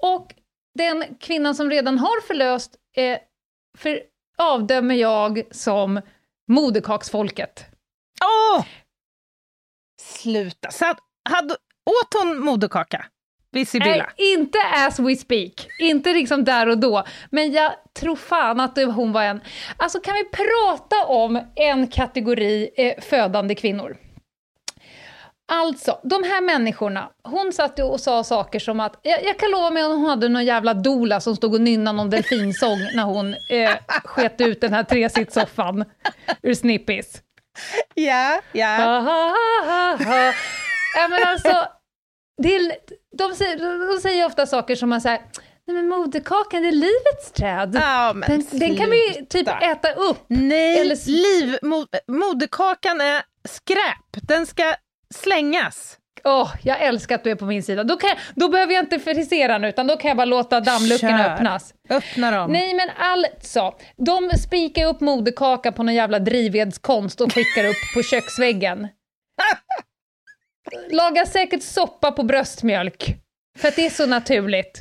Och 0.02 0.34
den 0.78 1.04
kvinnan 1.20 1.56
som 1.56 1.70
redan 1.70 2.00
har 2.00 2.22
förlöst 2.22 2.76
eh, 2.98 3.20
för, 3.78 4.02
avdömer 4.38 4.96
jag 4.96 5.42
som 5.52 6.02
moderkaksfolket. 6.48 7.66
Åh! 8.24 8.66
Sluta. 10.02 10.72
Så, 10.72 10.86
hade, 11.30 11.54
åt 11.86 12.14
hon 12.24 12.40
moderkaka 12.40 13.06
vid 13.56 13.68
Sibylla? 13.68 14.10
Nej, 14.18 14.34
inte 14.34 14.58
as 14.88 15.00
we 15.00 15.16
speak. 15.16 15.68
Inte 15.80 16.14
liksom 16.14 16.44
där 16.44 16.70
och 16.70 16.78
då. 16.78 17.04
Men 17.30 17.52
jag 17.52 17.72
tror 18.00 18.16
fan 18.16 18.60
att 18.60 18.78
hon 18.78 19.12
var 19.12 19.24
en... 19.24 19.42
Alltså 19.78 20.00
kan 20.00 20.14
vi 20.14 20.24
prata 20.24 21.06
om 21.06 21.42
en 21.56 21.88
kategori 21.88 22.70
eh, 22.78 23.04
födande 23.04 23.56
kvinnor? 23.56 23.98
Alltså, 25.48 26.00
de 26.04 26.24
här 26.24 26.42
människorna, 26.42 27.10
hon 27.24 27.54
satt 27.54 27.80
och 27.80 28.00
sa 28.00 28.24
saker 28.24 28.60
som 28.60 28.80
att, 28.80 29.00
jag, 29.02 29.24
jag 29.24 29.40
kan 29.40 29.52
lova 29.52 29.70
mig 29.70 29.84
att 29.84 29.90
hon 29.90 30.06
hade 30.06 30.30
någon 30.30 30.46
jävla 30.46 30.74
dola 30.74 31.20
som 31.20 31.36
stod 31.36 31.54
och 31.54 31.62
nynnade 31.62 31.98
någon 31.98 32.10
delfinsång 32.10 32.80
när 32.96 33.04
hon 33.04 33.34
eh, 33.34 33.76
sket 34.04 34.42
ut 34.42 34.62
den 34.62 34.74
här 34.74 34.84
tresitssoffan 34.84 35.86
ur 36.42 36.54
Snippis. 36.54 37.22
Ja, 37.94 39.00
ha. 39.00 40.34
Ja, 40.96 41.08
men 41.08 41.28
alltså, 41.28 41.68
det 42.44 42.56
är, 42.56 42.72
de, 43.18 43.36
säger, 43.36 43.94
de 43.96 44.02
säger 44.02 44.26
ofta 44.26 44.46
saker 44.46 44.76
som 44.76 44.90
man 44.90 45.02
säger, 45.02 45.22
nej 45.68 45.76
men 45.76 45.88
moderkakan 45.90 46.62
det 46.62 46.68
är 46.68 46.72
livets 46.72 47.32
träd. 47.34 47.72
ja 47.82 48.14
Den, 48.28 48.46
den 48.52 48.76
kan 48.78 48.90
vi 48.90 49.26
typ 49.30 49.48
äta 49.48 49.92
upp. 49.92 50.26
Nej, 50.28 50.80
Eller- 50.80 51.08
liv, 51.42 51.58
mo, 51.62 51.86
moderkakan 52.08 53.02
är 53.02 53.22
skräp. 53.48 54.28
Den 54.28 54.46
ska 54.46 54.76
slängas. 55.16 55.98
Åh, 56.24 56.52
jag 56.64 56.82
älskar 56.82 57.16
att 57.16 57.24
du 57.24 57.32
är 57.32 57.36
på 57.36 57.46
min 57.46 57.64
sida. 57.64 57.84
Då, 57.84 57.96
kan 57.96 58.10
då 58.36 58.50
behöver 58.50 58.74
jag 58.74 58.84
inte 58.84 59.00
frisera 59.00 59.58
nu, 59.58 59.70
utan 59.70 59.88
då 59.88 59.98
kan 59.98 60.08
jag 60.08 60.18
bara 60.18 60.26
låta 60.26 60.60
dammluckorna 60.60 61.24
Kör. 61.24 61.34
öppnas. 61.34 61.74
Öppna 61.90 62.32
dem. 62.32 62.52
Nej 62.52 62.74
men 62.74 62.90
alltså, 62.98 63.74
de 63.98 64.30
spikar 64.38 64.86
upp 64.86 65.02
moderkaka 65.02 65.72
på 65.72 65.84
någon 65.84 65.96
jävla 65.96 66.20
drivvedskonst 66.20 67.22
och 67.22 67.34
skickar 67.34 67.66
upp 67.70 67.76
på 67.96 68.04
köksväggen. 68.04 68.88
Lagar 70.90 71.26
säkert 71.26 71.64
soppa 71.64 72.12
på 72.12 72.24
bröstmjölk, 72.24 73.16
för 73.58 73.68
att 73.68 73.76
det 73.76 73.86
är 73.86 73.90
så 73.90 74.06
naturligt. 74.06 74.80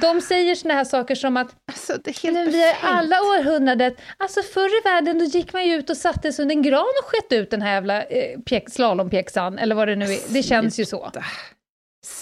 De 0.00 0.20
säger 0.20 0.54
såna 0.54 0.74
här 0.74 0.84
saker 0.84 1.14
som 1.14 1.36
att 1.36 1.48
Alltså, 1.72 1.98
vi 2.22 2.64
är 2.68 2.76
alla 2.82 3.16
århundradet, 3.20 3.96
alltså 4.16 4.42
förr 4.42 4.78
i 4.80 4.82
världen 4.84 5.18
då 5.18 5.24
gick 5.24 5.52
man 5.52 5.66
ju 5.68 5.74
ut 5.74 5.90
och 5.90 5.96
satte 5.96 6.32
sig 6.32 6.42
under 6.42 6.54
en 6.56 6.62
gran 6.62 6.80
och 7.02 7.04
skett 7.04 7.32
ut 7.32 7.50
den 7.50 7.62
här 7.62 7.72
jävla 7.72 8.02
eh, 8.04 8.40
pjäx, 8.40 8.72
slalompjäxan, 8.72 9.58
eller 9.58 9.74
vad 9.74 9.88
det 9.88 9.96
nu 9.96 10.04
är. 10.04 10.32
Det 10.32 10.42
känns 10.42 10.80
ju 10.80 10.84
så. 10.84 11.10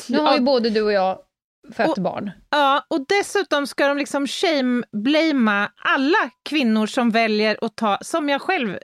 Nu 0.08 0.18
har 0.18 0.34
ju 0.34 0.40
både 0.40 0.70
du 0.70 0.82
och 0.82 0.92
jag 0.92 1.18
fött 1.72 1.88
Och- 1.88 2.02
barn. 2.02 2.30
Ja, 2.50 2.86
och 2.90 3.06
dessutom 3.08 3.66
ska 3.66 3.88
de 3.88 3.98
liksom 3.98 4.26
shame-blamea 4.26 5.68
alla 5.76 6.30
kvinnor 6.48 6.86
som 6.86 7.10
väljer 7.10 7.58
att 7.60 7.76
ta, 7.76 7.98
som 8.02 8.28
jag 8.28 8.42
själv 8.42 8.70
eh, 8.74 8.78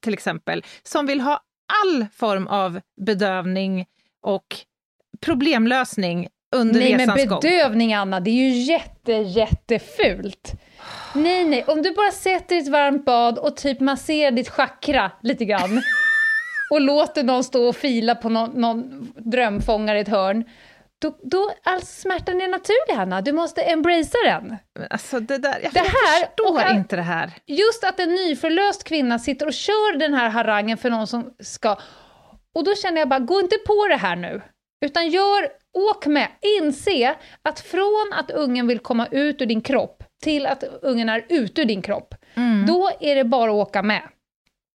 till 0.00 0.14
exempel, 0.14 0.64
som 0.82 1.06
vill 1.06 1.20
ha 1.20 1.40
all 1.82 2.06
form 2.12 2.46
av 2.46 2.80
bedövning 3.06 3.86
och 4.22 4.46
problemlösning 5.20 6.28
under 6.56 6.80
Nej 6.80 6.96
men 6.96 7.00
resans 7.00 7.24
gång. 7.24 7.40
bedövning 7.40 7.94
Anna, 7.94 8.20
det 8.20 8.30
är 8.30 8.34
ju 8.34 8.48
jätte, 8.48 9.12
jättefult. 9.12 10.52
Nej, 11.14 11.44
nej, 11.44 11.64
om 11.66 11.82
du 11.82 11.94
bara 11.94 12.12
sätter 12.12 12.56
ett 12.56 12.68
varmt 12.68 13.04
bad 13.04 13.38
och 13.38 13.56
typ 13.56 13.80
masserar 13.80 14.30
ditt 14.30 14.48
chakra 14.48 15.10
lite 15.22 15.44
grann 15.44 15.82
och 16.70 16.80
låter 16.80 17.22
någon 17.22 17.44
stå 17.44 17.68
och 17.68 17.76
fila 17.76 18.14
på 18.14 18.28
någon, 18.28 18.50
någon 18.60 19.12
drömfångare 19.16 19.98
i 19.98 20.00
ett 20.00 20.08
hörn, 20.08 20.44
då, 21.00 21.16
då 21.22 21.50
alltså 21.62 22.00
smärtan 22.00 22.40
är 22.40 22.48
naturlig 22.48 22.94
Hanna, 22.96 23.20
du 23.20 23.32
måste 23.32 23.62
embracea 23.62 24.40
den. 24.40 24.56
Alltså 24.90 25.20
det 25.20 25.38
där, 25.38 25.60
jag 25.62 25.72
Det 25.72 25.78
här- 25.78 26.26
förstår 26.26 26.64
och- 26.70 26.70
inte 26.76 26.96
det 26.96 27.02
här. 27.02 27.30
Just 27.46 27.84
att 27.84 28.00
en 28.00 28.14
nyförlöst 28.14 28.84
kvinna 28.84 29.18
sitter 29.18 29.46
och 29.46 29.52
kör 29.52 29.98
den 29.98 30.14
här 30.14 30.28
harangen 30.28 30.76
för 30.78 30.90
någon 30.90 31.06
som 31.06 31.34
ska... 31.40 31.76
Och 32.54 32.64
då 32.64 32.74
känner 32.74 32.98
jag 32.98 33.08
bara, 33.08 33.20
gå 33.20 33.40
inte 33.40 33.56
på 33.66 33.86
det 33.88 33.96
här 33.96 34.16
nu. 34.16 34.42
Utan 34.84 35.08
gör, 35.08 35.48
åk 35.90 36.06
med, 36.06 36.28
inse 36.60 37.14
att 37.42 37.60
från 37.60 38.12
att 38.14 38.30
ungen 38.30 38.66
vill 38.66 38.78
komma 38.78 39.06
ut 39.10 39.42
ur 39.42 39.46
din 39.46 39.60
kropp 39.60 40.02
till 40.22 40.46
att 40.46 40.64
ungen 40.82 41.08
är 41.08 41.24
ute 41.28 41.60
ur 41.60 41.64
din 41.64 41.82
kropp, 41.82 42.14
då 42.66 42.90
är 43.00 43.14
det 43.14 43.24
bara 43.24 43.50
att 43.50 43.54
åka 43.68 43.82
med. 43.82 44.02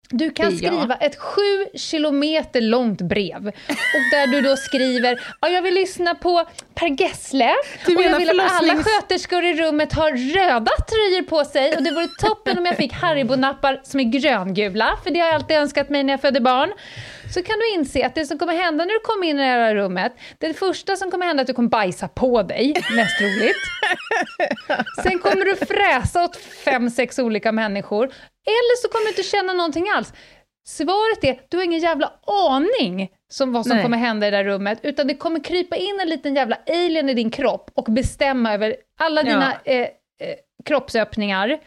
Du 0.09 0.29
kan 0.31 0.51
Ja. 0.51 0.57
skriva 0.57 0.95
ett 0.95 1.15
sju 1.15 1.65
kilometer 1.75 2.61
långt 2.61 3.01
brev 3.01 3.47
och 3.69 4.01
där 4.11 4.27
du 4.27 4.41
då 4.41 4.57
skriver 4.57 5.19
ja, 5.41 5.49
jag 5.49 5.61
vill 5.61 5.73
lyssna 5.73 6.15
på 6.15 6.45
Per 6.75 7.01
Gessle 7.01 7.53
Du 7.85 7.95
och 7.95 8.03
jag 8.03 8.17
vill 8.17 8.39
att 8.39 8.61
alla 8.61 8.83
sköterskor 8.83 9.43
i 9.45 9.53
rummet 9.53 9.93
har 9.93 10.11
röda 10.11 10.71
tröjor 10.89 11.21
på 11.23 11.45
sig 11.45 11.75
och 11.77 11.83
det 11.83 11.91
vore 11.91 12.07
toppen 12.07 12.57
om 12.57 12.65
jag 12.65 12.77
fick 12.77 12.93
Haribo-nappar 12.93 13.79
som 13.83 13.99
är 13.99 14.03
gröngula, 14.03 14.97
för 15.03 15.11
det 15.11 15.19
har 15.19 15.25
jag 15.27 15.35
alltid 15.35 15.57
önskat 15.57 15.89
mig 15.89 16.03
när 16.03 16.13
jag 16.13 16.21
födde 16.21 16.41
barn. 16.41 16.73
Så 17.33 17.43
kan 17.43 17.55
du 17.59 17.79
inse 17.79 18.05
att 18.05 18.15
det 18.15 18.25
som 18.25 18.37
kommer 18.37 18.53
hända 18.53 18.85
när 18.85 18.93
du 18.93 18.99
kommer 18.99 19.27
in 19.27 19.39
i 19.39 19.41
det 19.41 19.47
här 19.47 19.75
rummet, 19.75 20.13
det 20.37 20.53
första 20.53 20.95
som 20.95 21.11
kommer 21.11 21.25
hända 21.25 21.41
är 21.41 21.43
att 21.43 21.47
du 21.47 21.53
kommer 21.53 21.69
bajsa 21.69 22.07
på 22.07 22.43
dig, 22.43 22.73
mest 22.95 23.17
troligt. 23.17 23.57
Sen 25.03 25.19
kommer 25.19 25.45
du 25.45 25.55
fräsa 25.55 26.23
åt 26.23 26.35
fem, 26.65 26.89
sex 26.89 27.19
olika 27.19 27.51
människor. 27.51 28.09
Eller 28.45 28.81
så 28.81 28.87
kommer 28.87 29.05
du 29.05 29.09
inte 29.09 29.23
känna 29.23 29.53
någonting 29.53 29.89
alls. 29.89 30.13
Svaret 30.67 31.23
är, 31.23 31.41
du 31.49 31.57
har 31.57 31.63
ingen 31.63 31.79
jävla 31.79 32.13
aning 32.49 33.09
som 33.31 33.53
vad 33.53 33.65
som 33.65 33.75
Nej. 33.75 33.83
kommer 33.83 33.97
hända 33.97 34.27
i 34.27 34.31
det 34.31 34.37
där 34.37 34.43
rummet, 34.43 34.79
utan 34.83 35.07
det 35.07 35.15
kommer 35.15 35.39
krypa 35.43 35.75
in 35.75 35.99
en 36.01 36.09
liten 36.09 36.35
jävla 36.35 36.57
alien 36.67 37.09
i 37.09 37.13
din 37.13 37.31
kropp 37.31 37.71
och 37.73 37.83
bestämma 37.83 38.53
över 38.53 38.75
alla 38.99 39.23
dina 39.23 39.53
eh, 39.65 39.81
eh, 39.81 39.87
kroppsöppningar. 40.65 41.59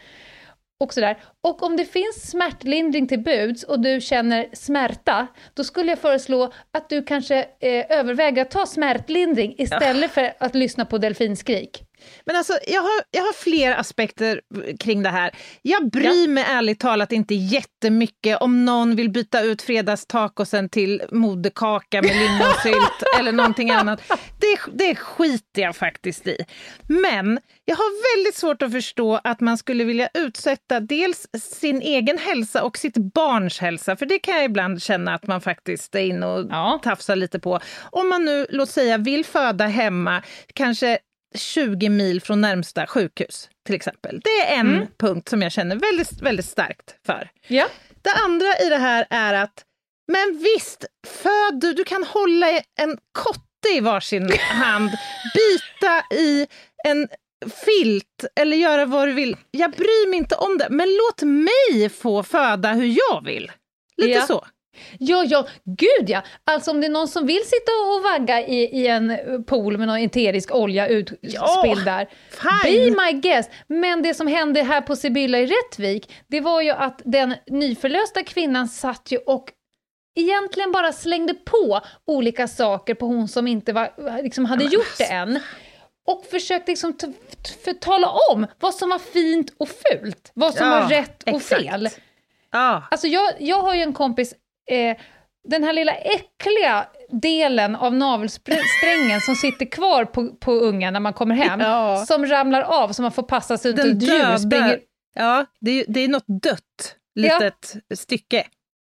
Och, 0.83 0.93
sådär. 0.93 1.17
och 1.43 1.63
om 1.63 1.77
det 1.77 1.85
finns 1.85 2.29
smärtlindring 2.29 3.07
till 3.07 3.19
buds 3.19 3.63
och 3.63 3.79
du 3.79 4.01
känner 4.01 4.49
smärta, 4.53 5.27
då 5.53 5.63
skulle 5.63 5.91
jag 5.91 5.99
föreslå 5.99 6.53
att 6.73 6.89
du 6.89 7.03
kanske 7.03 7.37
eh, 7.59 7.85
överväger 7.89 8.41
att 8.41 8.51
ta 8.51 8.65
smärtlindring 8.65 9.55
istället 9.57 10.11
för 10.11 10.33
att 10.39 10.55
lyssna 10.55 10.85
på 10.85 10.97
delfinskrik. 10.97 11.83
Men 12.25 12.35
alltså, 12.35 12.53
jag 12.67 12.81
har, 12.81 13.01
jag 13.11 13.21
har 13.21 13.33
fler 13.33 13.71
aspekter 13.71 14.41
kring 14.79 15.03
det 15.03 15.09
här. 15.09 15.31
Jag 15.61 15.89
bryr 15.89 16.27
mig 16.27 16.43
ärligt 16.47 16.79
talat 16.79 17.11
inte 17.11 17.35
jättemycket 17.35 18.37
om 18.41 18.65
någon 18.65 18.95
vill 18.95 19.09
byta 19.09 19.41
ut 19.41 19.61
fredagstacosen 19.61 20.69
till 20.69 21.01
moderkaka 21.11 22.01
med 22.01 22.15
lingonsylt 22.15 23.03
eller 23.19 23.31
någonting 23.31 23.71
annat. 23.71 24.01
Det, 24.39 24.59
det 24.73 24.95
skiter 24.95 25.61
jag 25.61 25.75
faktiskt 25.75 26.27
i. 26.27 26.37
Men 26.87 27.39
jag 27.65 27.75
har 27.75 28.17
väldigt 28.17 28.35
svårt 28.35 28.61
att 28.61 28.71
förstå 28.71 29.19
att 29.23 29.39
man 29.39 29.57
skulle 29.57 29.83
vilja 29.83 30.09
utsätta 30.13 30.79
dels 30.79 31.27
sin 31.33 31.81
egen 31.81 32.17
hälsa 32.17 32.63
och 32.63 32.77
sitt 32.77 32.97
barns 32.97 33.59
hälsa, 33.59 33.95
för 33.95 34.05
det 34.05 34.19
kan 34.19 34.35
jag 34.35 34.45
ibland 34.45 34.81
känna 34.83 35.13
att 35.13 35.27
man 35.27 35.41
faktiskt 35.41 35.95
är 35.95 35.99
inne 35.99 36.25
och 36.25 36.47
Ja. 36.49 36.79
tafsar 36.83 37.15
lite 37.15 37.39
på. 37.39 37.59
Om 37.91 38.09
man 38.09 38.25
nu, 38.25 38.45
låt 38.49 38.69
säga, 38.69 38.97
vill 38.97 39.25
föda 39.25 39.67
hemma, 39.67 40.21
kanske 40.53 40.97
20 41.35 41.89
mil 41.89 42.21
från 42.21 42.41
närmsta 42.41 42.87
sjukhus, 42.87 43.49
till 43.65 43.75
exempel. 43.75 44.21
Det 44.23 44.53
är 44.53 44.59
en 44.59 44.87
punkt 44.99 45.29
som 45.29 45.41
jag 45.41 45.51
känner 45.51 45.75
väldigt, 45.75 46.21
väldigt 46.21 46.45
starkt 46.45 46.95
för. 47.05 47.29
Ja. 47.47 47.67
Det 48.01 48.11
andra 48.25 48.47
i 48.65 48.69
det 48.69 48.77
här 48.77 49.07
är 49.09 49.33
att, 49.33 49.63
men 50.11 50.39
visst, 50.43 50.85
föd 51.07 51.59
du, 51.61 51.73
du 51.73 51.83
kan 51.83 52.03
hålla 52.03 52.47
en 52.79 52.97
kotte 53.11 53.69
i 53.75 53.79
varsin 53.79 54.31
hand, 54.39 54.89
bita 55.35 56.15
i 56.15 56.47
en 56.87 57.07
filt 57.65 58.25
eller 58.35 58.57
göra 58.57 58.85
vad 58.85 59.07
du 59.07 59.13
vill. 59.13 59.37
Jag 59.51 59.71
bryr 59.71 60.09
mig 60.09 60.17
inte 60.19 60.35
om 60.35 60.57
det, 60.57 60.67
men 60.69 60.87
låt 60.89 61.21
mig 61.21 61.89
få 61.89 62.23
föda 62.23 62.73
hur 62.73 62.95
jag 63.09 63.25
vill. 63.25 63.51
Lite 63.97 64.11
Ja. 64.11 64.21
så. 64.21 64.47
Ja, 64.99 65.23
ja, 65.27 65.47
gud 65.65 66.09
ja! 66.09 66.21
Alltså 66.43 66.71
om 66.71 66.81
det 66.81 66.87
är 66.87 66.91
någon 66.91 67.07
som 67.07 67.25
vill 67.25 67.41
sitta 67.45 67.71
och 67.95 68.03
vagga 68.03 68.41
i, 68.47 68.63
i 68.81 68.87
en 68.87 69.17
pool 69.47 69.77
med 69.77 69.87
någon 69.87 69.97
eterisk 69.97 70.55
olja 70.55 70.87
utspilld 70.87 71.33
Ja, 71.35 71.75
där, 71.85 72.09
fine. 72.63 72.93
be 72.93 73.01
my 73.05 73.19
guest! 73.19 73.49
Men 73.67 74.01
det 74.03 74.13
som 74.13 74.27
hände 74.27 74.63
här 74.63 74.81
på 74.81 74.95
Sibylla 74.95 75.39
i 75.39 75.45
Rättvik, 75.45 76.11
det 76.27 76.41
var 76.41 76.61
ju 76.61 76.69
att 76.71 77.01
den 77.05 77.35
nyförlösta 77.47 78.23
kvinnan 78.23 78.67
satt 78.67 79.11
ju 79.11 79.17
och 79.17 79.49
egentligen 80.19 80.71
bara 80.71 80.91
slängde 80.91 81.33
på 81.33 81.79
olika 82.07 82.47
saker 82.47 82.93
på 82.93 83.05
hon 83.05 83.27
som 83.27 83.47
inte 83.47 83.73
var, 83.73 84.21
liksom 84.23 84.45
hade 84.45 84.63
gjort 84.63 84.97
det 84.97 85.03
än. 85.03 85.39
Och 86.07 86.25
försökte 86.31 86.71
liksom 86.71 86.93
t- 86.93 87.07
t- 87.07 87.53
förtala 87.65 88.07
om 88.31 88.47
vad 88.59 88.75
som 88.75 88.89
var 88.89 88.99
fint 88.99 89.53
och 89.57 89.69
fult, 89.69 90.31
vad 90.33 90.53
som 90.55 90.67
Ja, 90.67 90.79
var 90.79 90.89
rätt 90.89 91.23
och 91.23 91.27
exakt. 91.37 91.61
fel. 91.61 91.89
Ja. 92.51 92.83
Alltså 92.91 93.07
jag, 93.07 93.33
jag 93.39 93.61
har 93.61 93.75
ju 93.75 93.81
en 93.81 93.93
kompis, 93.93 94.33
eh, 94.69 94.97
den 95.47 95.63
här 95.63 95.73
lilla 95.73 95.91
äckliga 95.95 96.87
delen 97.09 97.75
av 97.75 97.93
navelsträngen 97.95 99.21
som 99.21 99.35
sitter 99.35 99.65
kvar 99.65 100.05
på, 100.05 100.27
på 100.35 100.51
ungen 100.51 100.93
när 100.93 100.99
man 100.99 101.13
kommer 101.13 101.35
hem, 101.35 101.59
Ja. 101.63 102.05
som 102.07 102.25
ramlar 102.25 102.61
av 102.61 102.91
så 102.91 103.01
man 103.01 103.11
får 103.11 103.23
passa 103.23 103.57
sig 103.57 103.71
ut 103.71 103.77
Den 103.77 103.97
ett 103.97 104.03
djur. 104.03 104.37
Springer. 104.37 104.79
Ja, 105.15 105.45
det 105.61 105.71
är, 105.71 105.85
det 105.87 105.99
är 105.99 106.07
något 106.07 106.41
dött 106.43 106.95
litet 107.15 107.75
stycke. 107.95 108.47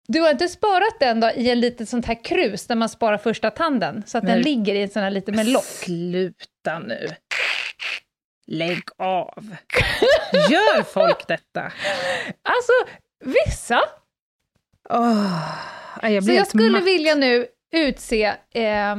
Du 0.07 0.21
har 0.21 0.29
inte 0.31 0.47
sparat 0.47 0.99
den 0.99 1.19
då 1.19 1.29
i 1.31 1.49
en 1.49 1.59
litet 1.59 1.89
sånt 1.89 2.05
här 2.05 2.23
krus 2.23 2.67
där 2.67 2.75
man 2.75 2.89
sparar 2.89 3.17
första 3.17 3.51
tanden, 3.51 4.03
så 4.05 4.17
att 4.17 4.23
den 4.25 4.33
Nej. 4.35 4.43
ligger 4.43 4.75
i 4.75 4.81
en 4.81 4.89
sån 4.89 5.03
här 5.03 5.11
lite 5.11 5.31
med 5.31 5.47
lock. 5.47 5.63
Sluta 5.63 6.79
nu. 6.87 7.07
Lägg 8.47 8.81
av. 8.97 9.55
Gör 10.49 10.83
folk 10.83 11.27
detta? 11.27 11.61
Alltså, 12.43 12.71
vissa. 13.25 13.79
Åh, 14.89 15.55
jag 16.01 16.23
Så 16.23 16.31
jag 16.31 16.47
skulle 16.47 16.69
matt. 16.69 16.83
vilja 16.83 17.15
nu 17.15 17.47
utse 17.75 18.23
eh, 18.53 18.95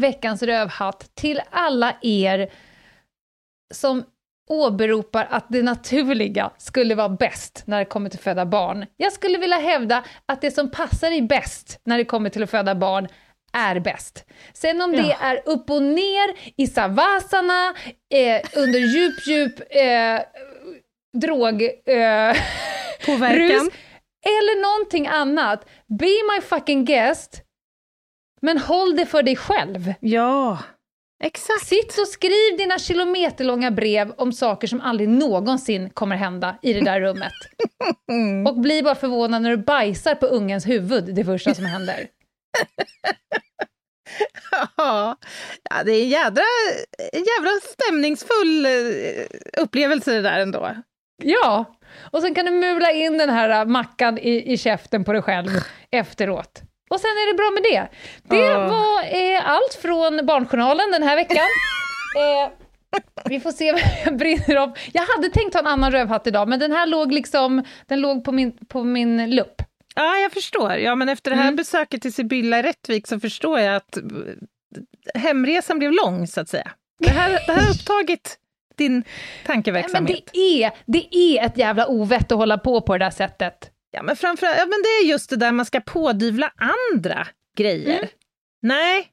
veckans 0.00 0.42
rövhatt 0.42 1.10
till 1.14 1.40
alla 1.50 1.96
er 2.02 2.50
som 3.74 4.04
åberopar 4.50 5.28
att 5.30 5.46
det 5.48 5.62
naturliga 5.62 6.50
skulle 6.58 6.94
vara 6.94 7.08
bäst 7.08 7.62
när 7.66 7.78
det 7.78 7.84
kommer 7.84 8.10
till 8.10 8.18
att 8.18 8.24
föda 8.24 8.46
barn. 8.46 8.86
Jag 8.96 9.12
skulle 9.12 9.38
vilja 9.38 9.56
hävda 9.56 10.04
att 10.26 10.40
det 10.40 10.50
som 10.50 10.70
passar 10.70 11.10
dig 11.10 11.22
bäst 11.22 11.80
när 11.84 11.98
det 11.98 12.04
kommer 12.04 12.30
till 12.30 12.42
att 12.42 12.50
föda 12.50 12.74
barn 12.74 13.08
är 13.52 13.80
bäst. 13.80 14.24
Sen 14.52 14.80
om 14.82 14.92
det 14.92 14.98
Ja. 15.02 15.16
är 15.20 15.42
upp 15.48 15.70
och 15.70 15.82
ner 15.82 16.52
i 16.56 16.66
savasana, 16.66 17.74
eh, 18.14 18.40
under 18.56 18.78
djup, 18.78 19.26
djup 19.26 19.60
eh, 19.70 20.20
drog... 21.20 21.62
Eh, 21.62 22.36
Påverkan. 23.06 23.38
rus, 23.66 23.68
eller 24.26 24.62
någonting 24.62 25.06
annat. 25.06 25.68
Be 25.86 26.06
my 26.34 26.40
fucking 26.40 26.84
guest, 26.84 27.42
men 28.42 28.58
håll 28.58 28.96
det 28.96 29.06
för 29.06 29.22
dig 29.22 29.36
själv. 29.36 29.94
Ja, 30.00 30.58
exakt. 31.24 31.66
Sitt 31.66 31.98
och 31.98 32.08
skriv 32.08 32.56
dina 32.58 32.78
kilometerlånga 32.78 33.70
brev 33.70 34.12
om 34.16 34.32
saker 34.32 34.68
som 34.68 34.80
aldrig 34.80 35.08
någonsin 35.08 35.90
kommer 35.90 36.16
hända 36.16 36.58
i 36.62 36.72
det 36.72 36.80
där 36.80 37.00
rummet. 37.00 37.32
Och 38.48 38.60
bli 38.60 38.82
bara 38.82 38.94
förvånad 38.94 39.42
när 39.42 39.50
du 39.50 39.56
bajsar 39.56 40.14
på 40.14 40.26
ungens 40.26 40.66
huvud 40.66 41.14
det 41.14 41.24
första 41.24 41.54
som 41.54 41.64
händer. 41.64 42.06
Ja, 44.76 45.16
det 45.84 45.92
är 45.92 46.02
en 46.02 46.08
jädra, 46.08 46.42
en 47.12 47.24
jävla 47.24 47.50
stämningsfull 47.62 48.66
eh, 48.66 49.62
upplevelse 49.62 50.12
det 50.12 50.20
där 50.22 50.40
ändå. 50.40 50.74
Ja, 51.24 51.64
och 52.10 52.22
sen 52.22 52.34
kan 52.34 52.44
du 52.46 52.50
mula 52.50 52.92
in 52.92 53.18
den 53.18 53.30
här 53.30 53.48
äh, 53.60 53.64
mackan 53.64 54.18
i, 54.18 54.52
i 54.52 54.58
käften 54.58 55.04
på 55.04 55.12
dig 55.12 55.22
själv 55.22 55.48
efteråt. 55.90 56.62
Och 56.90 57.00
sen 57.00 57.08
är 57.10 57.32
det 57.32 57.36
bra 57.36 57.50
med 57.50 57.62
det. 57.62 57.88
Det 58.36 58.46
Ja. 58.46 58.68
var 58.68 59.02
eh, 59.02 59.48
allt 59.50 59.74
från 59.82 60.26
Barnjournalen 60.26 60.90
den 60.92 61.02
här 61.02 61.16
veckan. 61.16 61.36
eh, 62.16 62.50
vi 63.24 63.40
får 63.40 63.52
se 63.52 63.72
vad 63.72 63.80
jag 64.04 64.16
brinner 64.16 64.56
av. 64.56 64.72
Jag 64.92 65.02
hade 65.16 65.28
tänkt 65.30 65.54
ha 65.54 65.60
en 65.60 65.66
annan 65.66 65.92
rövhatt 65.92 66.26
idag, 66.26 66.48
men 66.48 66.58
den 66.58 66.72
här 66.72 66.86
låg 66.86 67.12
liksom, 67.12 67.64
den 67.86 68.00
låg 68.00 68.24
på 68.24 68.32
min, 68.32 68.52
på 68.68 68.84
min 68.84 69.30
lupp. 69.34 69.62
Ja, 69.94 70.16
jag 70.16 70.32
förstår. 70.32 70.72
Ja, 70.72 70.94
men 70.94 71.08
efter 71.08 71.30
det 71.30 71.36
här 71.36 71.42
Mm. 71.44 71.56
besöket 71.56 72.02
till 72.02 72.12
Sibylla 72.12 72.58
i 72.58 72.62
Rättvik 72.62 73.06
så 73.06 73.20
förstår 73.20 73.60
jag 73.60 73.76
att 73.76 73.96
eh, 73.96 74.02
hemresan 75.14 75.78
blev 75.78 75.92
lång, 75.92 76.26
så 76.26 76.40
att 76.40 76.48
säga. 76.48 76.70
Det 76.98 77.10
här, 77.10 77.30
det 77.46 77.52
här 77.52 77.62
har 77.62 77.70
upptagit 77.70 78.36
din 78.80 78.92
Nej, 78.92 79.02
men 79.02 79.46
tankeverksamhet. 79.46 80.30
det 80.32 80.62
är, 80.64 80.72
det 80.86 81.16
är 81.16 81.46
ett 81.46 81.58
jävla 81.58 81.86
ovett 81.88 82.32
att 82.32 82.38
hålla 82.38 82.58
på 82.58 82.80
på 82.80 82.98
det 82.98 83.04
där 83.04 83.10
sättet. 83.10 83.70
Ja, 83.90 84.02
men 84.02 84.16
framförallt, 84.16 84.58
ja, 84.58 84.66
men 84.66 84.82
det 84.82 84.88
är 84.88 85.04
just 85.04 85.30
det 85.30 85.36
där 85.36 85.52
man 85.52 85.66
ska 85.66 85.80
pådyvla 85.80 86.52
andra 86.92 87.26
grejer. 87.56 87.98
Mm. 87.98 88.08
Nej, 88.62 89.06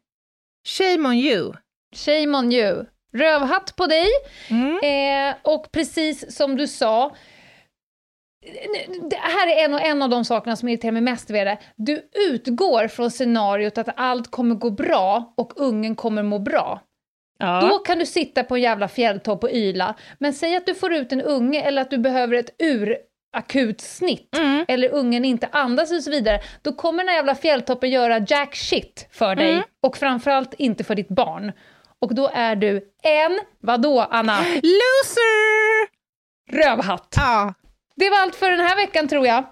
shame 0.68 1.09
on 1.09 1.15
you. 1.15 1.53
Shame 1.95 2.38
on 2.38 2.51
you. 2.51 2.86
Rövhatt 3.13 3.76
på 3.76 3.86
dig. 3.88 4.07
Mm. 4.49 4.80
Eh, 4.84 5.36
och 5.41 5.72
precis 5.72 6.36
som 6.36 6.55
du 6.55 6.68
sa, 6.68 7.15
det 9.09 9.15
här 9.15 9.47
är 9.47 9.65
en, 9.65 9.74
och 9.74 9.82
en 9.82 10.01
av 10.01 10.09
de 10.09 10.26
sakerna 10.26 10.55
som 10.55 10.70
irriterar 10.70 10.91
mig 10.91 11.01
mest 11.01 11.30
vid 11.30 11.47
det. 11.47 11.57
Du 11.76 12.09
utgår 12.30 12.88
från 12.88 13.11
scenariot 13.11 13.78
att 13.78 13.89
allt 13.95 14.32
kommer 14.32 14.55
gå 14.55 14.70
bra 14.70 15.34
och 15.38 15.53
ungen 15.55 15.95
kommer 15.95 16.24
må 16.24 16.39
bra. 16.39 16.82
Ja. 17.40 17.62
Då 17.62 17.80
kan 17.80 18.00
du 18.00 18.06
sitta 18.06 18.44
på 18.44 18.56
en 18.56 18.62
jävla 18.62 18.88
fjälltopp 18.88 19.44
och 19.44 19.50
yla. 19.52 19.96
Men 20.20 20.34
säg 20.34 20.56
att 20.56 20.66
du 20.66 20.76
får 20.76 20.94
ut 20.94 21.12
en 21.12 21.22
unge 21.22 21.62
eller 21.62 21.82
att 21.82 21.90
du 21.90 21.98
behöver 21.98 22.36
ett 22.36 22.50
urakut 22.62 23.82
snitt 23.82 24.38
Mm. 24.38 24.66
eller 24.68 24.90
ungen 24.94 25.26
inte 25.26 25.50
andas 25.52 25.92
och 25.92 26.04
så 26.04 26.12
vidare. 26.12 26.40
Då 26.62 26.74
kommer 26.74 27.04
den 27.04 27.08
här 27.10 27.16
jävla 27.16 27.36
fjälltoppen 27.36 27.90
göra 27.90 28.26
jack 28.28 28.56
shit 28.56 29.08
för 29.12 29.36
dig 29.36 29.52
Mm. 29.52 29.64
och 29.84 29.98
framförallt 29.98 30.54
inte 30.54 30.84
för 30.84 30.96
ditt 30.96 31.10
barn. 31.10 31.52
Och 32.02 32.16
då 32.16 32.30
är 32.34 32.56
du 32.56 32.82
en, 33.04 33.40
vadå 33.60 34.00
Anna? 34.12 34.38
Loser! 34.56 35.88
Rövhatt. 36.52 37.14
Ja. 37.18 37.54
Det 37.96 38.10
var 38.10 38.18
allt 38.22 38.36
för 38.36 38.52
den 38.52 38.60
här 38.60 38.76
veckan 38.76 39.08
tror 39.08 39.28
jag. 39.28 39.44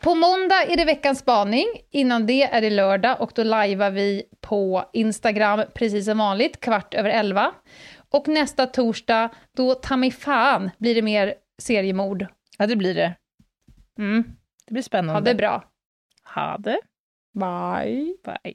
På 0.00 0.14
måndag 0.14 0.62
är 0.68 0.76
det 0.76 0.84
veckans 0.84 1.18
spaning, 1.18 1.66
innan 1.90 2.26
det 2.26 2.42
är 2.42 2.60
det 2.60 2.70
lördag 2.70 3.20
och 3.20 3.32
då 3.34 3.42
lajvar 3.42 3.90
vi 3.90 4.22
på 4.40 4.84
Instagram 4.92 5.60
precis 5.74 6.04
som 6.04 6.18
vanligt, 6.18 6.60
kvart 6.60 6.94
över 6.94 7.10
elva. 7.10 7.52
Och 8.10 8.28
nästa 8.28 8.66
torsdag, 8.66 9.28
då 9.56 9.74
ta 9.74 9.96
mig 9.96 10.10
fan 10.10 10.70
blir 10.78 10.94
det 10.94 11.02
mer 11.02 11.34
seriemord. 11.58 12.26
ja, 12.58 12.66
det 12.66 12.76
blir 12.76 12.94
det. 12.94 13.14
Mm. 13.98 14.24
Det 14.66 14.72
blir 14.72 14.82
spännande. 14.82 15.12
Ha 15.12 15.20
det 15.20 15.34
bra. 15.34 15.64
Ha 16.34 16.58
det. 16.58 16.80
Bye. 17.34 18.16
Bye. 18.24 18.54